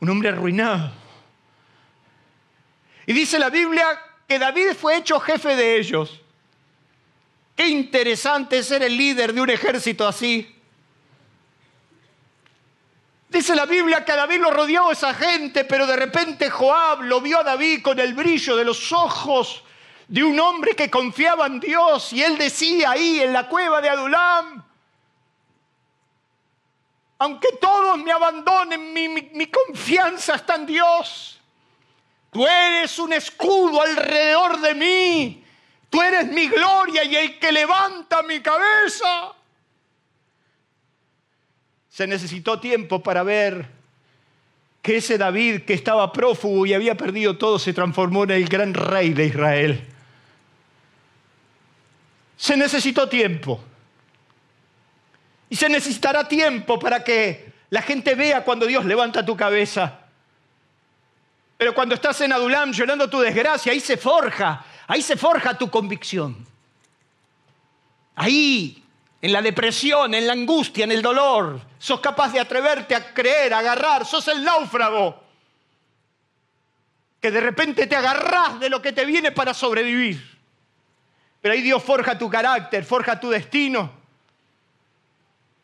Un 0.00 0.10
hombre 0.10 0.30
arruinado. 0.30 0.92
Y 3.06 3.12
dice 3.12 3.38
la 3.38 3.50
Biblia 3.50 3.86
que 4.26 4.38
David 4.38 4.72
fue 4.78 4.96
hecho 4.96 5.20
jefe 5.20 5.54
de 5.54 5.78
ellos. 5.78 6.20
Qué 7.54 7.68
interesante 7.68 8.62
ser 8.62 8.82
el 8.82 8.96
líder 8.96 9.32
de 9.32 9.40
un 9.40 9.50
ejército 9.50 10.08
así. 10.08 10.50
Dice 13.28 13.54
la 13.54 13.66
Biblia 13.66 14.04
que 14.04 14.12
a 14.12 14.16
David 14.16 14.40
lo 14.40 14.50
rodeó 14.50 14.92
esa 14.92 15.12
gente, 15.12 15.64
pero 15.64 15.86
de 15.86 15.96
repente 15.96 16.48
Joab 16.48 17.02
lo 17.02 17.20
vio 17.20 17.40
a 17.40 17.42
David 17.42 17.82
con 17.82 17.98
el 17.98 18.14
brillo 18.14 18.56
de 18.56 18.64
los 18.64 18.92
ojos 18.92 19.63
de 20.08 20.22
un 20.22 20.38
hombre 20.38 20.74
que 20.74 20.90
confiaba 20.90 21.46
en 21.46 21.60
Dios 21.60 22.12
y 22.12 22.22
él 22.22 22.36
decía 22.36 22.90
ahí 22.90 23.20
en 23.20 23.32
la 23.32 23.48
cueva 23.48 23.80
de 23.80 23.88
Adulam, 23.88 24.64
aunque 27.18 27.48
todos 27.60 27.98
me 27.98 28.12
abandonen, 28.12 28.92
mi, 28.92 29.46
confianza 29.46 30.34
está 30.34 30.56
en 30.56 30.66
Dios. 30.66 31.40
Tú 32.30 32.46
eres 32.46 32.98
un 32.98 33.12
escudo 33.12 33.80
alrededor 33.80 34.60
de 34.60 34.74
mí. 34.74 35.44
Tú 35.88 36.02
eres 36.02 36.26
mi 36.26 36.48
gloria 36.48 37.04
y 37.04 37.14
el 37.14 37.38
que 37.38 37.52
levanta 37.52 38.22
mi 38.24 38.40
cabeza. 38.40 39.32
Se 41.88 42.06
necesitó 42.08 42.58
tiempo 42.58 43.00
para 43.00 43.22
ver 43.22 43.70
que 44.82 44.96
ese 44.96 45.16
David 45.16 45.62
que 45.62 45.72
estaba 45.72 46.12
prófugo 46.12 46.66
y 46.66 46.74
había 46.74 46.96
perdido 46.96 47.38
todo 47.38 47.58
se 47.60 47.72
transformó 47.72 48.24
en 48.24 48.32
el 48.32 48.48
gran 48.48 48.74
rey 48.74 49.14
de 49.14 49.26
Israel. 49.26 49.93
Se 52.44 52.58
necesitó 52.58 53.08
tiempo. 53.08 53.58
Y 55.48 55.56
se 55.56 55.66
necesitará 55.66 56.28
tiempo 56.28 56.78
para 56.78 57.02
que 57.02 57.54
la 57.70 57.80
gente 57.80 58.14
vea 58.14 58.44
cuando 58.44 58.66
Dios 58.66 58.84
levanta 58.84 59.24
tu 59.24 59.34
cabeza. 59.34 60.00
Pero 61.56 61.74
cuando 61.74 61.94
estás 61.94 62.20
en 62.20 62.34
Adulam 62.34 62.70
llorando 62.70 63.08
tu 63.08 63.18
desgracia, 63.18 63.72
ahí 63.72 63.80
se 63.80 63.96
forja, 63.96 64.62
ahí 64.86 65.00
se 65.00 65.16
forja 65.16 65.56
tu 65.56 65.70
convicción. 65.70 66.46
Ahí 68.14 68.84
en 69.22 69.32
la 69.32 69.40
depresión, 69.40 70.12
en 70.12 70.26
la 70.26 70.34
angustia, 70.34 70.84
en 70.84 70.92
el 70.92 71.00
dolor. 71.00 71.62
Sos 71.78 72.00
capaz 72.00 72.30
de 72.30 72.40
atreverte 72.40 72.94
a 72.94 73.14
creer, 73.14 73.54
a 73.54 73.60
agarrar. 73.60 74.04
Sos 74.04 74.28
el 74.28 74.44
náufrago 74.44 75.18
que 77.22 77.30
de 77.30 77.40
repente 77.40 77.86
te 77.86 77.96
agarrás 77.96 78.60
de 78.60 78.68
lo 78.68 78.82
que 78.82 78.92
te 78.92 79.06
viene 79.06 79.32
para 79.32 79.54
sobrevivir. 79.54 80.33
Pero 81.44 81.52
ahí 81.52 81.60
Dios 81.60 81.82
forja 81.82 82.16
tu 82.16 82.30
carácter, 82.30 82.86
forja 82.86 83.20
tu 83.20 83.28
destino. 83.28 83.90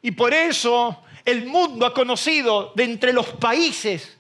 Y 0.03 0.11
por 0.11 0.35
eso 0.35 1.03
el 1.25 1.47
mundo 1.47 1.87
ha 1.87 1.95
conocido 1.95 2.75
de 2.75 2.85
entre 2.85 3.15
los 3.15 3.29
países 3.29 4.19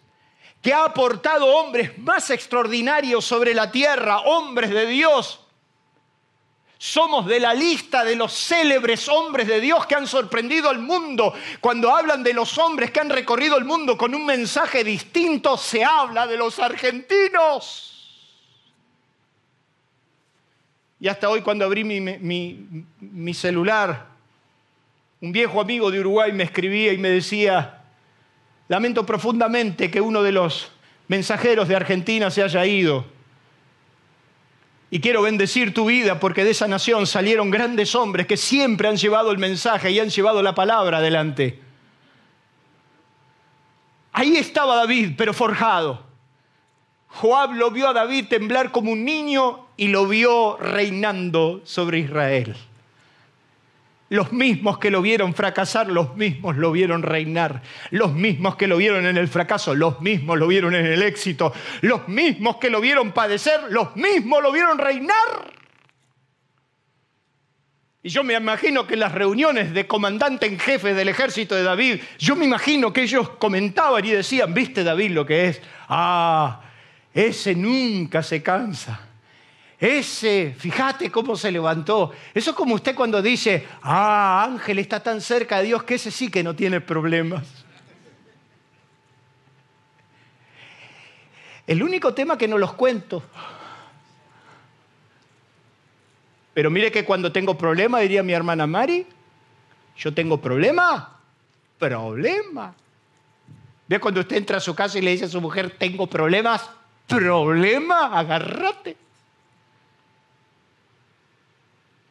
que 0.62 0.72
ha 0.72 0.86
aportado 0.86 1.44
hombres 1.44 1.98
más 1.98 2.30
extraordinarios 2.30 3.26
sobre 3.26 3.52
la 3.52 3.70
tierra, 3.70 4.20
hombres 4.20 4.70
de 4.70 4.86
Dios, 4.86 5.40
somos 6.78 7.26
de 7.26 7.38
la 7.40 7.52
lista 7.52 8.04
de 8.04 8.16
los 8.16 8.32
célebres 8.32 9.06
hombres 9.06 9.46
de 9.46 9.60
Dios 9.60 9.84
que 9.84 9.96
han 9.96 10.06
sorprendido 10.06 10.70
al 10.70 10.78
mundo. 10.78 11.34
Cuando 11.60 11.94
hablan 11.94 12.22
de 12.22 12.32
los 12.32 12.56
hombres 12.56 12.90
que 12.90 13.00
han 13.00 13.10
recorrido 13.10 13.58
el 13.58 13.66
mundo 13.66 13.98
con 13.98 14.14
un 14.14 14.24
mensaje 14.24 14.82
distinto, 14.82 15.58
se 15.58 15.84
habla 15.84 16.26
de 16.26 16.38
los 16.38 16.58
argentinos. 16.58 17.89
Y 21.00 21.08
hasta 21.08 21.30
hoy 21.30 21.40
cuando 21.40 21.64
abrí 21.64 21.82
mi, 21.82 23.34
celular, 23.34 24.06
un 25.20 25.32
viejo 25.32 25.60
amigo 25.60 25.90
de 25.90 26.00
Uruguay 26.00 26.32
me 26.32 26.44
escribía 26.44 26.92
y 26.92 26.98
me 26.98 27.08
decía, 27.08 27.82
lamento 28.68 29.06
profundamente 29.06 29.90
que 29.90 30.00
uno 30.00 30.22
de 30.22 30.32
los 30.32 30.70
mensajeros 31.08 31.68
de 31.68 31.76
Argentina 31.76 32.30
se 32.30 32.42
haya 32.42 32.66
ido 32.66 33.06
y 34.90 35.00
quiero 35.00 35.22
bendecir 35.22 35.72
tu 35.72 35.86
vida 35.86 36.18
porque 36.18 36.44
de 36.44 36.50
esa 36.50 36.66
nación 36.66 37.06
salieron 37.06 37.50
grandes 37.50 37.94
hombres 37.94 38.26
que 38.26 38.36
siempre 38.36 38.88
han 38.88 38.96
llevado 38.96 39.30
el 39.30 39.38
mensaje 39.38 39.92
y 39.92 40.00
han 40.00 40.10
llevado 40.10 40.42
la 40.42 40.54
palabra 40.54 40.98
adelante. 40.98 41.60
Ahí 44.12 44.36
estaba 44.36 44.74
David, 44.74 45.12
pero 45.16 45.32
forjado. 45.32 46.09
Joab 47.12 47.54
lo 47.54 47.70
vio 47.70 47.88
a 47.88 47.92
David 47.92 48.26
temblar 48.28 48.70
como 48.70 48.92
un 48.92 49.04
niño 49.04 49.66
y 49.76 49.88
lo 49.88 50.06
vio 50.06 50.56
reinando 50.58 51.60
sobre 51.64 51.98
Israel. 51.98 52.56
Los 54.10 54.32
mismos 54.32 54.78
que 54.78 54.90
lo 54.90 55.02
vieron 55.02 55.34
fracasar, 55.34 55.88
los 55.88 56.16
mismos 56.16 56.56
lo 56.56 56.72
vieron 56.72 57.02
reinar. 57.02 57.62
Los 57.90 58.12
mismos 58.12 58.56
que 58.56 58.66
lo 58.66 58.76
vieron 58.76 59.06
en 59.06 59.16
el 59.16 59.28
fracaso, 59.28 59.74
los 59.74 60.00
mismos 60.00 60.36
lo 60.36 60.48
vieron 60.48 60.74
en 60.74 60.84
el 60.84 61.02
éxito. 61.02 61.52
Los 61.82 62.08
mismos 62.08 62.56
que 62.56 62.70
lo 62.70 62.80
vieron 62.80 63.12
padecer, 63.12 63.60
los 63.70 63.94
mismos 63.94 64.42
lo 64.42 64.50
vieron 64.50 64.78
reinar. 64.78 65.52
Y 68.02 68.08
yo 68.08 68.24
me 68.24 68.34
imagino 68.34 68.86
que 68.86 68.94
en 68.94 69.00
las 69.00 69.12
reuniones 69.12 69.74
de 69.74 69.86
comandante 69.86 70.46
en 70.46 70.58
jefe 70.58 70.94
del 70.94 71.08
ejército 71.08 71.54
de 71.54 71.62
David, 71.62 72.00
yo 72.18 72.34
me 72.34 72.46
imagino 72.46 72.92
que 72.92 73.02
ellos 73.02 73.30
comentaban 73.30 74.04
y 74.04 74.10
decían, 74.10 74.54
¿viste 74.54 74.82
David 74.82 75.10
lo 75.10 75.24
que 75.24 75.48
es? 75.48 75.60
Ah, 75.88 76.62
ese 77.12 77.54
nunca 77.54 78.22
se 78.22 78.42
cansa. 78.42 79.00
Ese, 79.78 80.54
fíjate 80.58 81.10
cómo 81.10 81.36
se 81.36 81.50
levantó. 81.50 82.12
Eso 82.34 82.50
es 82.50 82.56
como 82.56 82.74
usted 82.74 82.94
cuando 82.94 83.22
dice, 83.22 83.66
ah, 83.82 84.44
Ángel 84.44 84.78
está 84.78 85.02
tan 85.02 85.20
cerca 85.20 85.58
de 85.58 85.64
Dios 85.64 85.84
que 85.84 85.94
ese 85.94 86.10
sí 86.10 86.30
que 86.30 86.42
no 86.42 86.54
tiene 86.54 86.82
problemas. 86.82 87.46
El 91.66 91.82
único 91.82 92.12
tema 92.12 92.36
que 92.36 92.46
no 92.46 92.58
los 92.58 92.74
cuento. 92.74 93.22
Pero 96.52 96.70
mire 96.70 96.90
que 96.92 97.04
cuando 97.04 97.32
tengo 97.32 97.56
problema, 97.56 98.00
diría 98.00 98.22
mi 98.22 98.32
hermana 98.32 98.66
Mari, 98.66 99.06
yo 99.96 100.12
tengo 100.12 100.40
problema, 100.40 101.20
problema. 101.78 102.74
Ve 103.88 103.98
cuando 103.98 104.20
usted 104.20 104.36
entra 104.36 104.58
a 104.58 104.60
su 104.60 104.74
casa 104.74 104.98
y 104.98 105.00
le 105.00 105.12
dice 105.12 105.24
a 105.24 105.28
su 105.28 105.40
mujer, 105.40 105.76
tengo 105.78 106.06
problemas, 106.06 106.68
problema, 107.10 108.18
agárrate. 108.18 108.96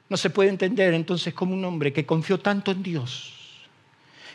No 0.09 0.17
se 0.17 0.29
puede 0.29 0.49
entender 0.49 0.93
entonces 0.93 1.33
como 1.33 1.53
un 1.53 1.63
hombre 1.63 1.93
que 1.93 2.05
confió 2.05 2.39
tanto 2.39 2.71
en 2.71 2.83
Dios, 2.83 3.33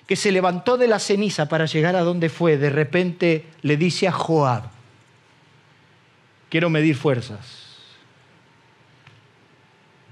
que 0.07 0.16
se 0.16 0.33
levantó 0.33 0.77
de 0.77 0.88
la 0.88 0.98
ceniza 0.98 1.48
para 1.48 1.66
llegar 1.66 1.96
a 1.96 2.03
donde 2.03 2.29
fue, 2.29 2.57
de 2.57 2.70
repente 2.70 3.44
le 3.62 3.77
dice 3.77 4.07
a 4.07 4.12
Joab, 4.12 4.64
quiero 6.48 6.70
medir 6.70 6.94
fuerzas, 6.94 7.64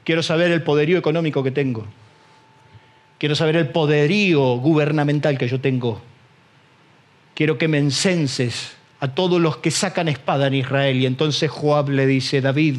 quiero 0.05 0.23
saber 0.23 0.51
el 0.51 0.63
poderío 0.63 0.99
económico 0.99 1.45
que 1.45 1.53
tengo, 1.53 1.87
quiero 3.19 3.37
saber 3.37 3.55
el 3.55 3.69
poderío 3.69 4.57
gubernamental 4.57 5.39
que 5.39 5.47
yo 5.47 5.61
tengo, 5.61 6.03
quiero 7.37 7.57
que 7.57 7.69
me 7.69 7.79
encenses 7.79 8.77
a 9.03 9.09
todos 9.09 9.41
los 9.41 9.57
que 9.57 9.73
sacan 9.73 10.07
espada 10.07 10.47
en 10.47 10.55
Israel. 10.55 10.97
Y 10.99 11.07
entonces 11.07 11.51
Joab 11.51 11.91
le 11.91 12.07
dice, 12.07 12.41
David, 12.41 12.77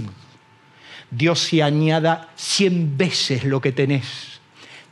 Dios 1.12 1.38
se 1.38 1.62
añada 1.62 2.30
cien 2.38 2.98
veces 2.98 3.44
lo 3.44 3.60
que 3.60 3.74
tenés. 3.74 4.40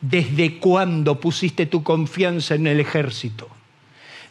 ¿Desde 0.02 0.60
cuándo 0.60 1.22
pusiste 1.22 1.68
tu 1.68 1.84
confianza 1.84 2.56
en 2.56 2.68
el 2.68 2.82
ejército? 2.82 3.48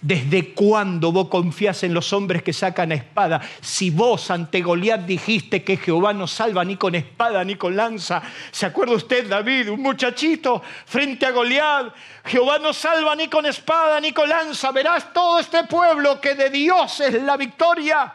¿Desde 0.02 0.54
cuándo 0.54 1.12
vos 1.12 1.28
confías 1.28 1.82
en 1.82 1.92
los 1.92 2.12
hombres 2.14 2.42
que 2.42 2.54
sacan 2.54 2.90
espada? 2.90 3.40
Si 3.60 3.90
vos 3.90 4.30
ante 4.30 4.62
Goliat 4.62 5.00
dijiste 5.02 5.62
que 5.62 5.76
Jehová 5.76 6.14
no 6.14 6.26
salva 6.26 6.64
ni 6.64 6.76
con 6.76 6.94
espada 6.94 7.44
ni 7.44 7.56
con 7.56 7.76
lanza. 7.76 8.22
¿Se 8.50 8.64
acuerda 8.64 8.94
usted, 8.94 9.28
David, 9.28 9.70
un 9.70 9.82
muchachito 9.82 10.62
frente 10.86 11.26
a 11.26 11.32
Goliat? 11.32 11.94
Jehová 12.24 12.58
no 12.58 12.72
salva 12.72 13.14
ni 13.14 13.28
con 13.28 13.44
espada 13.44 14.00
ni 14.00 14.12
con 14.12 14.28
lanza. 14.28 14.72
Verás 14.72 15.12
todo 15.12 15.38
este 15.38 15.64
pueblo 15.64 16.18
que 16.18 16.34
de 16.34 16.48
Dios 16.48 17.00
es 17.00 17.22
la 17.22 17.36
victoria. 17.36 18.14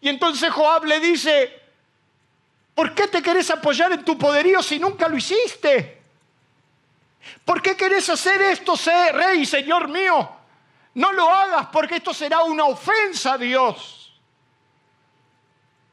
Y 0.00 0.08
entonces 0.08 0.50
Joab 0.50 0.84
le 0.84 0.98
dice, 0.98 1.52
¿Por 2.78 2.94
qué 2.94 3.08
te 3.08 3.20
querés 3.20 3.50
apoyar 3.50 3.90
en 3.90 4.04
tu 4.04 4.16
poderío 4.16 4.62
si 4.62 4.78
nunca 4.78 5.08
lo 5.08 5.16
hiciste? 5.16 6.00
¿Por 7.44 7.60
qué 7.60 7.76
querés 7.76 8.08
hacer 8.08 8.40
esto, 8.40 8.74
rey, 9.12 9.44
Señor 9.44 9.88
mío? 9.88 10.37
No 10.98 11.12
lo 11.12 11.32
hagas 11.32 11.68
porque 11.68 11.96
esto 11.96 12.12
será 12.12 12.42
una 12.42 12.64
ofensa 12.64 13.34
a 13.34 13.38
Dios. 13.38 14.20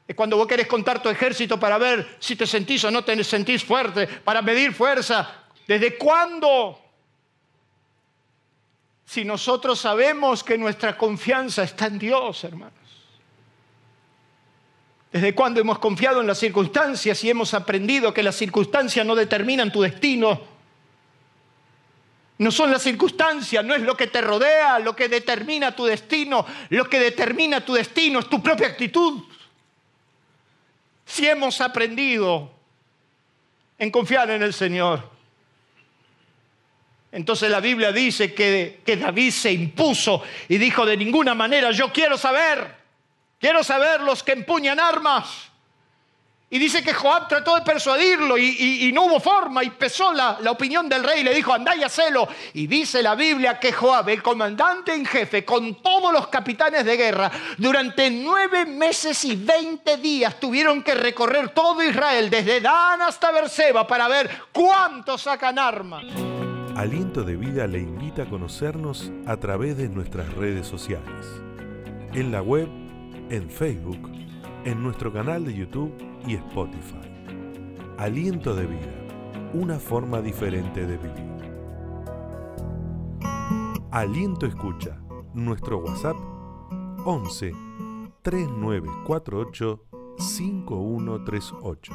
Es 0.08 0.16
cuando 0.16 0.36
vos 0.36 0.48
querés 0.48 0.66
contar 0.66 1.00
tu 1.00 1.10
ejército 1.10 1.60
para 1.60 1.78
ver 1.78 2.18
si 2.20 2.36
te 2.36 2.48
sentís 2.48 2.84
o 2.86 2.90
no 2.90 3.04
te 3.04 3.24
sentís 3.24 3.64
fuerte, 3.64 4.08
para 4.08 4.42
medir 4.42 4.74
fuerza. 4.74 5.44
¿Desde 5.68 5.96
cuándo? 5.96 6.82
Si 9.06 9.24
nosotros 9.24 9.80
sabemos 9.80 10.44
que 10.44 10.58
nuestra 10.58 10.98
confianza 10.98 11.62
está 11.62 11.86
en 11.86 12.00
Dios, 12.00 12.44
hermano. 12.44 12.74
¿Desde 15.12 15.36
cuándo 15.36 15.62
hemos 15.62 15.78
confiado 15.78 16.20
en 16.20 16.26
las 16.26 16.40
circunstancias 16.40 17.24
y 17.24 17.30
hemos 17.30 17.54
aprendido 17.54 18.12
que 18.12 18.24
las 18.24 18.36
circunstancias 18.36 19.06
no 19.06 19.14
determinan 19.14 19.72
tu 19.72 19.84
destino? 19.84 20.55
No 22.38 22.52
son 22.52 22.70
las 22.70 22.82
circunstancias, 22.82 23.64
no 23.64 23.74
es 23.74 23.82
lo 23.82 23.96
que 23.96 24.08
te 24.08 24.20
rodea, 24.20 24.80
lo 24.80 24.96
que 24.96 25.08
determina 25.08 25.74
tu 25.74 25.86
destino. 25.86 26.46
Lo 26.70 26.90
que 26.90 27.00
determina 27.00 27.64
tu 27.64 27.74
destino 27.74 28.20
es 28.20 28.30
tu 28.30 28.44
propia 28.44 28.68
actitud. 28.68 29.24
Si 31.06 31.28
hemos 31.28 31.62
aprendido 31.62 32.52
en 33.78 33.90
confiar 33.90 34.32
en 34.32 34.44
el 34.44 34.54
Señor, 34.54 35.10
entonces 37.12 37.50
la 37.50 37.62
Biblia 37.62 37.94
dice 37.94 38.34
que, 38.34 38.82
que, 38.86 38.98
David 38.98 39.32
se 39.32 39.54
impuso 39.54 40.22
y 40.50 40.58
dijo 40.58 40.86
de 40.86 40.98
ninguna 40.98 41.34
manera, 41.34 41.72
yo 41.72 41.94
quiero 41.94 42.18
saber, 42.18 42.76
quiero 43.40 43.64
saber 43.64 44.02
los 44.02 44.22
que 44.24 44.34
empuñan 44.34 44.82
armas. 44.82 45.50
Y 46.56 46.58
dice 46.58 46.82
que 46.82 46.94
Joab 46.94 47.28
trató 47.28 47.56
de 47.56 47.64
persuadirlo 47.64 48.38
y, 48.38 48.90
no 48.94 49.08
hubo 49.08 49.20
forma 49.20 49.62
y 49.62 49.72
pesó 49.72 50.14
la, 50.14 50.38
la, 50.40 50.52
opinión 50.52 50.88
del 50.88 51.04
rey 51.04 51.20
y 51.20 51.24
le 51.26 51.34
dijo, 51.34 51.52
andá 51.52 51.76
y 51.76 51.84
hacelo. 51.84 52.30
Y 52.54 52.66
dice 52.66 53.04
la 53.04 53.14
Biblia 53.14 53.60
que 53.60 53.74
Joab, 53.74 54.08
el 54.08 54.24
comandante 54.24 54.94
en 54.94 55.06
jefe, 55.06 55.44
con 55.44 55.76
todos 55.82 56.14
los 56.14 56.30
capitanes 56.30 56.86
de 56.86 56.96
guerra, 56.96 57.30
durante 57.58 58.10
nueve 58.10 58.66
meses 58.66 59.26
y 59.26 59.36
veinte 59.36 59.98
días 59.98 60.40
tuvieron 60.40 60.82
que 60.82 60.96
recorrer 60.96 61.50
todo 61.50 61.84
Israel, 61.84 62.30
desde 62.30 62.62
Dan 62.62 63.02
hasta 63.02 63.34
Berseba, 63.34 63.86
para 63.86 64.08
ver 64.08 64.30
cuántos 64.54 65.24
sacan 65.24 65.60
armas. 65.60 66.06
Aliento 66.78 67.24
de 67.24 67.36
Vida 67.36 67.68
le 67.68 67.80
invita 67.80 68.22
a 68.22 68.30
conocernos 68.30 69.12
a 69.28 69.36
través 69.36 69.76
de 69.76 69.90
nuestras 69.90 70.34
redes 70.36 70.66
sociales. 70.66 71.26
En 72.14 72.32
la 72.32 72.42
web, 72.42 72.70
en 73.30 73.50
Facebook, 73.50 74.10
en 74.64 74.82
nuestro 74.82 75.12
canal 75.12 75.44
de 75.44 75.54
YouTube 75.54 76.15
y 76.28 76.36
Spotify. 76.36 76.96
Aliento 77.98 78.56
de 78.56 78.66
vida, 78.66 78.94
una 79.54 79.78
forma 79.80 80.22
diferente 80.22 80.86
de 80.86 80.98
vivir. 80.98 81.26
Aliento 83.92 84.46
Escucha, 84.46 84.98
nuestro 85.34 85.80
WhatsApp 85.80 86.16
11 87.06 87.54
3948 88.22 89.86
5138. 90.18 91.94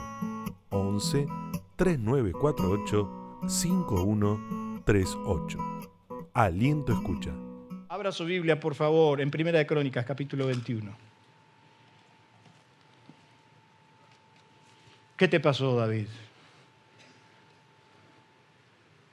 11 0.70 1.26
3948 1.76 3.38
5138. 3.46 5.58
Aliento 6.32 6.92
Escucha. 6.92 7.32
Abra 7.88 8.12
su 8.12 8.24
Biblia, 8.24 8.60
por 8.60 8.74
favor, 8.74 9.20
en 9.20 9.30
Primera 9.30 9.58
de 9.58 9.66
Crónicas, 9.66 10.06
capítulo 10.06 10.46
21. 10.46 11.09
¿Qué 15.20 15.28
te 15.28 15.38
pasó, 15.38 15.76
David? 15.76 16.06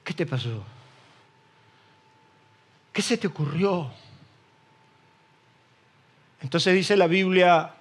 ¿Qué 0.02 0.14
te 0.14 0.24
pasó? 0.24 0.64
¿Qué 2.90 3.02
se 3.02 3.18
te 3.18 3.26
ocurrió? 3.26 3.90
Entonces 6.40 6.72
dice 6.72 6.96
la 6.96 7.08
Biblia 7.08 7.74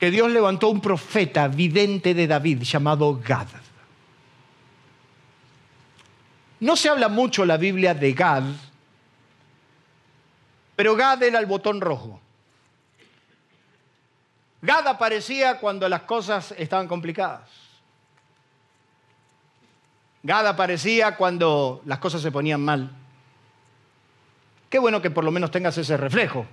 que 0.00 0.10
Dios 0.10 0.32
levantó 0.32 0.68
un 0.68 0.80
profeta 0.80 1.46
vidente 1.46 2.12
de 2.12 2.26
David 2.26 2.62
llamado 2.62 3.20
Gad. 3.24 3.46
No 6.58 6.74
se 6.74 6.88
habla 6.88 7.06
mucho 7.06 7.44
la 7.44 7.56
Biblia 7.56 7.94
de 7.94 8.12
Gad, 8.12 8.42
pero 10.74 10.96
Gad 10.96 11.22
era 11.22 11.38
el 11.38 11.46
botón 11.46 11.80
rojo. 11.80 12.21
Gad 14.62 14.86
aparecía 14.86 15.58
cuando 15.58 15.88
las 15.88 16.02
cosas 16.02 16.54
estaban 16.56 16.86
complicadas. 16.86 17.48
Gad 20.22 20.46
aparecía 20.46 21.16
cuando 21.16 21.82
las 21.84 21.98
cosas 21.98 22.22
se 22.22 22.30
ponían 22.30 22.64
mal. 22.64 22.88
Qué 24.70 24.78
bueno 24.78 25.02
que 25.02 25.10
por 25.10 25.24
lo 25.24 25.32
menos 25.32 25.50
tengas 25.50 25.76
ese 25.78 25.96
reflejo. 25.96 26.46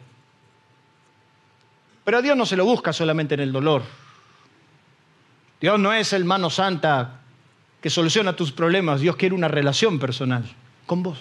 Pero 2.03 2.23
Dios 2.23 2.35
no 2.35 2.47
se 2.47 2.55
lo 2.55 2.65
busca 2.65 2.91
solamente 2.91 3.35
en 3.35 3.41
el 3.41 3.51
dolor. 3.51 3.83
Dios 5.61 5.79
no 5.79 5.93
es 5.93 6.11
el 6.13 6.25
mano 6.25 6.49
santa 6.49 7.19
que 7.79 7.91
soluciona 7.91 8.35
tus 8.35 8.51
problemas. 8.51 9.01
Dios 9.01 9.15
quiere 9.15 9.35
una 9.35 9.47
relación 9.47 9.99
personal 9.99 10.43
con 10.87 11.03
vos. 11.03 11.19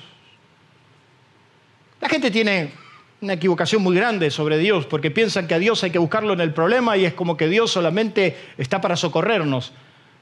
La 2.01 2.09
gente 2.09 2.31
tiene 2.31 2.73
una 3.21 3.33
equivocación 3.33 3.83
muy 3.83 3.97
grande 3.97 4.31
sobre 4.31 4.59
Dios, 4.59 4.87
porque 4.87 5.11
piensan 5.11 5.49
que 5.49 5.55
a 5.55 5.59
Dios 5.59 5.83
hay 5.83 5.91
que 5.91 5.99
buscarlo 5.99 6.33
en 6.35 6.41
el 6.41 6.53
problema 6.53 6.97
y 6.97 7.05
es 7.05 7.15
como 7.15 7.37
que 7.37 7.49
Dios 7.49 7.71
solamente 7.71 8.37
está 8.57 8.81
para 8.81 8.97
socorrernos. 8.97 9.73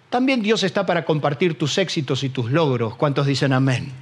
También 0.09 0.43
Dios 0.43 0.63
está 0.63 0.87
para 0.87 1.05
compartir 1.05 1.59
tus 1.59 1.77
éxitos 1.79 2.23
y 2.23 2.31
tus 2.31 2.51
logros. 2.51 2.97
¿Cuántos 2.97 3.27
dicen 3.27 3.53
amén? 3.53 3.93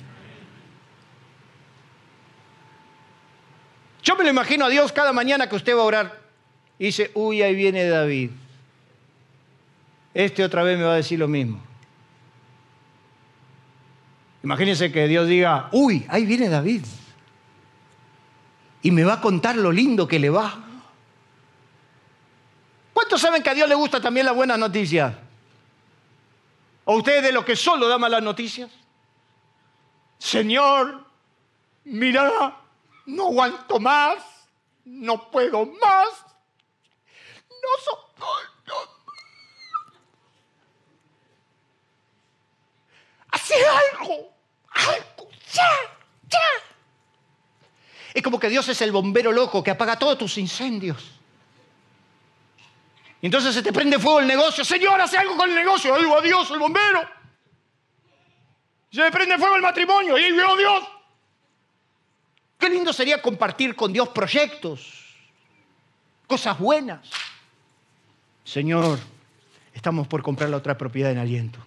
Yo 4.03 4.17
me 4.17 4.25
lo 4.25 4.31
imagino 4.31 4.67
a 4.67 4.69
Dios 4.69 4.93
cada 4.93 5.13
mañana 5.13 5.49
que 5.49 5.57
usted 5.57 5.75
va 5.75 5.81
a 5.81 5.85
orar 5.85 6.21
y 6.79 6.87
dice, 6.87 7.11
uy, 7.15 7.43
ahí 7.43 7.55
viene 7.55 7.89
David. 7.89 8.31
Este 10.13 10.45
otra 10.45 10.63
vez 10.63 10.79
me 10.79 10.85
va 10.85 10.93
a 10.93 10.97
decir 10.97 11.19
lo 11.19 11.27
mismo. 11.27 11.61
Imagínense 14.45 14.93
que 14.93 15.09
Dios 15.09 15.27
diga, 15.27 15.69
uy, 15.73 16.05
ahí 16.09 16.27
viene 16.27 16.49
David 16.49 16.83
y 18.85 18.91
me 18.91 19.03
va 19.03 19.15
a 19.15 19.21
contar 19.21 19.57
lo 19.57 19.73
lindo 19.73 20.07
que 20.07 20.19
le 20.19 20.29
va. 20.29 20.59
¿Cuántos 22.93 23.19
saben 23.19 23.43
que 23.43 23.49
a 23.49 23.55
Dios 23.55 23.67
le 23.67 23.75
gusta 23.75 23.99
también 23.99 24.27
la 24.27 24.33
buena 24.33 24.59
noticia? 24.59 25.21
¿O 26.85 26.99
ustedes 26.99 27.23
de 27.23 27.33
los 27.33 27.47
que 27.47 27.57
solo 27.57 27.89
da 27.89 27.97
malas 27.97 28.23
noticias? 28.23 28.71
Señor, 30.19 31.03
mira, 31.85 32.59
no 33.07 33.29
aguanto 33.29 33.81
más, 33.81 34.23
no 34.85 35.31
puedo 35.31 35.65
más, 35.65 36.09
no 37.49 37.83
soporto. 37.83 38.75
Hace 43.31 43.55
algo, 43.65 44.31
algo, 44.69 45.31
ya, 45.51 45.71
ya. 46.29 46.74
Es 48.15 48.23
como 48.23 48.39
que 48.39 48.49
Dios 48.49 48.69
es 48.69 48.81
el 48.81 48.93
bombero 48.93 49.33
loco 49.33 49.63
que 49.63 49.73
apaga 49.73 49.99
todos 49.99 50.17
tus 50.17 50.39
incendios. 50.39 51.03
Y 53.21 53.27
entonces 53.27 53.53
se 53.53 53.63
te 53.63 53.73
prende 53.73 53.99
fuego 53.99 54.21
el 54.21 54.27
negocio. 54.29 54.65
Señor, 54.65 55.01
hace 55.01 55.19
algo 55.19 55.37
con 55.37 55.51
el 55.51 55.57
negocio. 55.57 55.99
Digo, 55.99 56.21
Dios, 56.23 56.49
el 56.53 56.61
bombero. 56.61 57.03
Se 58.93 59.01
me 59.01 59.11
prende 59.11 59.37
fuego 59.37 59.57
el 59.57 59.63
matrimonio. 59.63 60.17
Y 60.17 60.31
digo, 60.31 60.57
Dios. 60.57 60.85
Qué 62.57 62.71
lindo 62.71 62.93
sería 62.93 63.21
compartir 63.21 63.75
con 63.75 63.93
Dios 63.93 64.09
proyectos, 64.11 65.17
cosas 66.27 66.59
buenas. 66.59 67.11
Señor, 68.45 68.99
estamos 69.73 70.07
por 70.07 70.23
comprar 70.23 70.51
la 70.51 70.59
otra 70.59 70.79
propiedad 70.79 71.11
en 71.11 71.19
aliento. 71.19 71.59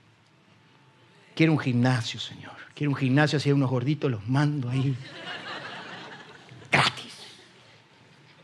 Quiero 1.36 1.52
un 1.52 1.60
gimnasio, 1.60 2.20
Señor. 2.20 2.54
Quiero 2.74 2.92
un 2.92 2.96
gimnasio, 2.98 3.40
si 3.40 3.50
hay 3.50 3.54
unos 3.54 3.70
gorditos, 3.70 4.10
los 4.10 4.28
mando 4.28 4.70
ahí 4.70 4.96
gratis, 6.72 7.14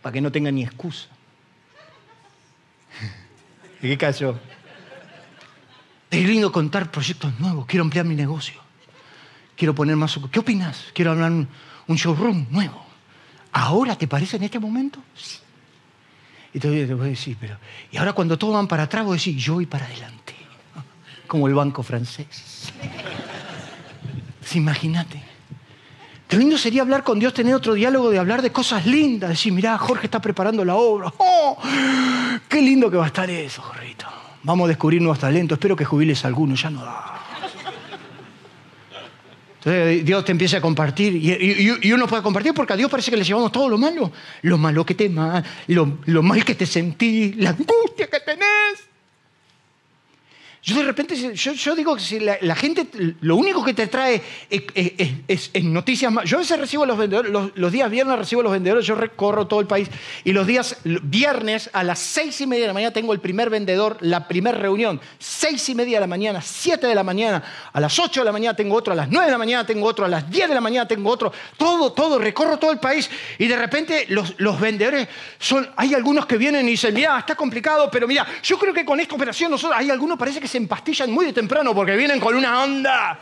para 0.01 0.13
que 0.13 0.21
no 0.21 0.31
tenga 0.31 0.51
ni 0.51 0.63
excusa. 0.63 1.07
¿Y 3.81 3.87
qué 3.87 3.97
caso? 3.97 4.39
Es 6.09 6.25
lindo 6.25 6.51
contar 6.51 6.91
proyectos 6.91 7.37
nuevos, 7.39 7.65
quiero 7.65 7.83
ampliar 7.83 8.05
mi 8.05 8.15
negocio, 8.15 8.61
quiero 9.55 9.73
poner 9.73 9.95
más... 9.95 10.19
¿Qué 10.31 10.39
opinas? 10.39 10.85
Quiero 10.93 11.11
hablar 11.11 11.31
un, 11.31 11.47
showroom 11.95 12.47
nuevo. 12.49 12.85
¿Ahora 13.51 13.95
te 13.97 14.07
parece 14.07 14.37
en 14.37 14.43
este 14.43 14.59
momento? 14.59 14.99
Sí. 15.15 15.39
Y 16.53 16.59
todavía 16.59 16.85
te 16.85 16.93
voy 16.93 17.07
a 17.07 17.09
decir, 17.09 17.35
pero... 17.39 17.57
Y 17.91 17.97
ahora 17.97 18.13
cuando 18.13 18.37
todos 18.37 18.53
van 18.53 18.67
para 18.67 18.83
atrás, 18.83 19.03
voy 19.03 19.13
a 19.13 19.15
decir, 19.15 19.35
yo 19.35 19.55
voy 19.55 19.65
para 19.65 19.85
adelante. 19.85 20.35
Como 21.27 21.47
el 21.47 21.55
banco 21.55 21.81
francés. 21.81 22.71
Imagínate. 24.53 25.32
Qué 26.33 26.39
lindo 26.39 26.57
sería 26.57 26.81
hablar 26.81 27.03
con 27.03 27.19
Dios, 27.19 27.31
tener 27.31 27.53
otro 27.53 27.75
diálogo 27.75 28.09
de 28.09 28.17
hablar 28.17 28.41
de 28.41 28.51
cosas 28.51 28.87
lindas, 28.87 29.29
decir, 29.29 29.53
mirá, 29.53 29.77
Jorge 29.77 30.07
está 30.07 30.19
preparando 30.19 30.65
la 30.65 30.73
obra. 30.73 31.13
¡Oh! 31.17 31.59
Qué 32.49 32.59
lindo 32.59 32.89
que 32.89 32.97
va 32.97 33.03
a 33.03 33.07
estar 33.07 33.29
eso, 33.29 33.61
Jorrito. 33.61 34.07
Vamos 34.41 34.65
a 34.65 34.69
descubrir 34.69 34.99
nuevos 34.99 35.19
talentos. 35.19 35.57
Espero 35.57 35.75
que 35.75 35.85
jubiles 35.85 36.25
alguno, 36.25 36.55
ya 36.55 36.71
no 36.71 36.83
da. 36.83 37.19
Entonces 39.59 40.03
Dios 40.03 40.25
te 40.25 40.31
empieza 40.31 40.57
a 40.57 40.61
compartir 40.61 41.15
y, 41.15 41.91
uno 41.91 42.07
puede 42.07 42.23
compartir 42.23 42.55
porque 42.55 42.73
a 42.73 42.77
Dios 42.77 42.89
parece 42.89 43.11
que 43.11 43.17
le 43.17 43.23
llevamos 43.23 43.51
todo 43.51 43.69
lo 43.69 43.77
malo. 43.77 44.11
Lo 44.41 44.57
malo 44.57 44.83
que 44.83 44.95
te 44.95 45.09
lo, 45.67 45.99
lo 46.03 46.23
mal 46.23 46.43
que 46.43 46.55
te 46.55 46.65
sentís, 46.65 47.37
la 47.37 47.51
angustia 47.51 48.07
que 48.07 48.19
tenés. 48.21 48.92
Yo 50.65 50.77
de 50.77 50.83
repente, 50.83 51.17
yo, 51.35 51.75
digo 51.75 51.93
que 51.93 52.01
si 52.01 52.21
la, 52.21 52.55
gente, 52.55 52.87
lo 53.19 53.35
único 53.35 53.65
que 53.65 53.73
te 53.73 53.87
trae 53.87 54.21
es, 54.49 55.51
noticias 55.61 56.09
más. 56.09 56.23
Yo 56.23 56.37
a 56.37 56.39
veces 56.39 56.57
recibo 56.57 56.85
los 56.85 56.97
vendedores, 56.97 57.29
los, 57.53 57.71
días 57.71 57.91
viernes 57.91 58.17
recibo 58.17 58.41
los 58.41 58.53
vendedores, 58.53 58.85
yo 58.85 58.95
recorro 58.95 59.45
todo 59.45 59.59
el 59.59 59.67
país 59.67 59.89
y 60.23 60.31
los 60.31 60.47
días 60.47 60.77
viernes 60.85 61.69
a 61.73 61.83
las 61.83 61.99
seis 61.99 62.39
y 62.39 62.47
media 62.47 62.61
de 62.63 62.67
la 62.67 62.73
mañana 62.73 62.93
tengo 62.93 63.11
el 63.11 63.19
primer 63.19 63.49
vendedor, 63.49 63.97
la 63.99 64.25
primera 64.25 64.57
reunión. 64.57 65.01
Seis 65.19 65.67
y 65.67 65.75
media 65.75 65.97
de 65.97 66.01
la 66.01 66.07
mañana, 66.07 66.41
siete 66.41 66.87
de 66.87 66.95
la 66.95 67.03
mañana, 67.03 67.43
a 67.73 67.81
las 67.81 67.99
ocho 67.99 68.21
de 68.21 68.25
la 68.25 68.31
mañana 68.31 68.55
tengo 68.55 68.75
otro, 68.75 68.93
a 68.93 68.95
las 68.95 69.09
nueve 69.09 69.25
de 69.25 69.31
la 69.33 69.37
mañana 69.37 69.65
tengo 69.65 69.85
otro, 69.85 70.05
a 70.05 70.07
las 70.07 70.29
diez 70.31 70.47
de 70.47 70.55
la 70.55 70.61
mañana 70.61 70.87
tengo 70.87 71.09
otro. 71.09 71.33
Todo, 71.57 71.91
todo, 71.91 72.19
recorro 72.19 72.57
todo 72.57 72.71
el 72.71 72.79
país 72.79 73.09
y 73.37 73.47
de 73.47 73.57
repente 73.57 74.05
los, 74.07 74.35
los 74.37 74.61
vendedores 74.61 75.09
son, 75.39 75.69
hay 75.75 75.93
algunos 75.93 76.25
que 76.25 76.37
vienen 76.37 76.65
y 76.69 76.71
dicen, 76.71 76.93
mira, 76.93 77.19
está 77.19 77.35
complicado, 77.35 77.89
pero 77.91 78.07
mira, 78.07 78.25
yo 78.41 78.57
creo 78.57 78.73
que 78.73 78.85
con 78.85 79.01
esta 79.01 79.13
operación 79.13 79.51
nosotros, 79.51 79.77
hay 79.77 79.89
algunos 79.89 80.17
parece 80.17 80.39
que 80.39 80.52
se 80.53 80.59
empastillan 80.59 81.11
muy 81.11 81.25
de 81.25 81.33
temprano 81.33 81.73
porque 81.73 81.95
vienen 81.95 82.19
con 82.19 82.35
una 82.35 82.63
onda. 82.63 83.19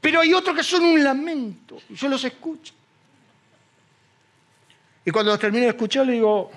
Pero 0.00 0.20
hay 0.20 0.32
otros 0.32 0.54
que 0.54 0.62
son 0.62 0.84
un 0.84 1.02
lamento. 1.02 1.76
Yo 1.88 2.08
los 2.08 2.22
escucho. 2.22 2.72
Y 5.04 5.10
cuando 5.10 5.32
los 5.32 5.40
termino 5.40 5.64
de 5.64 5.70
escuchar, 5.70 6.06
le 6.06 6.12
digo, 6.12 6.52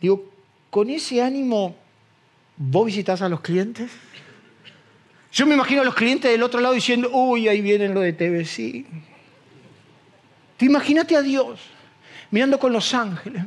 digo, 0.00 0.32
con 0.70 0.88
ese 0.88 1.20
ánimo, 1.20 1.76
¿vos 2.56 2.86
visitas 2.86 3.20
a 3.20 3.28
los 3.28 3.42
clientes? 3.42 3.90
Yo 5.30 5.46
me 5.46 5.54
imagino 5.54 5.82
a 5.82 5.84
los 5.84 5.94
clientes 5.94 6.30
del 6.30 6.42
otro 6.42 6.60
lado 6.60 6.74
diciendo, 6.74 7.10
uy, 7.12 7.46
ahí 7.46 7.60
vienen 7.60 7.92
lo 7.92 8.00
de 8.00 8.14
TVC. 8.14 8.86
Te 10.56 10.64
imagínate 10.64 11.14
a 11.14 11.20
Dios 11.20 11.60
mirando 12.30 12.58
con 12.58 12.72
los 12.72 12.94
ángeles. 12.94 13.42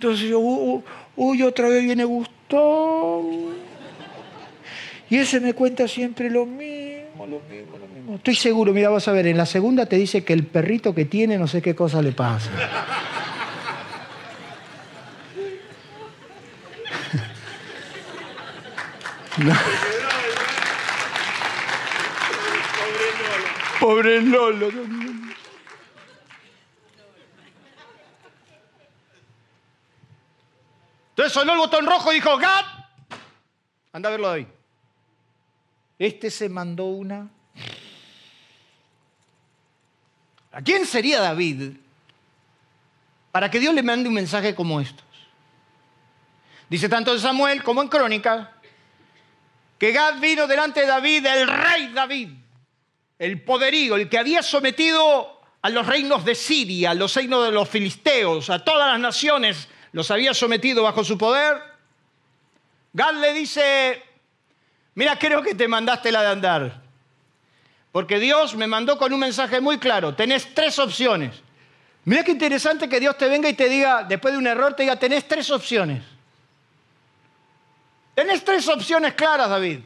Entonces 0.00 0.30
yo, 0.30 0.82
uy, 1.16 1.42
otra 1.42 1.68
vez 1.68 1.84
viene 1.84 2.04
Gustavo. 2.04 3.52
Y 5.08 5.16
ese 5.16 5.40
me 5.40 5.54
cuenta 5.54 5.88
siempre 5.88 6.30
lo 6.30 6.46
mismo, 6.46 7.26
lo 7.26 7.40
mismo, 7.50 7.78
lo 7.78 7.88
mismo. 7.88 8.14
Estoy 8.14 8.36
seguro, 8.36 8.72
mira, 8.72 8.90
vas 8.90 9.08
a 9.08 9.12
ver, 9.12 9.26
en 9.26 9.36
la 9.36 9.46
segunda 9.46 9.86
te 9.86 9.96
dice 9.96 10.22
que 10.22 10.32
el 10.32 10.46
perrito 10.46 10.94
que 10.94 11.04
tiene 11.04 11.36
no 11.36 11.48
sé 11.48 11.60
qué 11.60 11.74
cosa 11.74 12.00
le 12.00 12.12
pasa. 12.12 12.50
Pobre 23.80 24.22
Lolo. 24.22 24.68
Pobre 24.70 25.02
Lolo. 25.02 25.19
Sonó 31.30 31.52
el 31.52 31.58
botón 31.58 31.86
rojo 31.86 32.12
y 32.12 32.16
dijo, 32.16 32.36
Gad, 32.36 32.64
anda 33.92 34.08
a 34.08 34.12
verlo 34.12 34.30
ahí. 34.30 34.46
Este 35.98 36.30
se 36.30 36.48
mandó 36.48 36.84
una. 36.84 37.28
¿A 40.52 40.62
quién 40.62 40.84
sería 40.84 41.20
David 41.20 41.76
para 43.30 43.50
que 43.50 43.60
Dios 43.60 43.72
le 43.72 43.82
mande 43.82 44.08
un 44.08 44.14
mensaje 44.14 44.54
como 44.54 44.80
estos? 44.80 45.04
Dice 46.68 46.88
tanto 46.88 47.12
en 47.12 47.20
Samuel 47.20 47.62
como 47.62 47.82
en 47.82 47.88
Crónica 47.88 48.52
que 49.78 49.92
Gad 49.92 50.20
vino 50.20 50.46
delante 50.46 50.80
de 50.80 50.86
David, 50.86 51.24
el 51.26 51.48
rey 51.48 51.88
David, 51.92 52.30
el 53.18 53.42
poderío, 53.42 53.96
el 53.96 54.08
que 54.08 54.18
había 54.18 54.42
sometido 54.42 55.40
a 55.62 55.70
los 55.70 55.86
reinos 55.86 56.24
de 56.24 56.34
Siria, 56.34 56.90
a 56.90 56.94
los 56.94 57.14
reinos 57.14 57.44
de 57.44 57.52
los 57.52 57.68
filisteos, 57.68 58.50
a 58.50 58.62
todas 58.64 58.88
las 58.88 59.00
naciones 59.00 59.68
los 59.92 60.10
había 60.10 60.34
sometido 60.34 60.82
bajo 60.82 61.04
su 61.04 61.18
poder. 61.18 61.60
Gad 62.92 63.14
le 63.14 63.32
dice, 63.32 64.02
mira, 64.94 65.18
creo 65.18 65.42
que 65.42 65.54
te 65.54 65.68
mandaste 65.68 66.12
la 66.12 66.22
de 66.22 66.28
andar. 66.28 66.82
Porque 67.92 68.18
Dios 68.18 68.54
me 68.54 68.66
mandó 68.66 68.96
con 68.98 69.12
un 69.12 69.20
mensaje 69.20 69.60
muy 69.60 69.78
claro. 69.78 70.14
Tenés 70.14 70.54
tres 70.54 70.78
opciones. 70.78 71.42
Mira 72.04 72.24
qué 72.24 72.32
interesante 72.32 72.88
que 72.88 73.00
Dios 73.00 73.18
te 73.18 73.28
venga 73.28 73.48
y 73.48 73.54
te 73.54 73.68
diga, 73.68 74.04
después 74.04 74.32
de 74.32 74.38
un 74.38 74.46
error, 74.46 74.74
te 74.74 74.84
diga, 74.84 74.96
tenés 74.96 75.26
tres 75.26 75.50
opciones. 75.50 76.02
Tenés 78.14 78.44
tres 78.44 78.68
opciones 78.68 79.14
claras, 79.14 79.50
David. 79.50 79.80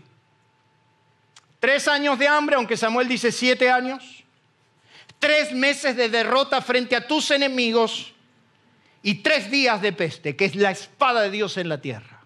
Tres 1.60 1.88
años 1.88 2.18
de 2.18 2.28
hambre, 2.28 2.56
aunque 2.56 2.76
Samuel 2.76 3.08
dice 3.08 3.32
siete 3.32 3.70
años. 3.70 4.22
Tres 5.18 5.52
meses 5.52 5.96
de 5.96 6.10
derrota 6.10 6.60
frente 6.60 6.94
a 6.94 7.06
tus 7.06 7.30
enemigos 7.30 8.13
y 9.04 9.16
tres 9.16 9.50
días 9.50 9.82
de 9.82 9.92
peste, 9.92 10.34
que 10.34 10.46
es 10.46 10.56
la 10.56 10.70
espada 10.70 11.20
de 11.20 11.30
Dios 11.30 11.58
en 11.58 11.68
la 11.68 11.78
tierra. 11.78 12.22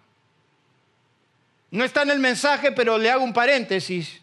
No 1.72 1.84
está 1.84 2.02
en 2.02 2.10
el 2.10 2.20
mensaje, 2.20 2.70
pero 2.70 2.96
le 2.98 3.10
hago 3.10 3.24
un 3.24 3.32
paréntesis. 3.32 4.22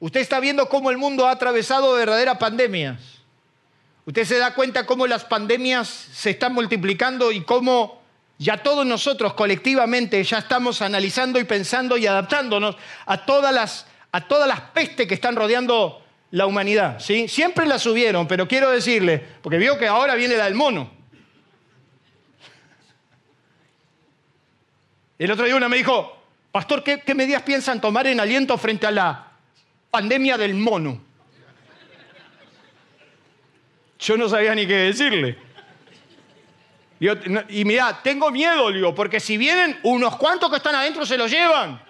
Usted 0.00 0.20
está 0.20 0.40
viendo 0.40 0.70
cómo 0.70 0.90
el 0.90 0.96
mundo 0.96 1.28
ha 1.28 1.32
atravesado 1.32 1.92
verdaderas 1.92 2.38
pandemias. 2.38 2.98
Usted 4.06 4.24
se 4.24 4.38
da 4.38 4.54
cuenta 4.54 4.86
cómo 4.86 5.06
las 5.06 5.26
pandemias 5.26 5.86
se 5.88 6.30
están 6.30 6.54
multiplicando 6.54 7.30
y 7.30 7.42
cómo 7.42 8.00
ya 8.38 8.62
todos 8.62 8.86
nosotros 8.86 9.34
colectivamente 9.34 10.24
ya 10.24 10.38
estamos 10.38 10.80
analizando 10.80 11.38
y 11.38 11.44
pensando 11.44 11.98
y 11.98 12.06
adaptándonos 12.06 12.76
a 13.04 13.26
todas 13.26 13.52
las, 13.52 13.86
a 14.12 14.26
todas 14.26 14.48
las 14.48 14.60
pestes 14.60 15.06
que 15.06 15.14
están 15.14 15.36
rodeando 15.36 16.02
la 16.30 16.46
humanidad. 16.46 17.00
¿sí? 17.00 17.28
Siempre 17.28 17.66
las 17.66 17.82
subieron, 17.82 18.26
pero 18.26 18.48
quiero 18.48 18.70
decirle, 18.70 19.22
porque 19.42 19.58
vio 19.58 19.76
que 19.76 19.86
ahora 19.86 20.14
viene 20.14 20.38
la 20.38 20.44
del 20.44 20.54
mono. 20.54 21.03
El 25.18 25.30
otro 25.30 25.44
día 25.44 25.56
una 25.56 25.68
me 25.68 25.76
dijo, 25.76 26.16
pastor, 26.50 26.82
¿qué, 26.82 27.14
medidas 27.14 27.42
piensan 27.42 27.80
tomar 27.80 28.06
en 28.06 28.18
aliento 28.18 28.58
frente 28.58 28.86
a 28.86 28.90
la 28.90 29.28
pandemia 29.90 30.36
del 30.36 30.54
mono? 30.54 31.00
Yo 33.98 34.16
no 34.16 34.28
sabía 34.28 34.54
ni 34.54 34.66
qué 34.66 34.74
decirle. 34.74 35.38
y 37.48 37.64
mira, 37.64 38.00
tengo 38.02 38.30
miedo, 38.30 38.72
digo, 38.72 38.94
porque 38.94 39.20
si 39.20 39.36
vienen 39.36 39.78
unos 39.84 40.16
cuantos 40.16 40.50
que 40.50 40.56
están 40.56 40.74
adentro 40.74 41.06
se 41.06 41.16
los 41.16 41.30
llevan. 41.30 41.80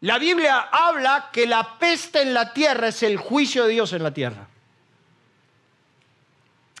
La 0.00 0.18
Biblia 0.18 0.68
habla 0.70 1.30
que 1.32 1.46
la 1.46 1.78
peste 1.78 2.22
en 2.22 2.34
la 2.34 2.52
tierra 2.52 2.88
es 2.88 3.02
el 3.02 3.16
juicio 3.16 3.64
de 3.64 3.72
Dios 3.72 3.92
en 3.92 4.02
la 4.02 4.12
tierra. 4.12 4.48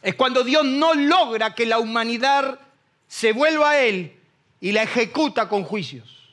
Es 0.02 0.14
cuando 0.14 0.44
Dios 0.44 0.64
no 0.64 0.94
logra 0.94 1.54
que 1.54 1.66
la 1.66 1.78
humanidad 1.78 2.60
se 3.08 3.32
vuelva 3.32 3.70
a 3.70 3.80
Él 3.80 4.16
y 4.60 4.72
la 4.72 4.82
ejecuta 4.82 5.48
con 5.48 5.64
juicios. 5.64 6.30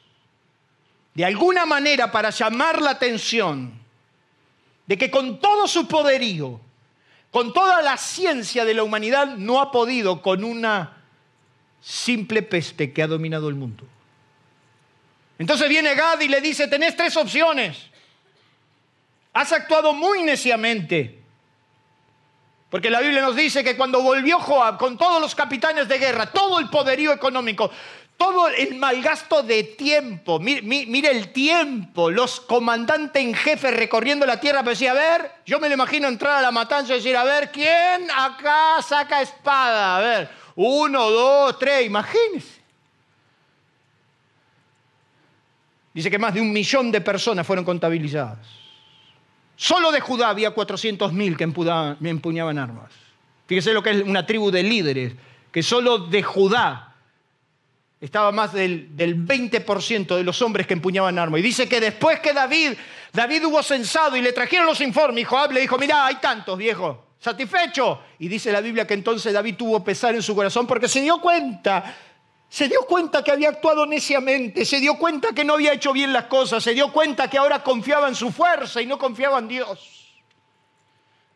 De 1.13 1.25
alguna 1.25 1.65
manera 1.65 2.11
para 2.11 2.31
llamar 2.31 2.81
la 2.81 2.91
atención 2.91 3.79
de 4.87 4.97
que 4.97 5.11
con 5.11 5.39
todo 5.39 5.67
su 5.67 5.87
poderío, 5.87 6.59
con 7.31 7.53
toda 7.53 7.81
la 7.81 7.97
ciencia 7.97 8.65
de 8.65 8.73
la 8.73 8.83
humanidad, 8.83 9.37
no 9.37 9.61
ha 9.61 9.71
podido 9.71 10.21
con 10.21 10.43
una 10.43 11.03
simple 11.81 12.41
peste 12.41 12.93
que 12.93 13.03
ha 13.03 13.07
dominado 13.07 13.49
el 13.49 13.55
mundo. 13.55 13.85
Entonces 15.37 15.67
viene 15.67 15.95
Gad 15.95 16.21
y 16.21 16.27
le 16.27 16.41
dice, 16.41 16.67
tenés 16.67 16.95
tres 16.95 17.17
opciones. 17.17 17.77
Has 19.33 19.51
actuado 19.51 19.93
muy 19.93 20.23
neciamente. 20.23 21.22
Porque 22.73 22.89
la 22.89 23.01
Biblia 23.01 23.21
nos 23.21 23.35
dice 23.35 23.63
que 23.63 23.77
cuando 23.77 24.01
volvió 24.01 24.39
Joab 24.39 24.79
con 24.79 24.97
todos 24.97 25.21
los 25.21 25.35
capitanes 25.35 25.87
de 25.87 25.99
guerra, 25.99 26.31
todo 26.31 26.57
el 26.57 26.71
poderío 26.71 27.13
económico, 27.13 27.69
todo 28.17 28.47
el 28.47 28.77
malgasto 28.77 29.43
de 29.43 29.63
tiempo, 29.63 30.39
mire, 30.39 31.11
el 31.11 31.31
tiempo, 31.31 32.09
los 32.09 32.39
comandantes 32.39 33.21
en 33.21 33.35
jefe 33.35 33.69
recorriendo 33.69 34.25
la 34.25 34.39
tierra, 34.39 34.63
pues 34.63 34.79
decía, 34.79 34.89
a 34.89 34.95
ver, 34.95 35.31
yo 35.45 35.59
me 35.59 35.67
lo 35.67 35.75
imagino 35.75 36.07
entrar 36.07 36.39
a 36.39 36.41
la 36.41 36.49
matanza 36.49 36.93
y 36.93 36.95
decir, 36.95 37.15
a 37.15 37.23
ver, 37.23 37.51
¿quién 37.51 38.09
acá 38.09 38.81
saca 38.81 39.21
espada? 39.21 39.97
A 39.97 39.99
ver, 39.99 40.29
uno, 40.55 41.11
dos, 41.11 41.59
tres, 41.59 41.85
imagínense. 41.85 42.59
Dice 45.93 46.09
que 46.09 46.17
más 46.17 46.33
de 46.33 46.41
un 46.41 46.51
millón 46.51 46.91
de 46.91 47.01
personas 47.01 47.45
fueron 47.45 47.63
contabilizadas. 47.63 48.62
Solo 49.63 49.93
de 49.93 50.01
Judá 50.01 50.27
había 50.27 50.53
400.000 50.53 51.37
que 51.37 52.09
empuñaban 52.09 52.57
armas. 52.57 52.91
Fíjese 53.47 53.71
lo 53.71 53.81
que 53.81 53.91
es 53.91 54.03
una 54.03 54.25
tribu 54.25 54.51
de 54.51 54.61
líderes, 54.61 55.13
que 55.53 55.63
solo 55.63 55.99
de 55.99 56.21
Judá 56.21 56.95
estaba 58.01 58.33
más 58.33 58.51
del, 58.51 58.93
20% 58.93 60.17
de 60.17 60.23
los 60.25 60.41
hombres 60.41 60.67
que 60.67 60.73
empuñaban 60.73 61.17
armas. 61.17 61.39
Y 61.39 61.43
dice 61.43 61.69
que 61.69 61.79
después 61.79 62.19
que 62.19 62.33
David, 62.33 62.73
David 63.13 63.45
hubo 63.45 63.63
censado 63.63 64.17
y 64.17 64.21
le 64.21 64.33
trajeron 64.33 64.65
los 64.65 64.81
informes, 64.81 65.21
y 65.21 65.23
Joab 65.23 65.53
le 65.53 65.61
dijo, 65.61 65.77
mira, 65.77 66.07
hay 66.07 66.15
tantos, 66.15 66.57
viejo, 66.57 67.11
satisfecho. 67.17 68.01
Y 68.19 68.27
dice 68.27 68.51
la 68.51 68.59
Biblia 68.59 68.85
que 68.85 68.95
entonces 68.95 69.31
David 69.31 69.55
tuvo 69.55 69.81
pesar 69.81 70.13
en 70.13 70.21
su 70.21 70.35
corazón 70.35 70.67
porque 70.67 70.89
se 70.89 70.99
dio 70.99 71.21
cuenta 71.21 71.95
se 72.53 72.67
dio 72.67 72.85
cuenta 72.85 73.23
que 73.23 73.31
había 73.31 73.49
actuado 73.49 73.87
neciamente, 73.87 74.63
se 74.63 74.79
dio 74.79 74.99
cuenta 74.99 75.33
que 75.33 75.43
no 75.43 75.55
había 75.55 75.73
hecho 75.73 75.91
bien 75.91 76.13
las 76.13 76.25
cosas, 76.25 76.63
se 76.63 76.75
dio 76.75 76.93
cuenta 76.93 77.27
que 77.27 77.39
ahora 77.39 77.63
confiaba 77.63 78.07
en 78.07 78.13
su 78.13 78.31
fuerza 78.31 78.79
y 78.79 78.85
no 78.85 78.99
confiaba 78.99 79.39
en 79.39 79.47
Dios. 79.47 80.13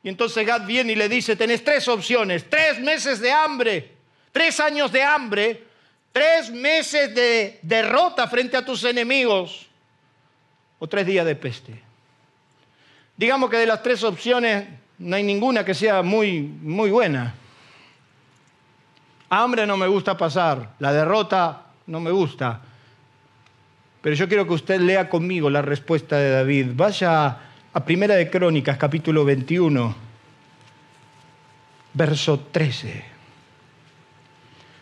Y 0.04 0.10
entonces 0.10 0.46
Gad 0.46 0.68
viene 0.68 0.94
y 0.94 0.96
le 0.96 1.10
dice, 1.10 1.36
tenés 1.36 1.64
tres 1.64 1.88
opciones, 1.88 2.48
tres 2.48 2.80
meses 2.80 3.20
de 3.20 3.32
hambre, 3.32 3.94
tres 4.32 4.60
años 4.60 4.92
de 4.92 5.02
hambre, 5.02 5.64
tres 6.12 6.52
meses 6.52 7.16
de 7.16 7.58
derrota 7.64 8.28
frente 8.28 8.56
a 8.56 8.64
tus 8.64 8.84
enemigos 8.84 9.66
o 10.78 10.86
tres 10.86 11.08
días 11.08 11.26
de 11.26 11.36
peste. 11.36 11.82
Digamos 13.16 13.50
que 13.50 13.58
de 13.58 13.66
las 13.66 13.82
tres 13.82 14.04
opciones 14.04 14.68
no 15.00 15.16
hay 15.16 15.24
ninguna 15.24 15.66
que 15.66 15.74
sea 15.74 16.04
muy, 16.04 16.42
muy 16.44 16.92
buena. 16.92 17.34
Hambre 19.30 19.68
no 19.68 19.76
me 19.76 19.88
gusta 19.88 20.18
pasar, 20.18 20.76
la 20.80 20.94
derrota 20.94 21.64
no 21.88 22.00
me 22.00 22.12
gusta. 22.12 22.62
Pero 24.02 24.16
yo 24.16 24.28
quiero 24.28 24.48
que 24.48 24.54
usted 24.54 24.80
lea 24.80 25.10
conmigo 25.10 25.50
la 25.50 25.62
respuesta 25.62 26.18
de 26.18 26.30
David. 26.32 26.68
Vaya 26.76 27.38
a 27.74 27.86
Primera 27.86 28.16
de 28.16 28.30
Crónicas, 28.30 28.78
capítulo 28.78 29.26
21, 29.26 29.96
verso 31.94 32.40
13. 32.52 33.06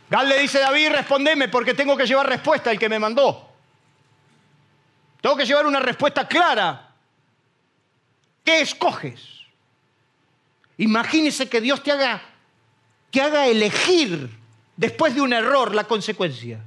Gal 0.09 0.29
le 0.29 0.39
dice 0.39 0.59
a 0.59 0.67
David, 0.67 0.89
respondeme 0.89 1.47
porque 1.47 1.73
tengo 1.73 1.97
que 1.97 2.05
llevar 2.05 2.29
respuesta 2.29 2.69
al 2.69 2.77
que 2.77 2.89
me 2.89 2.99
mandó. 2.99 3.49
Tengo 5.21 5.35
que 5.35 5.45
llevar 5.45 5.65
una 5.65 5.79
respuesta 5.79 6.27
clara. 6.27 6.89
¿Qué 8.43 8.61
escoges? 8.61 9.27
Imagínese 10.77 11.49
que 11.49 11.61
Dios 11.61 11.81
te 11.81 11.91
haga, 11.91 12.21
que 13.15 13.21
haga 13.21 13.47
elegir 13.47 14.29
después 14.75 15.15
de 15.15 15.21
un 15.21 15.31
error 15.31 15.73
la 15.73 15.85
consecuencia. 15.85 16.59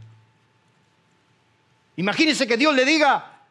Imagínese 1.97 2.49
que 2.49 2.57
Dios 2.57 2.75
le 2.75 2.87
diga, 2.87 3.43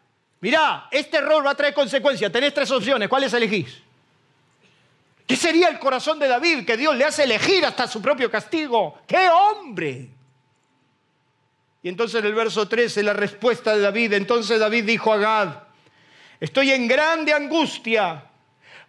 mirá, 0.42 0.88
este 0.90 1.18
error 1.18 1.46
va 1.46 1.52
a 1.52 1.56
traer 1.56 1.76
consecuencias, 1.76 2.32
tenés 2.32 2.56
tres 2.56 2.72
opciones, 2.72 3.08
¿cuáles 3.08 3.32
elegís? 3.36 3.84
¿Qué 5.28 5.36
sería 5.36 5.68
el 5.70 5.78
corazón 5.78 6.18
de 6.18 6.28
David 6.28 6.66
que 6.66 6.76
Dios 6.76 6.96
le 6.96 7.04
hace 7.04 7.26
elegir 7.26 7.64
hasta 7.68 7.86
su 7.86 8.02
propio 8.02 8.32
castigo? 8.32 8.98
¡Qué 9.06 9.30
hombre! 9.30 10.10
Y 11.84 11.90
entonces 11.90 12.20
en 12.20 12.26
el 12.26 12.34
verso 12.34 12.68
13 12.68 13.04
la 13.04 13.14
respuesta 13.14 13.76
de 13.76 13.82
David, 13.82 14.14
entonces 14.14 14.60
David 14.60 14.86
dijo 14.86 15.14
a 15.14 15.18
Gad, 15.18 15.50
estoy 16.40 16.72
en 16.72 16.88
grande 16.88 17.32
angustia, 17.32 18.24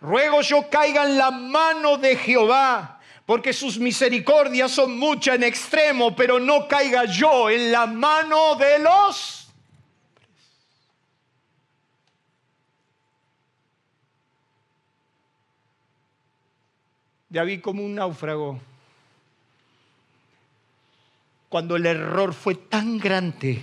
ruego 0.01 0.41
yo 0.41 0.71
caiga 0.71 1.05
en 1.05 1.19
la 1.19 1.31
mano 1.31 1.99
de 1.99 2.17
Jehová, 2.17 2.98
porque 3.29 3.53
sus 3.53 3.79
misericordias 3.79 4.71
son 4.71 4.99
muchas 4.99 5.35
en 5.35 5.43
extremo, 5.43 6.17
pero 6.17 6.41
no 6.41 6.67
caiga 6.67 7.05
yo 7.05 7.51
en 7.51 7.71
la 7.71 7.85
mano 7.85 8.55
de 8.55 8.79
los 8.79 9.53
David 17.29 17.61
como 17.61 17.85
un 17.85 17.97
náufrago. 17.97 18.59
Cuando 21.51 21.77
el 21.77 21.85
error 21.85 22.33
fue 22.33 22.55
tan 22.55 22.97
grande, 22.97 23.63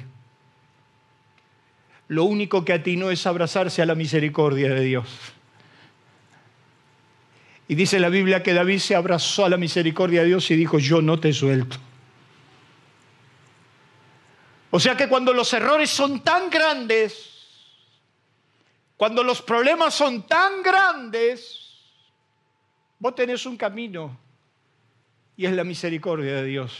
lo 2.07 2.25
único 2.25 2.63
que 2.63 2.73
atinó 2.73 3.09
es 3.09 3.25
abrazarse 3.25 3.81
a 3.81 3.87
la 3.87 3.95
misericordia 3.95 4.69
de 4.69 4.81
Dios. 4.81 5.34
Y 7.67 7.75
dice 7.75 7.99
la 7.99 8.09
Biblia 8.09 8.43
que 8.43 8.53
David 8.53 8.79
se 8.79 8.95
abrazó 8.95 9.45
a 9.45 9.49
la 9.49 9.57
misericordia 9.57 10.21
de 10.21 10.27
Dios 10.27 10.49
y 10.51 10.55
dijo, 10.55 10.77
yo 10.79 11.01
no 11.01 11.19
te 11.19 11.33
suelto. 11.33 11.77
O 14.71 14.79
sea 14.79 14.95
que 14.95 15.07
cuando 15.07 15.33
los 15.33 15.51
errores 15.53 15.89
son 15.89 16.21
tan 16.21 16.49
grandes, 16.49 17.31
cuando 18.97 19.23
los 19.23 19.41
problemas 19.41 19.93
son 19.93 20.27
tan 20.27 20.61
grandes, 20.61 21.65
Vos 22.99 23.13
tenés 23.13 23.45
un 23.45 23.57
camino 23.57 24.17
y 25.37 25.45
es 25.45 25.53
la 25.53 25.63
misericordia 25.63 26.37
de 26.37 26.45
Dios. 26.45 26.73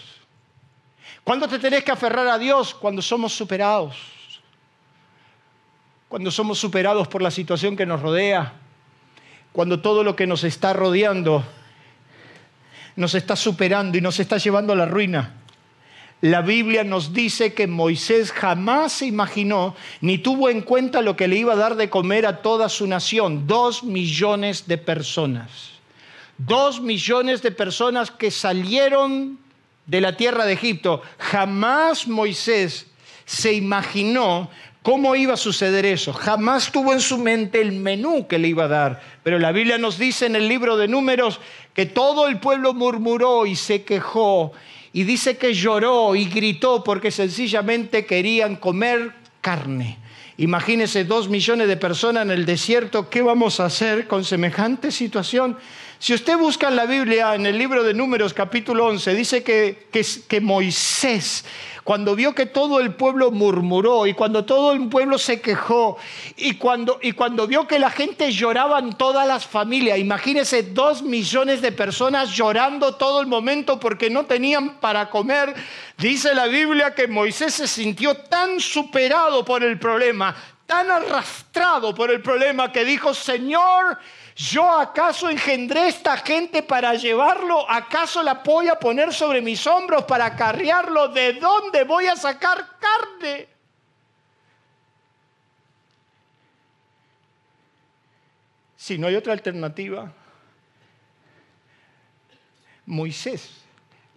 ¿Cuándo 1.23 1.47
te 1.47 1.59
tenés 1.59 1.83
que 1.83 1.91
aferrar 1.91 2.27
a 2.27 2.38
Dios? 2.38 2.73
Cuando 2.73 3.01
somos 3.01 3.33
superados. 3.33 4.41
Cuando 6.07 6.31
somos 6.31 6.57
superados 6.57 7.07
por 7.07 7.21
la 7.21 7.31
situación 7.31 7.75
que 7.75 7.86
nos 7.86 8.01
rodea. 8.01 8.53
Cuando 9.56 9.80
todo 9.80 10.03
lo 10.03 10.18
que 10.18 10.28
nos 10.28 10.43
está 10.43 10.74
rodeando 10.74 11.41
nos 12.97 13.16
está 13.16 13.38
superando 13.38 13.97
y 13.97 14.01
nos 14.01 14.20
está 14.20 14.38
llevando 14.38 14.74
a 14.74 14.76
la 14.76 14.86
ruina. 14.86 15.32
La 16.20 16.41
Biblia 16.41 16.84
nos 16.84 17.14
dice 17.14 17.53
que 17.53 17.66
Moisés 17.66 18.34
jamás 18.34 18.91
se 18.91 19.06
imaginó 19.06 19.74
ni 20.01 20.18
tuvo 20.18 20.49
en 20.49 20.60
cuenta 20.60 21.01
lo 21.01 21.16
que 21.16 21.30
le 21.30 21.38
iba 21.38 21.53
a 21.53 21.56
dar 21.56 21.78
de 21.78 21.89
comer 21.89 22.26
a 22.26 22.41
toda 22.41 22.68
su 22.68 22.86
nación, 22.86 23.47
dos 23.47 23.82
millones 23.82 24.68
de 24.68 24.78
personas. 24.78 25.72
Dos 26.38 26.82
millones 26.82 27.41
de 27.41 27.51
personas 27.51 28.12
que 28.12 28.32
salieron 28.32 29.39
de 29.86 30.01
la 30.01 30.18
tierra 30.18 30.45
de 30.45 30.51
Egipto. 30.51 31.01
Jamás 31.18 32.10
Moisés 32.10 32.88
se 33.24 33.53
imaginó 33.53 34.49
cómo 34.86 35.15
iba 35.15 35.33
a 35.33 35.38
suceder 35.38 35.83
eso. 35.83 36.13
Jamás 36.13 36.71
tuvo 36.71 36.93
en 36.93 37.01
su 37.01 37.17
mente 37.17 37.59
el 37.59 37.71
menú 37.71 38.27
que 38.27 38.38
le 38.38 38.49
iba 38.49 38.65
a 38.65 38.67
dar. 38.67 39.01
Pero 39.23 39.39
la 39.39 39.51
Biblia 39.51 39.79
nos 39.79 39.97
dice 39.97 40.27
en 40.27 40.36
el 40.36 40.47
libro 40.47 40.77
de 40.77 40.88
números 40.88 41.39
que 41.73 41.88
todo 41.88 42.27
el 42.27 42.39
pueblo 42.39 42.75
murmuró 42.75 43.47
y 43.47 43.55
se 43.55 43.81
quejó. 43.81 44.51
Y 44.93 45.01
dice 45.01 45.38
que 45.38 45.55
lloró 45.55 46.15
y 46.15 46.25
gritó 46.25 46.83
porque 46.83 47.09
sencillamente 47.09 48.05
querían 48.05 48.57
comer 48.57 49.11
carne. 49.41 49.97
Imagínense 50.38 51.03
dos 51.03 51.29
millones 51.29 51.67
de 51.67 51.77
personas 51.77 52.23
en 52.23 52.31
el 52.31 52.45
desierto, 52.45 53.09
¿qué 53.09 53.23
vamos 53.23 53.59
a 53.59 53.65
hacer 53.65 54.05
con 54.05 54.23
semejante 54.23 54.91
situación? 54.91 55.57
Si 56.06 56.14
usted 56.14 56.38
busca 56.38 56.68
en 56.68 56.76
la 56.76 56.86
Biblia, 56.86 57.34
en 57.34 57.47
el 57.47 57.58
libro 57.58 57.82
de 57.82 57.95
Números 57.95 58.32
capítulo 58.32 58.86
11, 58.86 59.16
dice 59.16 59.43
que, 59.43 59.88
que, 60.28 60.39
Moisés, 60.39 61.43
cuando 61.84 62.16
vio 62.16 62.36
que 62.36 62.45
todo 62.45 62.80
el 62.80 62.93
pueblo 62.93 63.32
murmuró 63.32 64.06
y 64.06 64.14
cuando 64.14 64.45
todo 64.45 64.74
el 64.74 64.88
pueblo 64.88 65.18
se 65.18 65.41
quejó 65.41 65.97
y 66.38 66.60
cuando, 66.60 66.99
y 67.01 67.14
cuando 67.14 67.47
vio 67.47 67.66
que 67.66 67.80
la 67.80 67.89
gente 67.89 68.32
lloraba 68.32 68.78
en 68.78 68.93
todas 68.93 69.28
las 69.28 69.47
familias, 69.47 69.97
imagínese 69.97 70.62
dos 70.62 71.01
millones 71.01 71.64
de 71.64 71.72
personas 71.72 72.30
llorando 72.30 72.93
todo 72.93 73.20
el 73.20 73.26
momento 73.26 73.80
porque 73.80 74.12
no 74.12 74.26
tenían 74.26 74.76
para 74.76 75.10
comer, 75.10 75.56
dice 75.97 76.36
la 76.36 76.45
Biblia 76.45 76.93
que 76.93 77.08
Moisés 77.08 77.56
se 77.56 77.66
sintió 77.68 78.16
tan 78.16 78.60
superado 78.60 79.43
por 79.43 79.64
el 79.64 79.80
problema, 79.80 80.36
tan 80.68 80.91
arrastrado 80.91 81.95
por 81.95 82.12
el 82.12 82.22
problema 82.22 82.72
que 82.72 82.86
dijo, 82.86 83.12
Señor, 83.16 83.97
¿Yo 84.36 84.69
acaso 84.69 85.29
engendré 85.29 85.88
esta 85.88 86.17
gente 86.17 86.61
para 86.61 86.93
llevarlo? 86.95 87.69
¿Acaso 87.69 88.21
la 88.21 88.33
voy 88.36 88.67
a 88.67 88.77
poner 88.77 89.13
sobre 89.13 89.41
mis 89.41 89.65
hombros 89.65 90.03
para 90.03 90.25
acarrearlo? 90.25 91.07
¿De 91.07 91.33
dónde 91.33 91.86
voy 91.86 92.07
a 92.07 92.17
sacar 92.17 92.77
carne? 92.77 93.47
Si 98.75 98.97
no 98.97 99.07
hay 99.07 99.15
otra 99.15 99.31
alternativa, 99.31 100.11
Moisés 102.86 103.63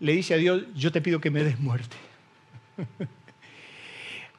le 0.00 0.12
dice 0.12 0.34
a 0.34 0.36
Dios, 0.36 0.64
yo 0.74 0.90
te 0.90 1.00
pido 1.00 1.20
que 1.20 1.30
me 1.30 1.44
des 1.44 1.60
muerte. 1.60 1.96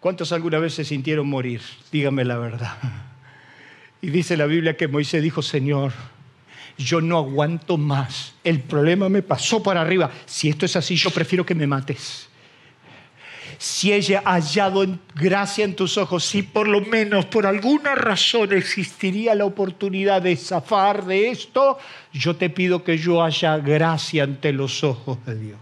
¿Cuántos 0.01 0.34
alguna 0.34 0.59
vez 0.59 0.73
se 0.73 0.84
sintieron 0.84 1.27
morir? 1.27 1.61
Dígame 1.89 2.25
la 2.25 2.38
verdad. 2.38 2.77
Y 4.02 4.10
dice 4.10 4.38
la 4.38 4.45
Biblia 4.45 4.78
que 4.78 4.88
Moisés 4.88 5.22
dijo, 5.22 5.41
Señor, 5.41 5.91
yo 6.78 7.02
no 7.02 7.18
aguanto 7.18 7.78
más. 7.78 8.34
El 8.43 8.62
problema 8.62 9.10
me 9.10 9.22
pasó 9.22 9.62
por 9.62 9.78
arriba. 9.78 10.10
Si 10.26 10.50
esto 10.50 10.66
es 10.66 10.76
así, 10.76 10.95
yo 10.95 11.12
prefiero 11.12 11.45
que 11.45 11.56
me 11.56 11.68
mates. 11.68 12.30
Si 13.58 13.91
ella 13.91 14.22
ha 14.24 14.36
hallado 14.36 14.86
gracia 15.14 15.66
en 15.66 15.76
tus 15.76 15.97
ojos, 15.97 16.24
si 16.24 16.43
por 16.43 16.66
lo 16.70 16.80
menos 16.80 17.26
por 17.26 17.45
alguna 17.45 17.93
razón 17.93 18.54
existiría 18.54 19.36
la 19.36 19.43
oportunidad 19.43 20.22
de 20.22 20.38
zafar 20.38 21.06
de 21.06 21.30
esto, 21.30 21.78
yo 22.14 22.38
te 22.38 22.50
pido 22.50 22.86
que 22.86 22.97
yo 22.97 23.22
haya 23.22 23.58
gracia 23.58 24.24
ante 24.24 24.54
los 24.54 24.82
ojos 24.86 25.18
de 25.26 25.38
Dios. 25.38 25.60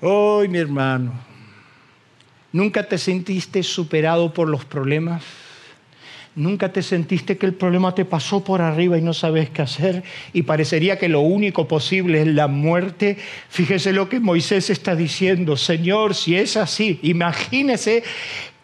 Hoy, 0.00 0.48
mi 0.48 0.56
hermano, 0.56 1.12
¿nunca 2.50 2.88
te 2.88 2.96
sentiste 2.96 3.62
superado 3.62 4.32
por 4.32 4.48
los 4.48 4.64
problemas? 4.64 5.22
¿Nunca 6.34 6.72
te 6.72 6.82
sentiste 6.82 7.36
que 7.36 7.44
el 7.44 7.52
problema 7.52 7.94
te 7.94 8.06
pasó 8.06 8.42
por 8.42 8.62
arriba 8.62 8.96
y 8.96 9.02
no 9.02 9.12
sabes 9.12 9.50
qué 9.50 9.60
hacer 9.60 10.02
y 10.32 10.42
parecería 10.42 10.98
que 10.98 11.10
lo 11.10 11.20
único 11.20 11.68
posible 11.68 12.22
es 12.22 12.26
la 12.26 12.48
muerte? 12.48 13.18
Fíjese 13.50 13.92
lo 13.92 14.08
que 14.08 14.18
Moisés 14.18 14.70
está 14.70 14.96
diciendo. 14.96 15.58
Señor, 15.58 16.14
si 16.14 16.36
es 16.36 16.56
así, 16.56 16.98
imagínese 17.02 18.02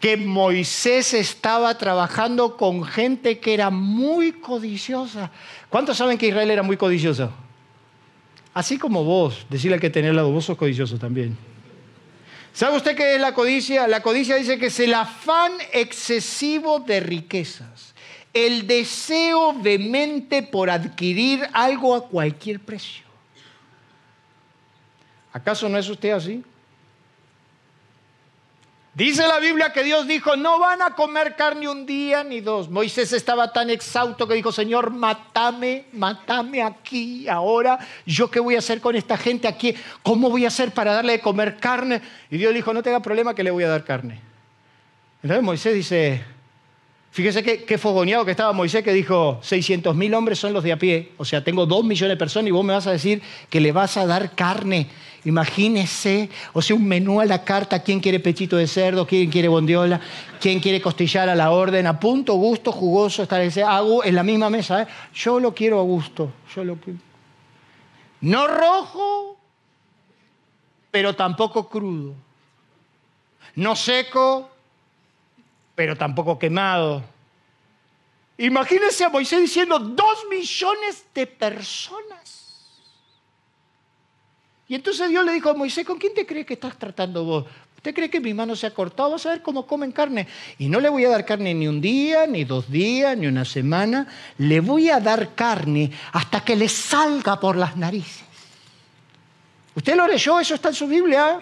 que 0.00 0.16
Moisés 0.16 1.12
estaba 1.12 1.76
trabajando 1.76 2.56
con 2.56 2.84
gente 2.84 3.38
que 3.38 3.52
era 3.52 3.68
muy 3.68 4.32
codiciosa. 4.32 5.30
¿Cuántos 5.68 5.98
saben 5.98 6.16
que 6.16 6.28
Israel 6.28 6.50
era 6.50 6.62
muy 6.62 6.78
codicioso? 6.78 7.30
Así 8.54 8.78
como 8.78 9.04
vos, 9.04 9.46
decirle 9.50 9.78
que 9.78 9.90
tener 9.90 10.14
lado, 10.14 10.30
vos 10.30 10.46
sos 10.46 10.56
codicioso 10.56 10.98
también. 10.98 11.36
¿Sabe 12.58 12.76
usted 12.76 12.96
qué 12.96 13.14
es 13.14 13.20
la 13.20 13.34
codicia? 13.34 13.86
La 13.86 14.02
codicia 14.02 14.34
dice 14.34 14.58
que 14.58 14.66
es 14.66 14.80
el 14.80 14.92
afán 14.92 15.52
excesivo 15.72 16.80
de 16.80 16.98
riquezas, 16.98 17.94
el 18.34 18.66
deseo 18.66 19.52
vehemente 19.52 20.42
por 20.42 20.68
adquirir 20.68 21.48
algo 21.52 21.94
a 21.94 22.08
cualquier 22.08 22.58
precio. 22.58 23.04
¿Acaso 25.32 25.68
no 25.68 25.78
es 25.78 25.88
usted 25.88 26.10
así? 26.10 26.42
Dice 28.98 29.28
la 29.28 29.38
Biblia 29.38 29.72
que 29.72 29.84
Dios 29.84 30.08
dijo, 30.08 30.34
no 30.34 30.58
van 30.58 30.82
a 30.82 30.96
comer 30.96 31.36
carne 31.36 31.68
un 31.68 31.86
día 31.86 32.24
ni 32.24 32.40
dos. 32.40 32.68
Moisés 32.68 33.12
estaba 33.12 33.52
tan 33.52 33.70
exhausto 33.70 34.26
que 34.26 34.34
dijo, 34.34 34.50
Señor, 34.50 34.90
mátame, 34.90 35.84
mátame 35.92 36.64
aquí, 36.64 37.28
ahora. 37.28 37.78
¿Yo 38.04 38.28
qué 38.28 38.40
voy 38.40 38.56
a 38.56 38.58
hacer 38.58 38.80
con 38.80 38.96
esta 38.96 39.16
gente 39.16 39.46
aquí? 39.46 39.72
¿Cómo 40.02 40.30
voy 40.30 40.46
a 40.46 40.48
hacer 40.48 40.72
para 40.72 40.94
darle 40.94 41.12
de 41.12 41.20
comer 41.20 41.58
carne? 41.58 42.02
Y 42.28 42.38
Dios 42.38 42.50
le 42.50 42.56
dijo, 42.56 42.74
no 42.74 42.82
tenga 42.82 42.98
problema 42.98 43.34
que 43.36 43.44
le 43.44 43.52
voy 43.52 43.62
a 43.62 43.68
dar 43.68 43.84
carne. 43.84 44.20
Entonces 45.22 45.44
Moisés 45.44 45.74
dice, 45.74 46.24
fíjese 47.12 47.44
qué, 47.44 47.62
qué 47.62 47.78
fogoneado 47.78 48.24
que 48.24 48.32
estaba 48.32 48.52
Moisés 48.52 48.82
que 48.82 48.92
dijo, 48.92 49.38
600 49.44 49.94
mil 49.94 50.12
hombres 50.12 50.40
son 50.40 50.52
los 50.52 50.64
de 50.64 50.72
a 50.72 50.76
pie. 50.76 51.12
O 51.18 51.24
sea, 51.24 51.44
tengo 51.44 51.66
dos 51.66 51.84
millones 51.84 52.14
de 52.14 52.18
personas 52.18 52.48
y 52.48 52.50
vos 52.50 52.64
me 52.64 52.72
vas 52.72 52.88
a 52.88 52.90
decir 52.90 53.22
que 53.48 53.60
le 53.60 53.70
vas 53.70 53.96
a 53.96 54.06
dar 54.06 54.34
carne. 54.34 54.88
Imagínese, 55.24 56.30
o 56.52 56.62
sea, 56.62 56.76
un 56.76 56.86
menú 56.86 57.20
a 57.20 57.24
la 57.24 57.44
carta, 57.44 57.82
quién 57.82 58.00
quiere 58.00 58.20
pechito 58.20 58.56
de 58.56 58.66
cerdo, 58.66 59.06
quién 59.06 59.30
quiere 59.30 59.48
bondiola, 59.48 60.00
quién 60.40 60.60
quiere 60.60 60.80
costillar 60.80 61.28
a 61.28 61.34
la 61.34 61.50
orden, 61.50 61.86
a 61.86 61.98
punto, 61.98 62.34
gusto, 62.34 62.70
jugoso, 62.70 63.22
estar 63.24 63.40
en 63.40 64.14
la 64.14 64.22
misma 64.22 64.48
mesa. 64.48 64.82
¿eh? 64.82 64.86
Yo 65.14 65.40
lo 65.40 65.54
quiero 65.54 65.80
a 65.80 65.82
gusto, 65.82 66.32
yo 66.54 66.64
lo 66.64 66.78
No 68.20 68.46
rojo, 68.46 69.36
pero 70.90 71.14
tampoco 71.14 71.68
crudo. 71.68 72.14
No 73.56 73.74
seco, 73.74 74.50
pero 75.74 75.96
tampoco 75.96 76.38
quemado. 76.38 77.02
Imagínense 78.38 79.04
a 79.04 79.08
Moisés 79.08 79.40
diciendo 79.40 79.80
dos 79.80 80.26
millones 80.30 81.04
de 81.12 81.26
personas. 81.26 82.07
Y 84.68 84.74
entonces 84.74 85.08
Dios 85.08 85.24
le 85.24 85.32
dijo 85.32 85.48
a 85.48 85.54
Moisés, 85.54 85.86
¿con 85.86 85.98
quién 85.98 86.12
te 86.14 86.26
crees 86.26 86.46
que 86.46 86.54
estás 86.54 86.78
tratando 86.78 87.24
vos? 87.24 87.46
¿Usted 87.76 87.94
cree 87.94 88.10
que 88.10 88.20
mi 88.20 88.34
mano 88.34 88.54
se 88.54 88.66
ha 88.66 88.74
cortado? 88.74 89.12
Vas 89.12 89.24
a 89.24 89.30
ver 89.30 89.42
cómo 89.42 89.66
comen 89.66 89.92
carne. 89.92 90.28
Y 90.58 90.68
no 90.68 90.78
le 90.78 90.88
voy 90.88 91.04
a 91.04 91.08
dar 91.08 91.24
carne 91.24 91.54
ni 91.54 91.66
un 91.66 91.80
día, 91.80 92.26
ni 92.26 92.44
dos 92.44 92.70
días, 92.70 93.16
ni 93.16 93.26
una 93.26 93.44
semana. 93.44 94.06
Le 94.36 94.60
voy 94.60 94.90
a 94.90 95.00
dar 95.00 95.34
carne 95.34 95.90
hasta 96.12 96.44
que 96.44 96.54
le 96.54 96.68
salga 96.68 97.40
por 97.40 97.56
las 97.56 97.76
narices. 97.76 98.24
¿Usted 99.74 99.96
lo 99.96 100.06
leyó? 100.06 100.38
Eso 100.38 100.54
está 100.54 100.68
en 100.68 100.74
su 100.74 100.86
Biblia. 100.86 101.40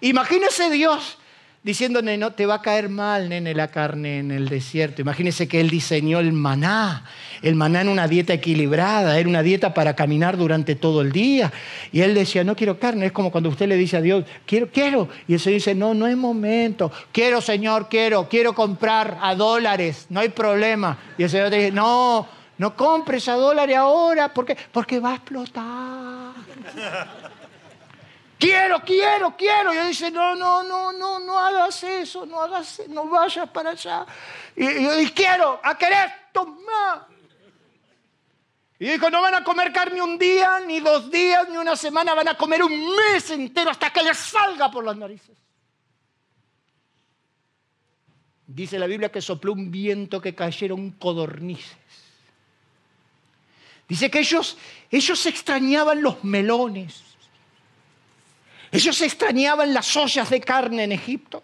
Imagínese 0.00 0.68
Dios 0.70 1.18
diciéndole, 1.66 2.16
no 2.16 2.32
te 2.32 2.46
va 2.46 2.54
a 2.54 2.62
caer 2.62 2.88
mal, 2.88 3.28
nene, 3.28 3.52
la 3.52 3.72
carne 3.72 4.20
en 4.20 4.30
el 4.30 4.48
desierto. 4.48 5.02
Imagínese 5.02 5.48
que 5.48 5.60
él 5.60 5.68
diseñó 5.68 6.20
el 6.20 6.32
maná, 6.32 7.04
el 7.42 7.56
maná 7.56 7.80
en 7.80 7.88
una 7.88 8.06
dieta 8.06 8.32
equilibrada, 8.32 9.18
era 9.18 9.28
una 9.28 9.42
dieta 9.42 9.74
para 9.74 9.96
caminar 9.96 10.36
durante 10.36 10.76
todo 10.76 11.00
el 11.00 11.10
día. 11.10 11.52
Y 11.90 12.02
él 12.02 12.14
decía, 12.14 12.44
no 12.44 12.54
quiero 12.54 12.78
carne, 12.78 13.06
es 13.06 13.12
como 13.12 13.32
cuando 13.32 13.50
usted 13.50 13.66
le 13.66 13.74
dice 13.74 13.96
a 13.96 14.00
Dios, 14.00 14.24
quiero, 14.46 14.68
quiero. 14.68 15.08
Y 15.26 15.34
él 15.34 15.40
se 15.40 15.50
dice, 15.50 15.74
no, 15.74 15.92
no 15.92 16.06
es 16.06 16.16
momento, 16.16 16.92
quiero, 17.10 17.40
Señor, 17.40 17.88
quiero, 17.88 18.28
quiero 18.28 18.54
comprar 18.54 19.18
a 19.20 19.34
dólares, 19.34 20.06
no 20.08 20.20
hay 20.20 20.28
problema. 20.28 20.96
Y 21.18 21.24
el 21.24 21.30
Señor 21.30 21.50
te 21.50 21.56
dice, 21.56 21.72
no, 21.72 22.28
no 22.58 22.76
compres 22.76 23.26
a 23.26 23.34
dólares 23.34 23.76
ahora, 23.76 24.32
porque, 24.32 24.56
porque 24.70 25.00
va 25.00 25.10
a 25.10 25.14
explotar. 25.16 26.32
Quiero, 28.46 28.80
quiero, 28.80 29.36
quiero. 29.36 29.74
Y 29.74 29.76
él 29.78 29.88
dice, 29.88 30.10
no, 30.10 30.36
no, 30.36 30.62
no, 30.62 30.92
no, 30.92 31.18
no 31.18 31.38
hagas 31.38 31.82
eso, 31.82 32.24
no 32.24 32.40
hagas, 32.40 32.80
no 32.88 33.08
vayas 33.08 33.48
para 33.50 33.70
allá. 33.70 34.06
Y 34.54 34.84
yo 34.84 34.94
dije, 34.94 35.12
quiero, 35.12 35.58
a 35.62 35.76
querer, 35.76 36.12
toma. 36.32 37.08
Y 38.78 38.88
dijo, 38.88 39.10
no 39.10 39.20
van 39.20 39.34
a 39.34 39.42
comer 39.42 39.72
carne 39.72 40.00
un 40.00 40.16
día, 40.16 40.60
ni 40.60 40.78
dos 40.78 41.10
días, 41.10 41.48
ni 41.48 41.56
una 41.56 41.74
semana, 41.74 42.14
van 42.14 42.28
a 42.28 42.36
comer 42.36 42.62
un 42.62 42.94
mes 42.94 43.28
entero 43.30 43.70
hasta 43.70 43.90
que 43.90 44.02
les 44.02 44.16
salga 44.16 44.70
por 44.70 44.84
las 44.84 44.96
narices. 44.96 45.36
Dice 48.46 48.78
la 48.78 48.86
Biblia 48.86 49.10
que 49.10 49.20
sopló 49.20 49.54
un 49.54 49.72
viento 49.72 50.20
que 50.20 50.36
cayeron 50.36 50.92
codornices. 50.92 51.76
Dice 53.88 54.08
que 54.08 54.20
ellos, 54.20 54.56
ellos 54.90 55.26
extrañaban 55.26 56.00
los 56.00 56.22
melones, 56.22 57.05
ellos 58.76 59.00
extrañaban 59.00 59.72
las 59.72 59.96
ollas 59.96 60.30
de 60.30 60.40
carne 60.40 60.84
en 60.84 60.92
Egipto. 60.92 61.42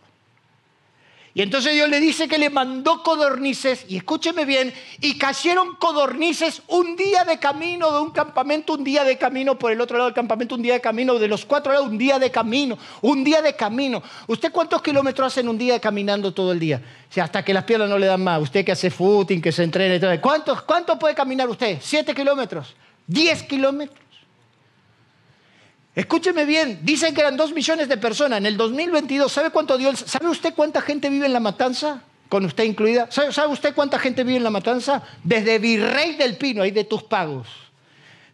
Y 1.34 1.40
entonces 1.40 1.72
Dios 1.72 1.88
le 1.88 1.98
dice 1.98 2.28
que 2.28 2.36
le 2.36 2.50
mandó 2.50 3.02
codornices, 3.02 3.86
y 3.88 3.96
escúcheme 3.96 4.44
bien, 4.44 4.72
y 5.00 5.16
cayeron 5.16 5.76
codornices 5.76 6.60
un 6.68 6.94
día 6.94 7.24
de 7.24 7.38
camino 7.38 7.90
de 7.90 8.00
un 8.00 8.10
campamento, 8.10 8.74
un 8.74 8.84
día 8.84 9.02
de 9.02 9.16
camino 9.16 9.58
por 9.58 9.72
el 9.72 9.80
otro 9.80 9.96
lado 9.96 10.10
del 10.10 10.14
campamento, 10.14 10.56
un 10.56 10.62
día 10.62 10.74
de 10.74 10.82
camino 10.82 11.18
de 11.18 11.28
los 11.28 11.46
cuatro 11.46 11.72
lados, 11.72 11.88
un 11.88 11.96
día 11.96 12.18
de 12.18 12.30
camino, 12.30 12.76
un 13.00 13.24
día 13.24 13.40
de 13.40 13.56
camino. 13.56 14.02
¿Usted 14.26 14.52
cuántos 14.52 14.82
kilómetros 14.82 15.28
hace 15.28 15.40
en 15.40 15.48
un 15.48 15.56
día 15.56 15.80
caminando 15.80 16.34
todo 16.34 16.52
el 16.52 16.60
día? 16.60 16.82
O 17.08 17.12
sea, 17.12 17.24
hasta 17.24 17.42
que 17.42 17.54
las 17.54 17.64
piernas 17.64 17.88
no 17.88 17.96
le 17.96 18.06
dan 18.06 18.22
más. 18.22 18.42
Usted 18.42 18.62
que 18.62 18.72
hace 18.72 18.90
footing, 18.90 19.40
que 19.40 19.52
se 19.52 19.62
entrena, 19.62 20.20
¿cuántos, 20.20 20.60
¿cuánto 20.62 20.98
puede 20.98 21.14
caminar 21.14 21.48
usted? 21.48 21.78
¿Siete 21.80 22.14
kilómetros? 22.14 22.74
¿Diez 23.06 23.42
kilómetros? 23.44 24.01
Escúcheme 25.94 26.46
bien, 26.46 26.80
dicen 26.82 27.14
que 27.14 27.20
eran 27.20 27.36
dos 27.36 27.52
millones 27.52 27.86
de 27.86 27.98
personas. 27.98 28.38
En 28.38 28.46
el 28.46 28.56
2022, 28.56 29.30
¿sabe 29.30 29.50
cuánto 29.50 29.76
dio? 29.76 29.94
¿Sabe 29.94 30.28
usted 30.28 30.54
cuánta 30.54 30.80
gente 30.80 31.10
vive 31.10 31.26
en 31.26 31.34
La 31.34 31.40
Matanza? 31.40 32.02
Con 32.30 32.46
usted 32.46 32.64
incluida. 32.64 33.10
¿Sabe, 33.10 33.48
usted 33.48 33.74
cuánta 33.74 33.98
gente 33.98 34.24
vive 34.24 34.38
en 34.38 34.44
La 34.44 34.50
Matanza? 34.50 35.02
Desde 35.22 35.58
Virrey 35.58 36.16
del 36.16 36.38
Pino, 36.38 36.62
ahí 36.62 36.70
de 36.70 36.84
tus 36.84 37.02
pagos. 37.02 37.46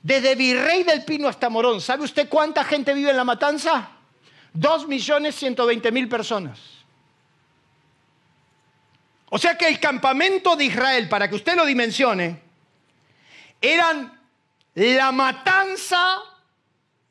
Desde 0.01 0.37
Virrey 0.37 0.85
del 0.85 1.05
Pino 1.05 1.27
hasta 1.27 1.49
Morón. 1.49 1.81
¿Sabe 1.81 2.05
usted 2.05 2.29
cuánta 2.29 2.63
gente 2.63 2.95
vive 2.95 3.11
en 3.11 3.17
La 3.17 3.25
Matanza? 3.25 3.91
Dos 4.53 4.87
millones 4.87 5.35
ciento 5.35 5.67
veinte 5.67 5.91
mil 5.91 6.09
personas. 6.09 6.61
O 9.31 9.39
sea 9.39 9.59
que 9.59 9.67
el 9.67 9.81
campamento 9.81 10.55
de 10.55 10.67
Israel, 10.67 11.09
para 11.09 11.29
que 11.29 11.35
usted 11.35 11.57
lo 11.57 11.67
dimensione, 11.67 12.41
eran 13.61 14.17
la 14.75 15.11
matanza 15.11 16.21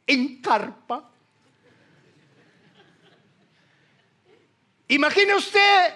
en 0.07 0.41
carpa. 0.41 1.11
Imagine 4.87 5.35
usted 5.35 5.93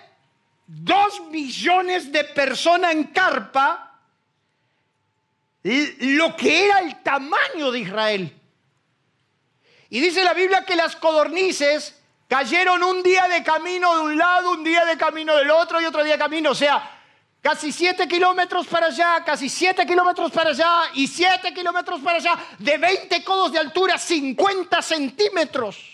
dos 0.68 1.22
millones 1.30 2.12
de 2.12 2.26
personas 2.26 2.92
en 2.92 3.06
carpa, 3.06 4.00
lo 5.64 6.36
que 6.36 6.66
era 6.66 6.80
el 6.80 7.02
tamaño 7.02 7.72
de 7.72 7.80
Israel. 7.80 8.38
Y 9.90 10.00
dice 10.00 10.24
la 10.24 10.34
Biblia 10.34 10.66
que 10.66 10.76
las 10.76 10.96
codornices 10.96 11.98
cayeron 12.28 12.82
un 12.84 13.04
día 13.04 13.28
de 13.28 13.44
camino 13.44 13.94
de 13.96 14.02
un 14.02 14.18
lado, 14.18 14.52
un 14.52 14.64
día 14.64 14.86
de 14.86 14.98
camino 14.98 15.36
del 15.36 15.52
otro 15.52 15.82
y 15.82 15.86
otro 15.86 16.04
día 16.04 16.14
de 16.14 16.20
camino. 16.20 16.52
O 16.52 16.56
sea, 16.56 17.01
casi 17.42 17.72
7 17.72 18.08
kilómetros 18.08 18.68
para 18.68 18.88
allá, 18.88 19.24
casi 19.26 19.50
7 19.50 19.86
kilómetros 19.86 20.32
para 20.32 20.52
allá 20.52 20.84
y 20.94 21.08
7 21.08 21.54
kilómetros 21.54 22.00
para 22.02 22.18
allá, 22.18 22.38
de 22.60 22.78
20 22.78 23.24
codos 23.24 23.52
de 23.52 23.60
altura, 23.60 23.98
50 23.98 24.82
centímetros. 24.82 25.92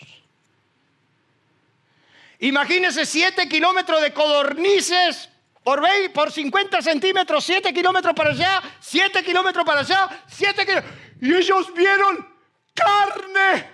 Imagínense 2.40 3.04
7 3.04 3.48
kilómetros 3.48 4.00
de 4.00 4.12
codornices 4.12 5.28
por, 5.64 5.82
por 6.14 6.30
50 6.30 6.82
centímetros, 6.82 7.44
7 7.44 7.72
kilómetros 7.72 8.14
para 8.14 8.30
allá, 8.30 8.62
7 8.80 9.24
kilómetros 9.24 9.64
para 9.64 9.80
allá, 9.80 10.24
7 10.28 10.64
kilómetros. 10.64 10.94
Y 11.20 11.34
ellos 11.34 11.74
vieron 11.74 12.28
carne, 12.74 13.68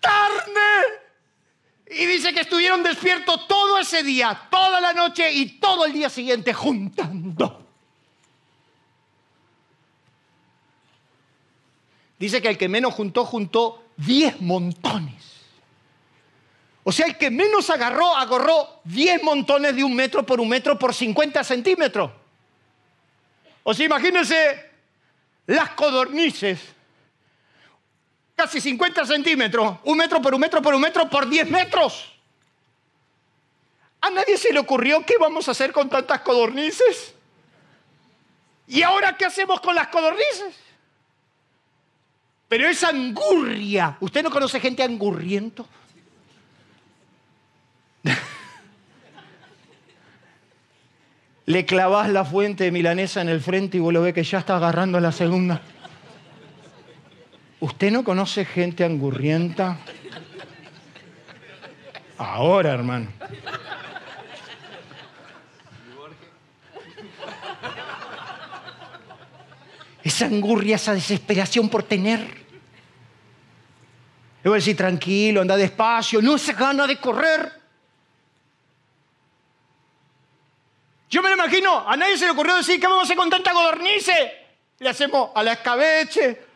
carne 0.00 1.03
y 1.96 2.06
dice 2.06 2.32
que 2.32 2.40
estuvieron 2.40 2.82
despiertos 2.82 3.46
todo 3.46 3.78
ese 3.78 4.02
día, 4.02 4.48
toda 4.50 4.80
la 4.80 4.92
noche 4.92 5.32
y 5.32 5.58
todo 5.58 5.84
el 5.84 5.92
día 5.92 6.08
siguiente 6.08 6.52
juntando. 6.52 7.66
Dice 12.18 12.40
que 12.40 12.48
el 12.48 12.58
que 12.58 12.68
menos 12.68 12.94
juntó, 12.94 13.24
juntó 13.24 13.84
10 13.96 14.40
montones. 14.40 15.22
O 16.82 16.92
sea, 16.92 17.06
el 17.06 17.16
que 17.16 17.30
menos 17.30 17.70
agarró, 17.70 18.14
agarró 18.16 18.80
10 18.84 19.22
montones 19.22 19.74
de 19.74 19.84
un 19.84 19.94
metro 19.94 20.24
por 20.24 20.40
un 20.40 20.48
metro 20.48 20.78
por 20.78 20.94
50 20.94 21.42
centímetros. 21.42 22.10
O 23.62 23.72
sea, 23.72 23.86
imagínense 23.86 24.70
las 25.46 25.70
codornices 25.70 26.73
casi 28.34 28.60
50 28.60 29.06
centímetros, 29.06 29.78
un 29.84 29.96
metro 29.96 30.20
por 30.20 30.34
un 30.34 30.40
metro 30.40 30.60
por 30.60 30.74
un 30.74 30.80
metro 30.80 31.08
por 31.08 31.28
10 31.28 31.50
metros. 31.50 32.12
A 34.00 34.10
nadie 34.10 34.36
se 34.36 34.52
le 34.52 34.58
ocurrió 34.58 35.04
qué 35.06 35.14
vamos 35.18 35.48
a 35.48 35.52
hacer 35.52 35.72
con 35.72 35.88
tantas 35.88 36.20
codornices. 36.20 37.14
¿Y 38.66 38.82
ahora 38.82 39.16
qué 39.16 39.24
hacemos 39.24 39.60
con 39.60 39.74
las 39.74 39.88
codornices? 39.88 40.54
Pero 42.48 42.68
esa 42.68 42.90
angurria, 42.90 43.96
¿usted 44.00 44.22
no 44.22 44.30
conoce 44.30 44.60
gente 44.60 44.82
angurriento? 44.82 45.66
Le 51.46 51.66
clavas 51.66 52.08
la 52.08 52.24
fuente 52.24 52.70
milanesa 52.70 53.20
en 53.20 53.28
el 53.28 53.40
frente 53.40 53.76
y 53.76 53.80
vos 53.80 53.92
lo 53.92 54.00
ves 54.02 54.14
que 54.14 54.22
ya 54.22 54.38
está 54.38 54.56
agarrando 54.56 54.98
la 55.00 55.12
segunda. 55.12 55.60
¿Usted 57.64 57.90
no 57.90 58.04
conoce 58.04 58.44
gente 58.44 58.84
angurrienta? 58.84 59.78
Ahora, 62.18 62.74
hermano. 62.74 63.08
Esa 70.02 70.26
angurria, 70.26 70.76
esa 70.76 70.92
desesperación 70.92 71.70
por 71.70 71.84
tener. 71.84 72.44
A 74.44 74.50
decir, 74.50 74.76
tranquilo, 74.76 75.40
anda 75.40 75.56
despacio, 75.56 76.20
no 76.20 76.36
se 76.36 76.52
gana 76.52 76.86
de 76.86 76.98
correr. 76.98 77.50
Yo 81.08 81.22
me 81.22 81.30
lo 81.30 81.36
imagino, 81.36 81.88
a 81.88 81.96
nadie 81.96 82.18
se 82.18 82.26
le 82.26 82.32
ocurrió 82.32 82.56
decir, 82.56 82.78
¿qué 82.78 82.86
vamos 82.86 83.00
a 83.00 83.04
hacer 83.04 83.16
con 83.16 83.30
tanta 83.30 83.54
codornice? 83.54 84.32
Le 84.80 84.90
hacemos 84.90 85.30
a 85.34 85.42
la 85.42 85.52
escabeche, 85.54 86.52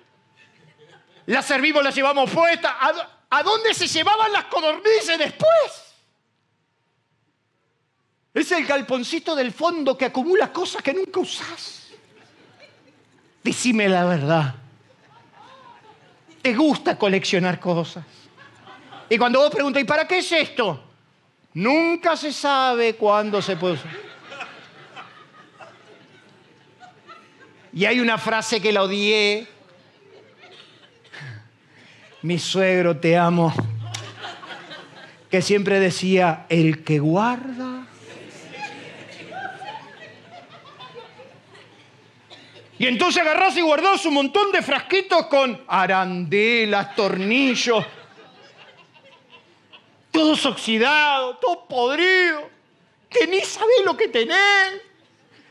la 1.33 1.43
servimos, 1.43 1.85
la 1.85 1.91
llevamos 1.91 2.31
puesta. 2.31 2.77
¿A, 2.81 2.93
¿A 3.31 3.43
dónde 3.43 3.75
se 3.75 3.87
llevaban 3.87 4.33
las 4.33 4.45
codornices 4.45 5.19
después? 5.19 5.95
Es 8.33 8.51
el 8.53 8.65
galponcito 8.65 9.35
del 9.37 9.53
fondo 9.53 9.97
que 9.97 10.07
acumula 10.07 10.53
cosas 10.53 10.83
que 10.83 10.95
nunca 10.95 11.21
usás. 11.21 11.89
Decime 13.43 13.89
la 13.89 14.05
verdad. 14.05 14.55
¿Te 16.41 16.55
gusta 16.55 16.99
coleccionar 16.99 17.61
cosas? 17.61 18.05
Y 19.11 19.19
cuando 19.19 19.41
vos 19.41 19.51
preguntas, 19.51 19.83
¿y 19.83 19.87
para 19.87 20.07
qué 20.07 20.19
es 20.19 20.33
esto? 20.33 20.83
Nunca 21.55 22.17
se 22.17 22.33
sabe 22.33 22.95
cuándo 22.95 23.43
se 23.43 23.57
puede 23.57 23.75
usar. 23.75 23.91
Y 27.73 27.85
hay 27.85 28.01
una 28.01 28.17
frase 28.17 28.61
que 28.63 28.73
la 28.73 28.83
odié. 28.83 29.58
Mi 32.23 32.39
suegro, 32.39 32.97
te 32.97 33.17
amo. 33.17 33.53
Que 35.31 35.43
siempre 35.43 35.79
decía, 35.79 36.47
el 36.49 36.83
que 36.83 36.99
guarda. 36.99 37.87
Y 42.79 42.87
entonces 42.87 43.21
agarrás 43.23 43.57
y 43.57 43.61
guardás 43.61 44.07
un 44.07 44.15
montón 44.15 44.53
de 44.53 44.63
frasquitos 44.63 45.27
con 45.27 45.65
arandelas, 45.67 46.95
tornillos, 46.95 47.85
todos 50.13 50.47
oxidados, 50.47 51.41
todo 51.41 51.67
podrido, 51.67 52.49
que 53.11 53.27
ni 53.27 53.41
sabés 53.41 53.85
lo 53.85 53.97
que 53.97 54.09
tenés. 54.09 54.83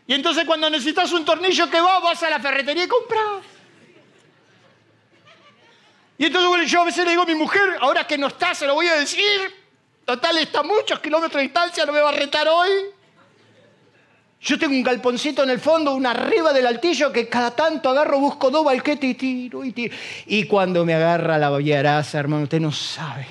Y 0.07 0.13
entonces 0.13 0.45
cuando 0.45 0.70
necesitas 0.70 1.11
un 1.11 1.26
tornillo 1.26 1.70
que 1.70 1.82
va, 1.82 1.99
vas 1.99 2.24
a 2.24 2.30
la 2.30 2.39
ferretería 2.39 2.86
y 2.86 2.88
compras. 2.88 3.57
Y 6.18 6.26
entonces 6.26 6.47
bueno, 6.49 6.63
yo 6.63 6.82
a 6.82 6.86
veces 6.86 7.05
le 7.05 7.11
digo 7.11 7.24
a 7.24 7.26
mi 7.26 7.36
mujer, 7.36 7.78
ahora 7.80 8.07
que 8.07 8.18
no 8.18 8.28
está, 8.28 8.55
se 8.55 8.65
lo 8.65 8.74
voy 8.74 8.88
a 8.88 8.95
decir. 8.95 9.68
Total, 10.03 10.38
está 10.38 10.59
a 10.59 10.63
muchos 10.63 10.99
kilómetros 10.99 11.39
de 11.39 11.43
distancia, 11.43 11.86
no 11.86 11.91
me 11.91 11.99
va 11.99 12.09
a 12.09 12.13
retar 12.13 12.47
hoy. 12.47 12.70
Yo 14.39 14.57
tengo 14.57 14.74
un 14.74 14.84
galponcito 14.84 15.43
en 15.43 15.49
el 15.49 15.59
fondo, 15.59 15.93
una 15.93 16.11
arriba 16.11 16.53
del 16.53 16.65
altillo, 16.68 17.11
que 17.11 17.28
cada 17.28 17.51
tanto 17.51 17.89
agarro, 17.89 18.20
busco 18.20 18.49
dos 18.49 18.63
balquetes 18.63 19.09
y 19.09 19.13
tiro 19.15 19.63
y 19.63 19.72
tiro. 19.72 19.95
Y 20.28 20.45
cuando 20.45 20.86
me 20.86 20.93
agarra 20.93 21.38
la 21.38 21.49
bollaraza, 21.49 22.20
hermano, 22.20 22.43
usted 22.43 22.59
no 22.59 22.72
sabe. 22.72 23.28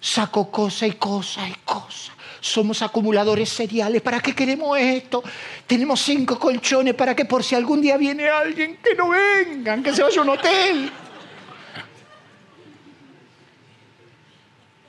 Saco 0.00 0.50
cosa 0.50 0.86
y 0.86 0.92
cosa 0.92 1.46
y 1.48 1.54
cosa. 1.64 2.12
Somos 2.40 2.82
acumuladores 2.82 3.50
seriales. 3.50 4.02
¿Para 4.02 4.18
qué 4.20 4.34
queremos 4.34 4.76
esto? 4.76 5.22
Tenemos 5.66 6.00
cinco 6.00 6.38
colchones 6.38 6.94
para 6.94 7.14
que 7.14 7.24
por 7.24 7.44
si 7.44 7.54
algún 7.54 7.80
día 7.80 7.96
viene 7.96 8.28
alguien, 8.28 8.78
que 8.82 8.96
no 8.96 9.10
vengan, 9.10 9.82
que 9.82 9.94
se 9.94 10.02
vaya 10.02 10.18
a 10.18 10.22
un 10.24 10.30
hotel. 10.30 10.92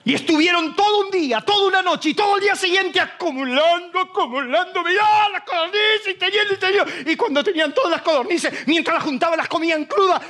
Y 0.06 0.14
estuvieron 0.14 0.76
todo 0.76 1.06
un 1.06 1.12
día, 1.12 1.40
toda 1.42 1.68
una 1.68 1.82
noche 1.82 2.10
y 2.10 2.14
todo 2.14 2.36
el 2.36 2.44
día 2.44 2.56
siguiente 2.56 3.00
acumulando, 3.00 4.00
acumulando, 4.00 4.84
mirá 4.84 5.30
las 5.30 5.44
codornices 5.44 6.08
y 6.10 6.14
teniendo 6.16 6.54
y 6.54 6.58
teniendo. 6.58 7.12
Y 7.12 7.16
cuando 7.16 7.44
tenían 7.44 7.74
todas 7.74 7.92
las 7.92 8.02
codornices, 8.02 8.68
mientras 8.68 8.96
las 8.96 9.04
juntaban 9.04 9.38
las 9.38 9.48
comían 9.48 9.86
crudas. 9.86 10.22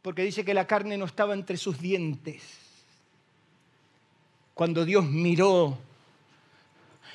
Porque 0.00 0.22
dice 0.22 0.44
que 0.44 0.54
la 0.54 0.66
carne 0.66 0.96
no 0.96 1.06
estaba 1.06 1.34
entre 1.34 1.56
sus 1.56 1.80
dientes. 1.80 2.42
Cuando 4.54 4.84
Dios 4.84 5.04
miró 5.04 5.76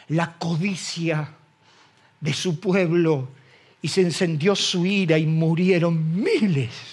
la 0.09 0.38
codicia 0.38 1.30
de 2.19 2.34
su 2.34 2.59
pueblo 2.59 3.30
y 3.82 3.88
se 3.88 4.01
encendió 4.01 4.55
su 4.55 4.86
ira 4.86 5.17
y 5.17 5.26
murieron 5.26 6.21
miles. 6.21 6.93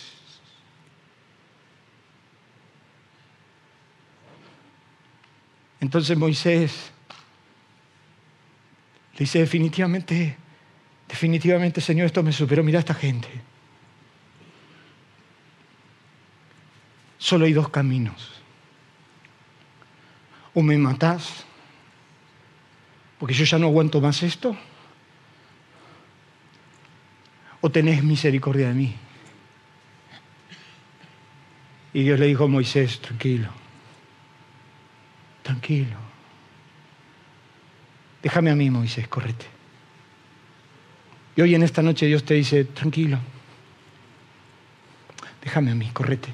Entonces 5.81 6.17
Moisés 6.17 6.93
le 9.15 9.21
dice, 9.21 9.39
definitivamente, 9.39 10.37
definitivamente, 11.09 11.81
Señor, 11.81 12.07
esto 12.07 12.23
me 12.23 12.33
superó. 12.33 12.63
Mira 12.63 12.79
a 12.79 12.81
esta 12.81 12.95
gente. 12.95 13.29
Solo 17.19 17.45
hay 17.45 17.53
dos 17.53 17.69
caminos. 17.69 18.43
O 20.55 20.63
me 20.63 20.77
matás, 20.79 21.45
porque 23.19 23.35
yo 23.35 23.45
ya 23.45 23.59
no 23.59 23.67
aguanto 23.67 24.01
más 24.01 24.23
esto, 24.23 24.57
o 27.61 27.71
tenés 27.71 28.03
misericordia 28.03 28.69
de 28.69 28.75
mí. 28.75 28.97
Y 31.93 32.03
Dios 32.05 32.19
le 32.19 32.27
dijo 32.27 32.45
a 32.45 32.49
Moisés, 32.49 33.01
tranquilo, 33.01 33.51
tranquilo. 35.61 35.97
Déjame 38.23 38.51
a 38.51 38.55
mí, 38.55 38.71
Moisés, 38.71 39.07
correte. 39.09 39.47
Y 41.37 41.43
hoy 41.43 41.55
en 41.55 41.63
esta 41.63 41.83
noche 41.83 42.07
Dios 42.07 42.25
te 42.25 42.35
dice, 42.35 42.65
tranquilo, 42.65 43.19
déjame 45.43 45.71
a 45.71 45.75
mí, 45.75 45.91
correte. 45.93 46.33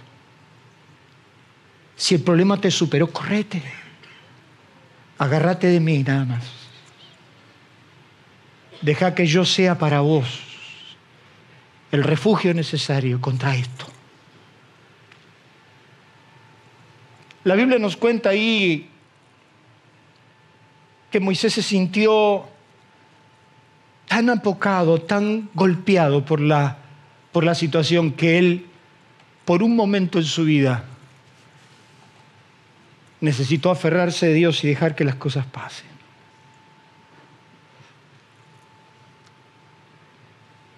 Si 1.97 2.14
el 2.14 2.22
problema 2.22 2.61
te 2.61 2.70
superó, 2.70 3.11
correte. 3.12 3.62
Agárrate 5.18 5.68
de 5.68 5.81
mí 5.81 6.03
nada 6.03 6.24
más. 6.24 6.45
Deja 8.83 9.14
que 9.14 9.27
yo 9.27 9.45
sea 9.45 9.79
para 9.79 10.01
vos 10.01 10.41
el 11.91 12.05
refugio 12.05 12.53
necesario 12.53 13.20
contra 13.20 13.57
esto. 13.57 13.87
La 17.45 17.55
Biblia 17.55 17.79
nos 17.79 17.97
cuenta 17.97 18.31
ahí 18.31 18.91
que 21.17 21.21
Moisés 21.21 21.55
se 21.55 21.62
sintió 21.62 22.45
tan 24.07 24.29
apocado, 24.29 25.01
tan 25.01 25.49
golpeado 25.55 26.27
por 26.27 26.43
la, 26.43 26.77
por 27.33 27.43
la 27.43 27.55
situación 27.55 28.12
que 28.12 28.37
él, 28.37 28.67
por 29.47 29.62
un 29.62 29.75
momento 29.75 30.19
en 30.19 30.27
su 30.27 30.45
vida, 30.45 30.85
necesitó 33.23 33.71
aferrarse 33.71 34.27
a 34.27 34.35
Dios 34.35 34.62
y 34.62 34.69
dejar 34.69 34.95
que 34.95 35.05
las 35.05 35.14
cosas 35.14 35.47
pasen. 35.47 35.87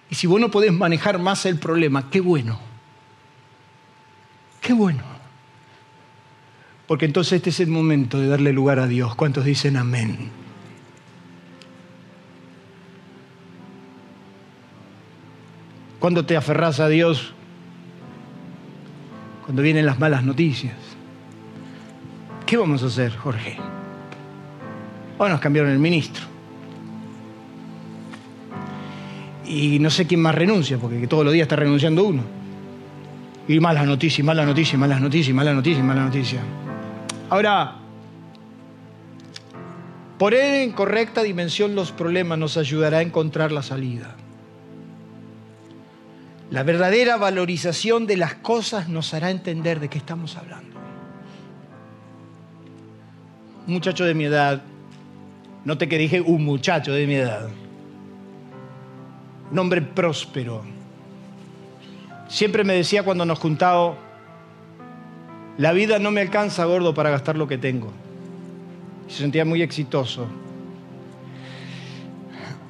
Y 0.09 0.15
si 0.15 0.25
vos 0.25 0.39
no 0.39 0.49
podés 0.49 0.71
manejar 0.71 1.19
más 1.19 1.45
el 1.45 1.59
problema, 1.59 2.09
qué 2.09 2.21
bueno. 2.21 2.57
Qué 4.61 4.71
bueno. 4.71 5.18
Porque 6.89 7.05
entonces 7.05 7.33
este 7.33 7.51
es 7.51 7.59
el 7.59 7.67
momento 7.67 8.19
de 8.19 8.27
darle 8.27 8.51
lugar 8.51 8.79
a 8.79 8.87
Dios. 8.87 9.13
¿Cuántos 9.13 9.45
dicen 9.45 9.77
amén? 9.77 10.31
Cuando 15.99 16.25
te 16.25 16.35
aferras 16.35 16.79
a 16.79 16.87
Dios, 16.87 17.35
cuando 19.45 19.61
vienen 19.61 19.85
las 19.85 19.99
malas 19.99 20.23
noticias. 20.23 20.73
¿Qué 22.47 22.57
vamos 22.57 22.81
a 22.81 22.87
hacer, 22.87 23.15
Jorge? 23.15 23.57
Ahora 25.19 25.33
nos 25.33 25.41
cambiaron 25.41 25.71
el 25.71 25.77
ministro. 25.77 26.23
Y 29.45 29.77
no 29.77 29.91
sé 29.91 30.07
quién 30.07 30.23
más 30.23 30.33
renuncia, 30.33 30.79
porque 30.79 31.05
todos 31.05 31.23
los 31.23 31.35
días 31.35 31.43
está 31.43 31.55
renunciando 31.55 32.03
uno. 32.03 32.23
Y 33.47 33.59
malas 33.59 33.85
noticias, 33.85 34.25
malas 34.25 34.47
noticias, 34.47 34.79
malas 34.79 34.99
noticias, 34.99 35.35
malas 35.35 35.53
noticias, 35.53 35.85
malas 35.85 36.05
noticias. 36.05 36.41
Ahora, 37.29 37.75
poner 40.17 40.63
en 40.63 40.71
correcta 40.71 41.21
dimensión 41.21 41.75
los 41.75 41.91
problemas 41.91 42.39
nos 42.39 42.57
ayudará 42.57 42.99
a 42.99 43.01
encontrar 43.01 43.51
la 43.51 43.61
salida. 43.61 44.15
La 46.49 46.63
verdadera 46.63 47.17
valorización 47.17 48.07
de 48.07 48.17
las 48.17 48.33
cosas 48.35 48.89
nos 48.89 49.13
hará 49.13 49.29
entender 49.29 49.79
de 49.79 49.89
qué 49.89 49.99
estamos 49.99 50.35
hablando. 50.35 50.75
Un 53.67 53.73
muchacho 53.73 54.05
de 54.05 54.15
mi 54.15 54.23
edad, 54.23 54.63
note 55.63 55.87
que 55.87 55.99
dije 55.99 56.21
un 56.21 56.43
muchacho 56.43 56.91
de 56.91 57.05
mi 57.05 57.13
edad, 57.13 57.49
un 59.51 59.59
hombre 59.59 59.83
próspero, 59.83 60.63
siempre 62.27 62.63
me 62.63 62.73
decía 62.73 63.03
cuando 63.03 63.25
nos 63.25 63.37
juntaba, 63.37 64.08
la 65.59 65.73
vida 65.73 65.99
no 65.99 66.09
me 66.09 66.21
alcanza, 66.21 66.63
gordo, 66.63 66.93
para 66.93 67.09
gastar 67.09 67.37
lo 67.37 67.45
que 67.49 67.57
tengo. 67.57 67.91
Se 69.09 69.17
sentía 69.17 69.43
muy 69.43 69.61
exitoso. 69.61 70.25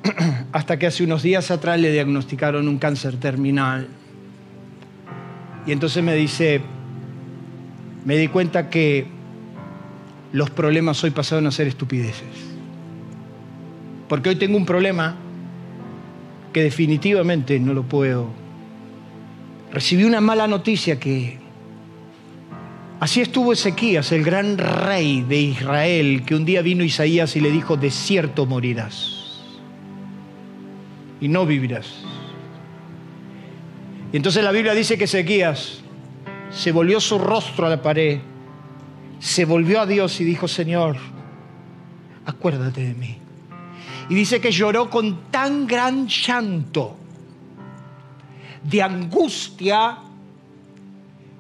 Hasta 0.51 0.79
que 0.79 0.87
hace 0.87 1.03
unos 1.03 1.21
días 1.21 1.51
atrás 1.51 1.79
le 1.79 1.91
diagnosticaron 1.91 2.67
un 2.67 2.79
cáncer 2.79 3.17
terminal. 3.17 3.87
Y 5.67 5.71
entonces 5.71 6.03
me 6.03 6.15
dice, 6.15 6.61
me 8.05 8.17
di 8.17 8.27
cuenta 8.27 8.71
que 8.71 9.05
los 10.31 10.49
problemas 10.49 11.03
hoy 11.03 11.11
pasaron 11.11 11.45
a 11.45 11.51
ser 11.51 11.67
estupideces. 11.67 12.23
Porque 14.07 14.29
hoy 14.29 14.35
tengo 14.35 14.57
un 14.57 14.65
problema 14.65 15.15
que 16.53 16.63
definitivamente 16.63 17.59
no 17.59 17.75
lo 17.75 17.83
puedo. 17.83 18.29
Recibí 19.71 20.05
una 20.05 20.21
mala 20.21 20.47
noticia 20.47 20.99
que 20.99 21.38
así 22.99 23.21
estuvo 23.21 23.53
Ezequías, 23.53 24.11
el 24.11 24.23
gran 24.23 24.57
rey 24.57 25.21
de 25.21 25.37
Israel, 25.37 26.23
que 26.25 26.35
un 26.35 26.45
día 26.45 26.61
vino 26.61 26.83
Isaías 26.83 27.35
y 27.35 27.41
le 27.41 27.51
dijo, 27.51 27.77
de 27.77 27.91
cierto 27.91 28.45
morirás 28.45 29.19
y 31.21 31.27
no 31.27 31.45
vivirás. 31.45 31.87
Y 34.11 34.17
entonces 34.17 34.43
la 34.43 34.51
Biblia 34.51 34.73
dice 34.73 34.97
que 34.97 35.03
Ezequías 35.03 35.81
se 36.51 36.71
volvió 36.71 36.99
su 36.99 37.19
rostro 37.19 37.67
a 37.67 37.69
la 37.69 37.81
pared, 37.81 38.19
se 39.19 39.45
volvió 39.45 39.81
a 39.81 39.85
Dios 39.85 40.19
y 40.21 40.23
dijo, 40.23 40.47
Señor, 40.47 40.97
acuérdate 42.25 42.81
de 42.81 42.93
mí. 42.93 43.17
Y 44.09 44.15
dice 44.15 44.41
que 44.41 44.51
lloró 44.51 44.89
con 44.89 45.29
tan 45.29 45.67
gran 45.67 46.07
llanto 46.07 46.97
de 48.63 48.81
angustia 48.81 49.99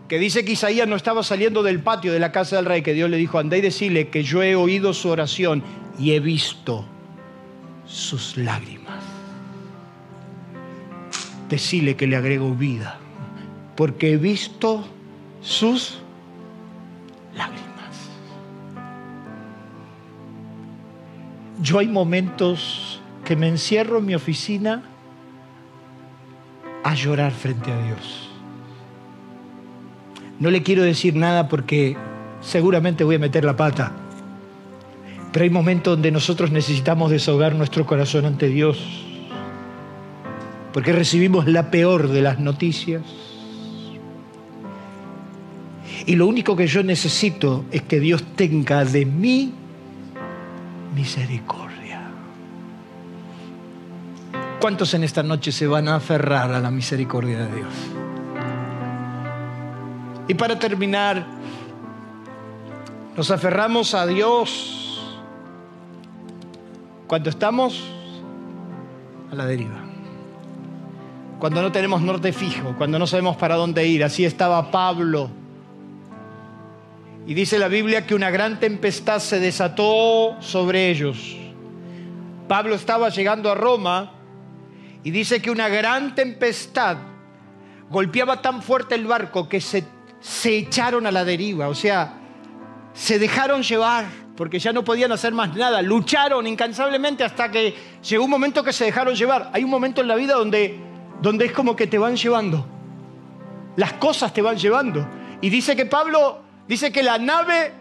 que 0.09 0.17
dice 0.17 0.43
que 0.43 0.53
Isaías 0.53 0.87
no 0.87 0.95
estaba 0.95 1.21
saliendo 1.21 1.61
del 1.61 1.81
patio 1.81 2.11
de 2.11 2.19
la 2.19 2.31
casa 2.31 2.55
del 2.55 2.65
rey, 2.65 2.81
que 2.81 2.95
Dios 2.95 3.11
le 3.11 3.17
dijo, 3.17 3.37
andá 3.37 3.55
y 3.57 3.61
decirle 3.61 4.09
que 4.09 4.23
yo 4.23 4.41
he 4.41 4.55
oído 4.55 4.91
su 4.93 5.07
oración 5.07 5.63
y 5.99 6.13
he 6.13 6.19
visto 6.19 6.83
sus 7.85 8.35
lágrimas. 8.35 9.03
Decile 11.47 11.95
que 11.95 12.07
le 12.07 12.15
agrego 12.15 12.55
vida, 12.55 12.97
porque 13.75 14.13
he 14.13 14.17
visto 14.17 14.83
sus 15.41 15.99
lágrimas. 17.35 18.09
Yo 21.61 21.77
hay 21.77 21.87
momentos 21.87 22.99
que 23.23 23.35
me 23.35 23.47
encierro 23.47 23.99
en 23.99 24.07
mi 24.07 24.15
oficina 24.15 24.81
a 26.83 26.95
llorar 26.95 27.31
frente 27.31 27.71
a 27.71 27.85
Dios. 27.85 28.28
No 30.39 30.49
le 30.49 30.63
quiero 30.63 30.83
decir 30.83 31.15
nada 31.15 31.49
porque 31.49 31.97
seguramente 32.41 33.03
voy 33.03 33.15
a 33.15 33.19
meter 33.19 33.43
la 33.43 33.57
pata. 33.57 33.91
Pero 35.31 35.43
hay 35.43 35.49
momentos 35.49 35.93
donde 35.93 36.11
nosotros 36.11 36.51
necesitamos 36.51 37.11
desahogar 37.11 37.55
nuestro 37.55 37.85
corazón 37.85 38.25
ante 38.25 38.47
Dios. 38.47 39.05
Porque 40.73 40.93
recibimos 40.93 41.47
la 41.47 41.69
peor 41.71 42.07
de 42.07 42.21
las 42.21 42.39
noticias. 42.39 43.03
Y 46.05 46.15
lo 46.15 46.25
único 46.25 46.55
que 46.55 46.67
yo 46.67 46.83
necesito 46.83 47.65
es 47.71 47.81
que 47.81 47.99
Dios 47.99 48.23
tenga 48.35 48.85
de 48.85 49.05
mí 49.05 49.53
misericordia. 50.95 52.01
¿Cuántos 54.59 54.93
en 54.93 55.03
esta 55.03 55.21
noche 55.21 55.51
se 55.51 55.67
van 55.67 55.87
a 55.87 55.95
aferrar 55.95 56.51
a 56.51 56.59
la 56.59 56.71
misericordia 56.71 57.39
de 57.39 57.55
Dios? 57.55 57.98
Y 60.29 60.35
para 60.35 60.59
terminar, 60.59 61.25
nos 63.17 63.31
aferramos 63.31 63.95
a 63.95 64.05
Dios 64.05 65.01
cuando 67.07 67.31
estamos 67.31 67.83
a 69.31 69.35
la 69.35 69.47
deriva. 69.47 69.79
Cuando 71.39 71.63
no 71.63 71.71
tenemos 71.71 72.03
norte 72.03 72.31
fijo, 72.31 72.75
cuando 72.77 72.99
no 72.99 73.07
sabemos 73.07 73.37
para 73.37 73.55
dónde 73.55 73.87
ir. 73.87 74.03
Así 74.03 74.23
estaba 74.23 74.69
Pablo 74.69 75.31
y 77.25 77.33
dice 77.33 77.57
la 77.57 77.67
Biblia 77.67 78.05
que 78.05 78.13
una 78.13 78.29
gran 78.29 78.59
tempestad 78.59 79.19
se 79.19 79.39
desató 79.39 80.39
sobre 80.41 80.91
ellos. 80.91 81.37
Pablo 82.47 82.75
estaba 82.75 83.09
llegando 83.09 83.49
a 83.49 83.55
Roma 83.55 84.11
y 85.03 85.09
dice 85.09 85.41
que 85.41 85.49
una 85.49 85.69
gran 85.69 86.13
tempestad 86.13 86.97
golpeaba 87.89 88.43
tan 88.43 88.61
fuerte 88.61 88.93
el 88.93 89.07
barco 89.07 89.49
que 89.49 89.59
se, 89.59 89.85
se 90.19 90.57
echaron 90.57 91.05
a 91.07 91.11
la 91.11 91.25
deriva, 91.25 91.69
o 91.69 91.75
sea, 91.75 92.13
se 92.93 93.19
dejaron 93.19 93.63
llevar 93.63 94.05
porque 94.35 94.59
ya 94.59 94.71
no 94.71 94.83
podían 94.83 95.11
hacer 95.11 95.33
más 95.33 95.55
nada, 95.55 95.81
lucharon 95.81 96.47
incansablemente 96.47 97.23
hasta 97.23 97.51
que 97.51 97.75
llegó 98.01 98.23
un 98.23 98.29
momento 98.29 98.63
que 98.63 98.71
se 98.71 98.85
dejaron 98.85 99.15
llevar. 99.15 99.49
Hay 99.53 99.63
un 99.63 99.69
momento 99.69 100.01
en 100.01 100.07
la 100.07 100.15
vida 100.15 100.35
donde, 100.35 100.79
donde 101.21 101.45
es 101.45 101.51
como 101.51 101.75
que 101.75 101.87
te 101.87 101.97
van 101.97 102.15
llevando, 102.15 102.65
las 103.75 103.93
cosas 103.93 104.33
te 104.33 104.41
van 104.41 104.57
llevando. 104.57 105.05
Y 105.41 105.49
dice 105.49 105.75
que 105.75 105.85
Pablo 105.85 106.49
Dice 106.69 106.91
que 106.91 107.01
la 107.01 107.17
nave 107.17 107.73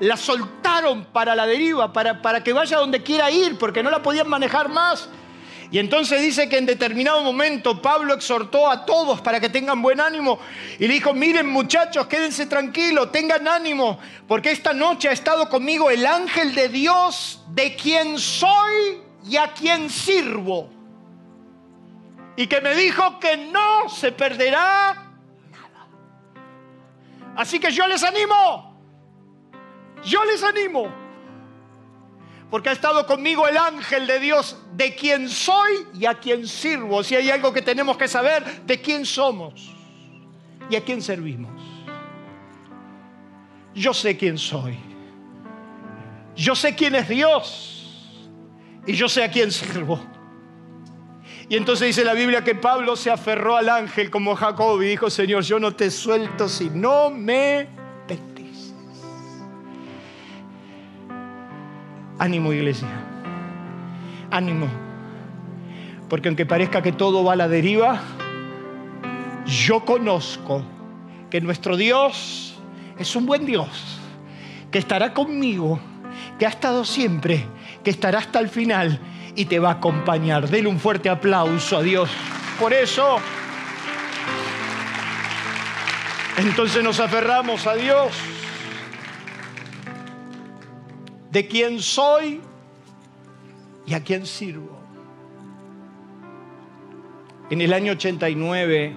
la 0.00 0.16
soltaron 0.16 1.04
para 1.04 1.36
la 1.36 1.46
deriva, 1.46 1.92
para, 1.92 2.20
para 2.20 2.42
que 2.42 2.52
vaya 2.52 2.78
donde 2.78 3.04
quiera 3.04 3.30
ir, 3.30 3.56
porque 3.58 3.80
no 3.80 3.92
la 3.92 4.02
podían 4.02 4.28
manejar 4.28 4.68
más. 4.68 5.08
Y 5.70 5.78
entonces 5.78 6.20
dice 6.20 6.48
que 6.48 6.58
en 6.58 6.66
determinado 6.66 7.22
momento 7.22 7.80
Pablo 7.80 8.14
exhortó 8.14 8.70
a 8.70 8.84
todos 8.84 9.20
para 9.20 9.40
que 9.40 9.48
tengan 9.48 9.82
buen 9.82 10.00
ánimo 10.00 10.38
y 10.78 10.86
le 10.86 10.94
dijo, 10.94 11.12
miren 11.14 11.48
muchachos, 11.48 12.06
quédense 12.06 12.46
tranquilos, 12.46 13.10
tengan 13.10 13.48
ánimo, 13.48 13.98
porque 14.28 14.50
esta 14.50 14.72
noche 14.72 15.08
ha 15.08 15.12
estado 15.12 15.48
conmigo 15.48 15.90
el 15.90 16.06
ángel 16.06 16.54
de 16.54 16.68
Dios 16.68 17.42
de 17.48 17.74
quien 17.76 18.18
soy 18.18 19.00
y 19.28 19.36
a 19.36 19.52
quien 19.52 19.90
sirvo. 19.90 20.68
Y 22.36 22.46
que 22.46 22.60
me 22.60 22.74
dijo 22.74 23.18
que 23.20 23.36
no 23.36 23.88
se 23.88 24.12
perderá 24.12 25.04
Así 27.36 27.58
que 27.58 27.70
yo 27.70 27.86
les 27.86 28.02
animo. 28.02 28.76
Yo 30.04 30.24
les 30.24 30.42
animo. 30.42 31.03
Porque 32.54 32.68
ha 32.68 32.72
estado 32.72 33.04
conmigo 33.04 33.48
el 33.48 33.56
ángel 33.56 34.06
de 34.06 34.20
Dios, 34.20 34.56
de 34.76 34.94
quien 34.94 35.28
soy 35.28 35.88
y 35.92 36.06
a 36.06 36.14
quien 36.14 36.46
sirvo. 36.46 37.02
Si 37.02 37.16
hay 37.16 37.28
algo 37.28 37.52
que 37.52 37.62
tenemos 37.62 37.96
que 37.96 38.06
saber, 38.06 38.62
de 38.64 38.80
quién 38.80 39.04
somos 39.04 39.74
y 40.70 40.76
a 40.76 40.84
quién 40.84 41.02
servimos. 41.02 41.60
Yo 43.74 43.92
sé 43.92 44.16
quién 44.16 44.38
soy. 44.38 44.78
Yo 46.36 46.54
sé 46.54 46.76
quién 46.76 46.94
es 46.94 47.08
Dios. 47.08 47.90
Y 48.86 48.92
yo 48.92 49.08
sé 49.08 49.24
a 49.24 49.32
quién 49.32 49.50
sirvo. 49.50 49.98
Y 51.48 51.56
entonces 51.56 51.88
dice 51.88 52.04
la 52.04 52.14
Biblia 52.14 52.44
que 52.44 52.54
Pablo 52.54 52.94
se 52.94 53.10
aferró 53.10 53.56
al 53.56 53.68
ángel 53.68 54.10
como 54.10 54.36
Jacob 54.36 54.80
y 54.80 54.90
dijo, 54.90 55.10
Señor, 55.10 55.42
yo 55.42 55.58
no 55.58 55.74
te 55.74 55.90
suelto 55.90 56.48
si 56.48 56.70
no 56.70 57.10
me 57.10 57.66
Ánimo 62.24 62.54
iglesia, 62.54 62.88
ánimo. 64.30 64.66
Porque 66.08 66.28
aunque 66.28 66.46
parezca 66.46 66.80
que 66.80 66.90
todo 66.90 67.22
va 67.22 67.34
a 67.34 67.36
la 67.36 67.48
deriva, 67.48 68.00
yo 69.44 69.84
conozco 69.84 70.62
que 71.28 71.42
nuestro 71.42 71.76
Dios 71.76 72.58
es 72.98 73.14
un 73.14 73.26
buen 73.26 73.44
Dios, 73.44 73.98
que 74.70 74.78
estará 74.78 75.12
conmigo, 75.12 75.78
que 76.38 76.46
ha 76.46 76.48
estado 76.48 76.86
siempre, 76.86 77.44
que 77.82 77.90
estará 77.90 78.20
hasta 78.20 78.38
el 78.38 78.48
final 78.48 78.98
y 79.36 79.44
te 79.44 79.58
va 79.58 79.68
a 79.68 79.72
acompañar. 79.72 80.48
Dele 80.48 80.68
un 80.68 80.80
fuerte 80.80 81.10
aplauso 81.10 81.76
a 81.76 81.82
Dios. 81.82 82.08
Por 82.58 82.72
eso, 82.72 83.18
entonces 86.38 86.82
nos 86.82 87.00
aferramos 87.00 87.66
a 87.66 87.74
Dios. 87.74 88.14
De 91.34 91.48
quién 91.48 91.80
soy 91.80 92.40
y 93.88 93.94
a 93.94 94.04
quién 94.04 94.24
sirvo. 94.24 94.78
En 97.50 97.60
el 97.60 97.72
año 97.72 97.90
89, 97.90 98.94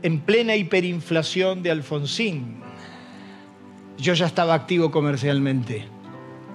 en 0.00 0.20
plena 0.20 0.56
hiperinflación 0.56 1.62
de 1.62 1.70
Alfonsín, 1.70 2.62
yo 3.98 4.14
ya 4.14 4.24
estaba 4.24 4.54
activo 4.54 4.90
comercialmente. 4.90 5.84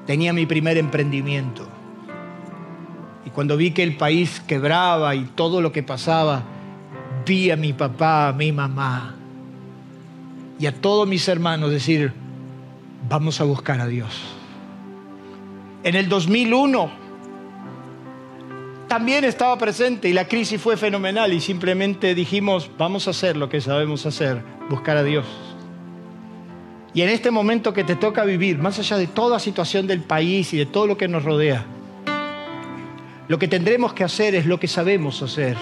Tenía 0.08 0.34
mi 0.34 0.48
primer 0.48 0.80
emprendimiento. 0.80 1.68
Y 3.28 3.30
cuando 3.30 3.58
vi 3.58 3.74
que 3.74 3.84
el 3.84 3.96
país 3.96 4.42
quebraba 4.48 5.14
y 5.14 5.26
todo 5.36 5.62
lo 5.62 5.72
que 5.72 5.84
pasaba, 5.84 6.42
vi 7.28 7.52
a 7.52 7.56
mi 7.56 7.74
papá, 7.74 8.30
a 8.30 8.34
mi 8.34 8.52
mamá 8.52 9.18
y 10.60 10.66
a 10.66 10.82
todos 10.82 11.08
mis 11.08 11.28
hermanos 11.28 11.70
decir, 11.70 12.23
vamos 13.10 13.42
a 13.42 13.44
buscar 13.44 13.80
a 13.82 13.88
Dios. 13.88 14.22
En 15.84 15.96
el 15.96 16.08
2001, 16.08 16.92
también 18.88 19.26
estaba 19.26 19.58
presente 19.58 20.08
y 20.08 20.14
la 20.14 20.28
crisis 20.28 20.62
fue 20.62 20.78
fenomenal 20.78 21.34
y 21.34 21.42
simplemente 21.42 22.16
dijimos, 22.16 22.70
vamos 22.78 23.08
a 23.08 23.12
hacer 23.12 23.36
lo 23.36 23.50
que 23.50 23.60
sabemos 23.60 24.06
hacer, 24.06 24.42
buscar 24.70 24.98
a 24.98 25.04
Dios. 25.04 25.26
Y 26.94 27.02
en 27.02 27.10
este 27.10 27.32
momento 27.32 27.74
que 27.74 27.84
te 27.84 27.96
toca 27.96 28.24
vivir, 28.24 28.60
más 28.60 28.78
allá 28.78 28.98
de 28.98 29.08
toda 29.08 29.40
situación 29.40 29.88
del 29.88 30.02
país 30.02 30.54
y 30.54 30.58
de 30.58 30.68
todo 30.68 30.86
lo 30.86 30.96
que 30.96 31.08
nos 31.08 31.24
rodea, 31.24 31.66
lo 33.28 33.40
que 33.40 33.48
tendremos 33.48 33.94
que 33.94 34.04
hacer 34.04 34.36
es 34.36 34.46
lo 34.46 34.60
que 34.60 34.68
sabemos 34.68 35.24
hacer, 35.24 35.58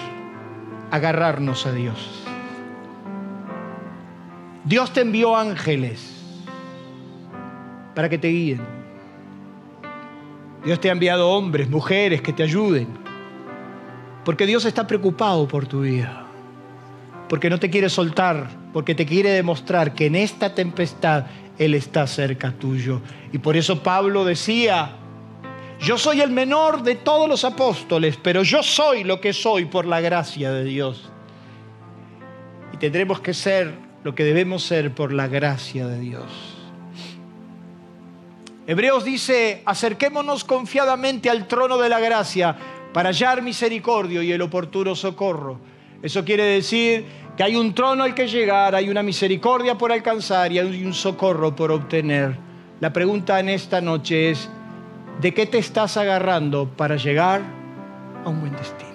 agarrarnos 0.90 1.64
a 1.64 1.72
Dios. 1.72 1.96
Dios 4.64 4.92
te 4.92 5.00
envió 5.00 5.36
ángeles 5.36 6.11
para 7.94 8.08
que 8.08 8.18
te 8.18 8.28
guíen. 8.28 8.60
Dios 10.64 10.80
te 10.80 10.88
ha 10.88 10.92
enviado 10.92 11.28
hombres, 11.30 11.68
mujeres 11.68 12.22
que 12.22 12.32
te 12.32 12.42
ayuden. 12.42 12.86
Porque 14.24 14.46
Dios 14.46 14.64
está 14.64 14.86
preocupado 14.86 15.48
por 15.48 15.66
tu 15.66 15.80
vida. 15.80 16.26
Porque 17.28 17.50
no 17.50 17.58
te 17.58 17.70
quiere 17.70 17.88
soltar, 17.88 18.48
porque 18.72 18.94
te 18.94 19.04
quiere 19.04 19.30
demostrar 19.30 19.94
que 19.94 20.06
en 20.06 20.14
esta 20.14 20.54
tempestad 20.54 21.26
Él 21.58 21.74
está 21.74 22.06
cerca 22.06 22.52
tuyo. 22.52 23.00
Y 23.32 23.38
por 23.38 23.56
eso 23.56 23.82
Pablo 23.82 24.24
decía, 24.24 24.92
yo 25.80 25.98
soy 25.98 26.20
el 26.20 26.30
menor 26.30 26.82
de 26.82 26.94
todos 26.94 27.28
los 27.28 27.44
apóstoles, 27.44 28.16
pero 28.22 28.44
yo 28.44 28.62
soy 28.62 29.02
lo 29.02 29.20
que 29.20 29.32
soy 29.32 29.64
por 29.64 29.86
la 29.86 30.00
gracia 30.00 30.52
de 30.52 30.64
Dios. 30.64 31.10
Y 32.72 32.76
tendremos 32.76 33.20
que 33.20 33.34
ser 33.34 33.74
lo 34.04 34.14
que 34.14 34.22
debemos 34.22 34.62
ser 34.62 34.94
por 34.94 35.12
la 35.12 35.26
gracia 35.26 35.88
de 35.88 35.98
Dios. 35.98 36.51
Hebreos 38.66 39.04
dice, 39.04 39.62
acerquémonos 39.66 40.44
confiadamente 40.44 41.28
al 41.28 41.48
trono 41.48 41.78
de 41.78 41.88
la 41.88 41.98
gracia 41.98 42.56
para 42.92 43.08
hallar 43.08 43.42
misericordio 43.42 44.22
y 44.22 44.30
el 44.30 44.42
oportuno 44.42 44.94
socorro. 44.94 45.58
Eso 46.02 46.24
quiere 46.24 46.44
decir 46.44 47.04
que 47.36 47.42
hay 47.42 47.56
un 47.56 47.74
trono 47.74 48.04
al 48.04 48.14
que 48.14 48.28
llegar, 48.28 48.74
hay 48.74 48.88
una 48.88 49.02
misericordia 49.02 49.76
por 49.76 49.90
alcanzar 49.90 50.52
y 50.52 50.58
hay 50.58 50.84
un 50.84 50.94
socorro 50.94 51.56
por 51.56 51.72
obtener. 51.72 52.36
La 52.80 52.92
pregunta 52.92 53.40
en 53.40 53.48
esta 53.48 53.80
noche 53.80 54.30
es, 54.30 54.48
¿de 55.20 55.34
qué 55.34 55.46
te 55.46 55.58
estás 55.58 55.96
agarrando 55.96 56.68
para 56.68 56.96
llegar 56.96 57.40
a 58.24 58.28
un 58.28 58.40
buen 58.40 58.52
destino? 58.52 58.90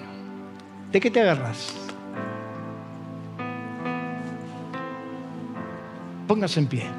¿De 0.91 0.99
qué 0.99 1.11
te 1.11 1.22
agarras? 1.22 1.74
Póngase 6.28 6.59
en 6.59 6.68
pie. 6.68 6.97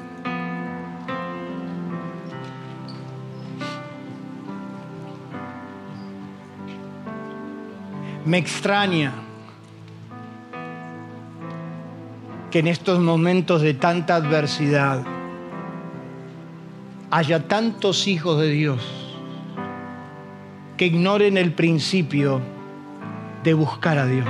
Me 8.29 8.37
extraña 8.37 9.11
que 12.51 12.59
en 12.59 12.67
estos 12.67 12.99
momentos 12.99 13.63
de 13.63 13.73
tanta 13.73 14.13
adversidad 14.17 15.03
haya 17.09 17.47
tantos 17.47 18.07
hijos 18.07 18.39
de 18.39 18.49
Dios 18.49 18.85
que 20.77 20.85
ignoren 20.85 21.37
el 21.39 21.53
principio 21.53 22.39
de 23.43 23.55
buscar 23.55 23.97
a 23.97 24.05
Dios. 24.05 24.27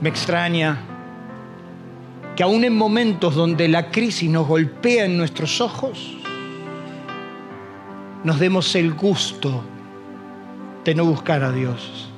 Me 0.00 0.08
extraña 0.08 0.78
que 2.34 2.42
aún 2.42 2.64
en 2.64 2.78
momentos 2.78 3.34
donde 3.34 3.68
la 3.68 3.90
crisis 3.90 4.30
nos 4.30 4.48
golpea 4.48 5.04
en 5.04 5.18
nuestros 5.18 5.60
ojos, 5.60 6.16
nos 8.24 8.38
demos 8.38 8.74
el 8.74 8.94
gusto 8.94 9.64
de 10.84 10.94
no 10.94 11.04
buscar 11.04 11.42
a 11.42 11.52
Dios. 11.52 12.08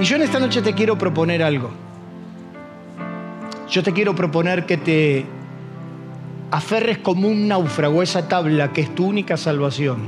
Y 0.00 0.04
yo 0.04 0.16
en 0.16 0.22
esta 0.22 0.40
noche 0.40 0.62
te 0.62 0.74
quiero 0.74 0.98
proponer 0.98 1.42
algo. 1.42 1.70
Yo 3.68 3.82
te 3.82 3.92
quiero 3.92 4.14
proponer 4.14 4.66
que 4.66 4.76
te 4.76 5.24
aferres 6.50 6.98
como 6.98 7.28
un 7.28 7.48
náufrago 7.48 8.00
a 8.00 8.04
esa 8.04 8.28
tabla 8.28 8.72
que 8.72 8.82
es 8.82 8.94
tu 8.94 9.06
única 9.06 9.36
salvación, 9.36 10.00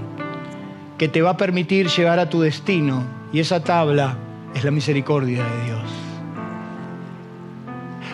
que 0.98 1.08
te 1.08 1.22
va 1.22 1.30
a 1.30 1.36
permitir 1.36 1.88
llegar 1.88 2.18
a 2.18 2.28
tu 2.28 2.40
destino. 2.40 3.04
Y 3.32 3.40
esa 3.40 3.64
tabla 3.64 4.16
es 4.54 4.64
la 4.64 4.70
misericordia 4.70 5.44
de 5.44 5.64
Dios. 5.64 5.82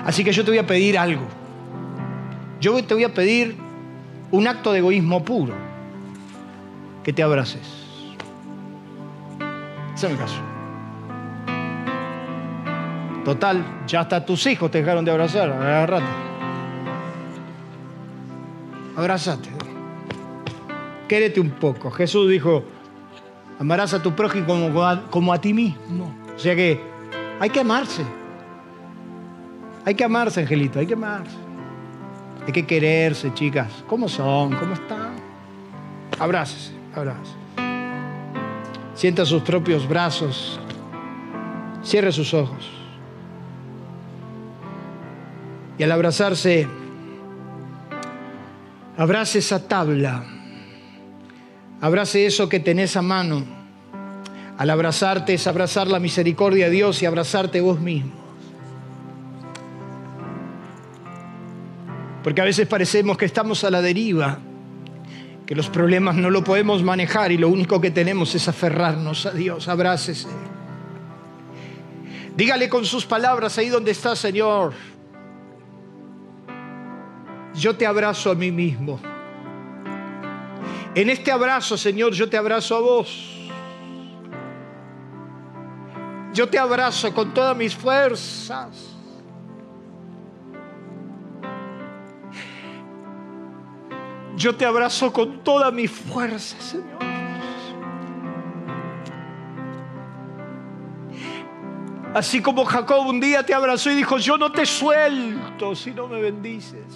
Así 0.05 0.25
que 0.25 0.33
yo 0.33 0.45
te 0.45 0.51
voy 0.51 0.59
a 0.59 0.67
pedir 0.67 0.99
algo. 0.99 1.27
Yo 2.61 2.83
te 2.85 2.95
voy 2.95 3.05
a 3.05 3.15
pedir 3.15 3.57
un 4.31 4.47
acto 4.47 4.73
de 4.73 4.79
egoísmo 4.79 5.25
puro, 5.25 5.55
que 7.03 7.13
te 7.13 7.23
abraces. 7.23 7.80
Hazme 10.03 10.17
caso. 10.17 10.41
Total, 13.23 13.63
ya 13.87 14.01
hasta 14.01 14.25
tus 14.25 14.47
hijos 14.47 14.71
te 14.71 14.79
dejaron 14.79 15.05
de 15.05 15.11
abrazar. 15.11 15.51
Agarrate. 15.51 16.07
Abrázate. 18.97 19.51
Quérete 21.07 21.39
un 21.39 21.51
poco. 21.51 21.91
Jesús 21.91 22.31
dijo, 22.31 22.65
amarás 23.59 23.93
a 23.93 24.03
tu 24.03 24.15
prójimo 24.15 24.47
como 24.47 24.83
a, 24.83 25.03
como 25.11 25.35
a 25.35 25.41
ti 25.41 25.53
mismo. 25.53 26.15
O 26.35 26.39
sea 26.39 26.57
que 26.57 26.81
hay 27.39 27.51
que 27.51 27.61
amarse. 27.61 28.03
Hay 29.85 29.95
que 29.95 30.05
amarse, 30.05 30.41
Angelito, 30.41 30.79
hay 30.79 30.87
que 30.87 30.95
amarse. 30.95 31.37
Hay 32.47 32.53
que 32.53 32.65
quererse, 32.65 33.35
chicas. 33.35 33.85
¿Cómo 33.87 34.09
son? 34.09 34.55
¿Cómo 34.57 34.73
están? 34.73 35.17
Abrácese, 36.19 36.73
abrácese. 36.95 37.40
Sienta 39.01 39.25
sus 39.25 39.43
propios 39.43 39.89
brazos. 39.89 40.61
Cierre 41.83 42.13
sus 42.13 42.35
ojos. 42.35 42.69
Y 45.79 45.83
al 45.83 45.91
abrazarse, 45.91 46.69
abrace 48.99 49.39
esa 49.39 49.67
tabla. 49.67 50.23
Abrace 51.81 52.27
eso 52.27 52.47
que 52.51 52.61
tenés 52.61 52.95
a 52.95 53.01
mano. 53.01 53.43
Al 54.59 54.69
abrazarte 54.69 55.33
es 55.33 55.47
abrazar 55.47 55.87
la 55.87 55.99
misericordia 55.99 56.67
de 56.67 56.73
Dios 56.73 57.03
y 57.03 57.07
abrazarte 57.07 57.63
vos 57.63 57.81
mismo. 57.81 58.13
Porque 62.23 62.43
a 62.43 62.45
veces 62.45 62.69
parecemos 62.69 63.17
que 63.17 63.25
estamos 63.25 63.65
a 63.65 63.71
la 63.71 63.81
deriva 63.81 64.41
que 65.51 65.57
los 65.57 65.69
problemas 65.69 66.15
no 66.15 66.31
lo 66.31 66.45
podemos 66.45 66.81
manejar 66.85 67.33
y 67.33 67.37
lo 67.37 67.49
único 67.49 67.81
que 67.81 67.91
tenemos 67.91 68.33
es 68.37 68.47
aferrarnos 68.47 69.27
a 69.27 69.33
Dios. 69.33 69.67
Abrácese. 69.67 70.29
Dígale 72.37 72.69
con 72.69 72.85
sus 72.85 73.05
palabras 73.05 73.59
ahí 73.59 73.69
donde 73.69 73.91
está, 73.91 74.15
Señor. 74.15 74.75
Yo 77.53 77.75
te 77.75 77.85
abrazo 77.85 78.31
a 78.31 78.37
mí 78.37 78.53
mismo. 78.53 79.01
En 80.95 81.11
este 81.11 81.33
abrazo, 81.33 81.77
Señor, 81.77 82.13
yo 82.13 82.31
te 82.31 82.37
abrazo 82.37 82.77
a 82.77 82.81
vos. 82.81 83.51
Yo 86.33 86.49
te 86.49 86.61
abrazo 86.61 87.13
con 87.13 87.35
todas 87.35 87.57
mis 87.57 87.75
fuerzas. 87.75 88.90
Yo 94.41 94.55
te 94.57 94.65
abrazo 94.65 95.13
con 95.13 95.45
toda 95.45 95.71
mi 95.71 95.87
fuerza, 95.87 96.59
Señor. 96.59 96.99
Así 102.15 102.41
como 102.41 102.65
Jacob 102.65 103.07
un 103.07 103.21
día 103.21 103.45
te 103.45 103.53
abrazó 103.53 103.91
y 103.91 103.97
dijo, 103.97 104.17
yo 104.17 104.39
no 104.39 104.51
te 104.51 104.65
suelto 104.65 105.77
si 105.77 105.91
no 105.91 106.09
me 106.09 106.23
bendices. 106.23 106.87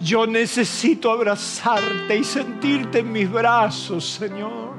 Yo 0.00 0.26
necesito 0.26 1.12
abrazarte 1.12 2.18
y 2.18 2.24
sentirte 2.24 2.98
en 2.98 3.12
mis 3.12 3.30
brazos, 3.30 4.04
Señor. 4.04 4.73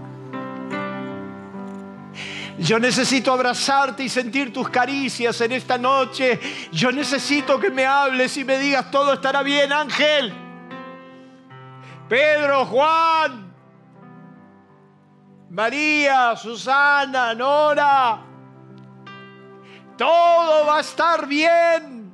Yo 2.58 2.80
necesito 2.80 3.34
abrazarte 3.34 4.03
y 4.03 4.10
sentir 4.10 4.53
tus 4.53 4.70
caricias 4.70 5.39
en 5.41 5.51
esta 5.51 5.78
noche. 5.78 6.39
Yo 6.72 6.91
necesito 6.91 7.60
que 7.60 7.70
me 7.70 7.86
hables 7.86 8.38
y 8.38 8.45
me 8.45 8.58
digas 8.58 8.89
todo 8.89 9.14
estará 9.14 9.43
bien, 9.43 9.74
Ángel. 9.74 10.34
Pedro, 12.08 12.66
Juan, 12.66 13.53
María, 15.49 16.36
Susana, 16.38 17.34
Nora. 17.34 18.22
Todo 19.97 20.66
va 20.66 20.78
a 20.78 20.82
estar 20.82 21.28
bien. 21.28 22.12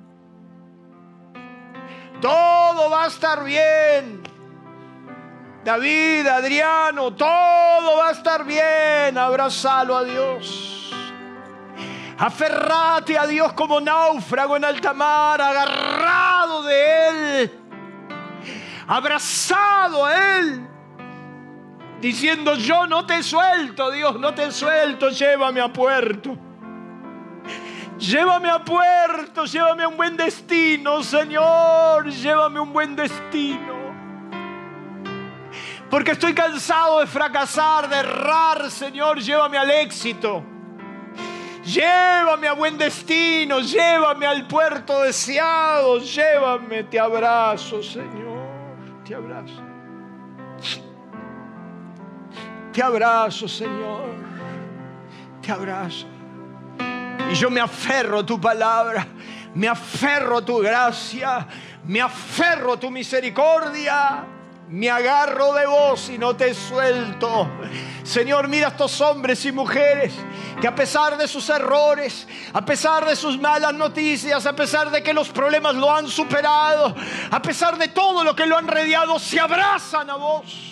Todo 2.19 2.89
va 2.89 3.03
a 3.03 3.07
estar 3.07 3.43
bien. 3.43 4.20
David, 5.63 6.27
Adriano, 6.27 7.13
todo 7.13 7.97
va 7.97 8.09
a 8.09 8.11
estar 8.11 8.43
bien. 8.43 9.17
Abrazalo 9.17 9.95
a 9.95 10.03
Dios. 10.03 10.71
Aferrate 12.21 13.17
a 13.17 13.25
Dios 13.25 13.51
como 13.53 13.81
náufrago 13.81 14.55
en 14.55 14.63
alta 14.63 14.93
mar, 14.93 15.41
agarrado 15.41 16.61
de 16.61 17.07
Él, 17.07 17.51
abrazado 18.85 20.05
a 20.05 20.37
Él. 20.37 20.67
diciendo, 21.99 22.53
yo 22.53 22.85
no 22.85 23.07
te 23.07 23.23
suelto, 23.23 23.89
Dios, 23.89 24.19
no 24.19 24.35
te 24.35 24.51
suelto, 24.51 25.09
llévame 25.09 25.61
a 25.61 25.73
puerto. 25.73 26.37
Llévame 27.97 28.51
a 28.51 28.63
puerto, 28.63 29.45
llévame 29.45 29.81
a 29.81 29.87
un 29.87 29.97
buen 29.97 30.15
destino, 30.15 31.01
Señor, 31.01 32.07
llévame 32.07 32.59
a 32.59 32.61
un 32.61 32.71
buen 32.71 32.95
destino. 32.95 33.80
Porque 35.91 36.11
estoy 36.11 36.33
cansado 36.33 37.01
de 37.01 37.05
fracasar, 37.05 37.89
de 37.89 37.97
errar, 37.97 38.71
Señor, 38.71 39.19
llévame 39.19 39.57
al 39.57 39.69
éxito. 39.69 40.41
Llévame 41.65 42.47
a 42.47 42.53
buen 42.53 42.77
destino, 42.77 43.59
llévame 43.59 44.25
al 44.25 44.47
puerto 44.47 45.01
deseado, 45.01 45.99
llévame, 45.99 46.85
te 46.85 46.97
abrazo, 46.97 47.83
Señor, 47.83 48.47
te 49.05 49.13
abrazo. 49.13 49.61
Te 52.71 52.81
abrazo, 52.81 53.47
Señor, 53.49 54.15
te 55.41 55.51
abrazo. 55.51 56.07
Y 57.29 57.35
yo 57.35 57.51
me 57.51 57.59
aferro 57.59 58.19
a 58.19 58.25
tu 58.25 58.39
palabra, 58.39 59.05
me 59.53 59.67
aferro 59.67 60.37
a 60.37 60.45
tu 60.45 60.59
gracia, 60.59 61.45
me 61.83 61.99
aferro 61.99 62.73
a 62.73 62.79
tu 62.79 62.89
misericordia 62.89 64.30
me 64.71 64.89
agarro 64.89 65.53
de 65.53 65.65
vos 65.67 66.09
y 66.09 66.17
no 66.17 66.35
te 66.35 66.53
suelto. 66.53 67.49
Señor, 68.03 68.47
mira 68.47 68.67
a 68.67 68.69
estos 68.71 68.99
hombres 69.01 69.45
y 69.45 69.51
mujeres 69.51 70.13
que 70.59 70.67
a 70.67 70.73
pesar 70.73 71.17
de 71.17 71.27
sus 71.27 71.49
errores, 71.49 72.27
a 72.53 72.63
pesar 72.63 73.05
de 73.05 73.15
sus 73.15 73.37
malas 73.37 73.73
noticias, 73.73 74.45
a 74.45 74.55
pesar 74.55 74.89
de 74.89 75.03
que 75.03 75.13
los 75.13 75.29
problemas 75.29 75.75
lo 75.75 75.93
han 75.93 76.07
superado, 76.07 76.95
a 77.29 77.41
pesar 77.41 77.77
de 77.77 77.89
todo 77.89 78.23
lo 78.23 78.35
que 78.35 78.45
lo 78.45 78.57
han 78.57 78.67
rodeado, 78.67 79.19
se 79.19 79.39
abrazan 79.39 80.09
a 80.09 80.15
vos. 80.15 80.70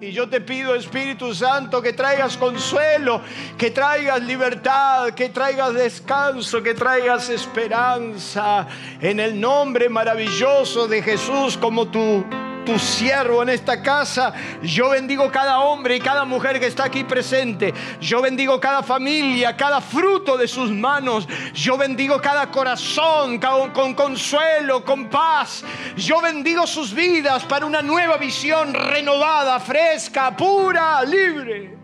Y 0.00 0.12
yo 0.12 0.28
te 0.28 0.40
pido, 0.40 0.76
Espíritu 0.76 1.34
Santo, 1.34 1.82
que 1.82 1.92
traigas 1.92 2.36
consuelo, 2.36 3.20
que 3.56 3.72
traigas 3.72 4.22
libertad, 4.22 5.10
que 5.10 5.28
traigas 5.30 5.74
descanso, 5.74 6.62
que 6.62 6.72
traigas 6.72 7.28
esperanza 7.30 8.68
en 9.00 9.18
el 9.18 9.40
nombre 9.40 9.88
maravilloso 9.88 10.86
de 10.86 11.02
Jesús 11.02 11.56
como 11.56 11.88
tú 11.88 12.24
tu 12.68 12.78
siervo 12.78 13.42
en 13.42 13.48
esta 13.48 13.82
casa. 13.82 14.34
Yo 14.62 14.90
bendigo 14.90 15.30
cada 15.30 15.60
hombre 15.60 15.96
y 15.96 16.00
cada 16.00 16.26
mujer 16.26 16.60
que 16.60 16.66
está 16.66 16.84
aquí 16.84 17.02
presente. 17.02 17.72
Yo 17.98 18.20
bendigo 18.20 18.60
cada 18.60 18.82
familia, 18.82 19.56
cada 19.56 19.80
fruto 19.80 20.36
de 20.36 20.46
sus 20.46 20.70
manos. 20.70 21.26
Yo 21.54 21.78
bendigo 21.78 22.20
cada 22.20 22.50
corazón 22.50 23.40
con, 23.72 23.94
consuelo, 23.94 24.84
con 24.84 25.08
paz. 25.08 25.64
Yo 25.96 26.20
bendigo 26.20 26.66
sus 26.66 26.92
vidas 26.92 27.42
para 27.44 27.64
una 27.64 27.80
nueva 27.80 28.18
visión 28.18 28.74
renovada, 28.74 29.58
fresca, 29.60 30.36
pura, 30.36 31.02
libre. 31.04 31.74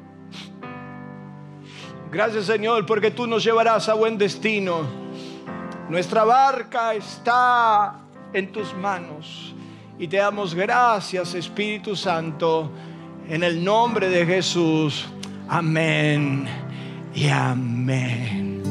Gracias 2.10 2.44
Señor 2.44 2.84
porque 2.84 3.10
tú 3.10 3.26
nos 3.26 3.42
llevarás 3.42 3.88
a 3.88 3.94
buen 3.94 4.18
destino. 4.18 4.82
Nuestra 5.88 6.24
barca 6.24 6.92
está 6.92 8.02
en 8.34 8.52
tus 8.52 8.74
manos. 8.74 9.53
Y 9.98 10.08
te 10.08 10.16
damos 10.16 10.54
gracias, 10.54 11.34
Espíritu 11.34 11.94
Santo, 11.94 12.70
en 13.28 13.44
el 13.44 13.62
nombre 13.62 14.08
de 14.08 14.24
Jesús. 14.26 15.06
Amén 15.48 16.46
y 17.14 17.28
amén. 17.28 18.62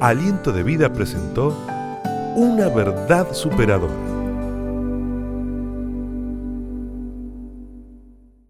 Aliento 0.00 0.50
de 0.52 0.64
Vida 0.64 0.92
presentó 0.92 1.56
una 2.34 2.68
verdad 2.68 3.32
superadora. 3.32 3.94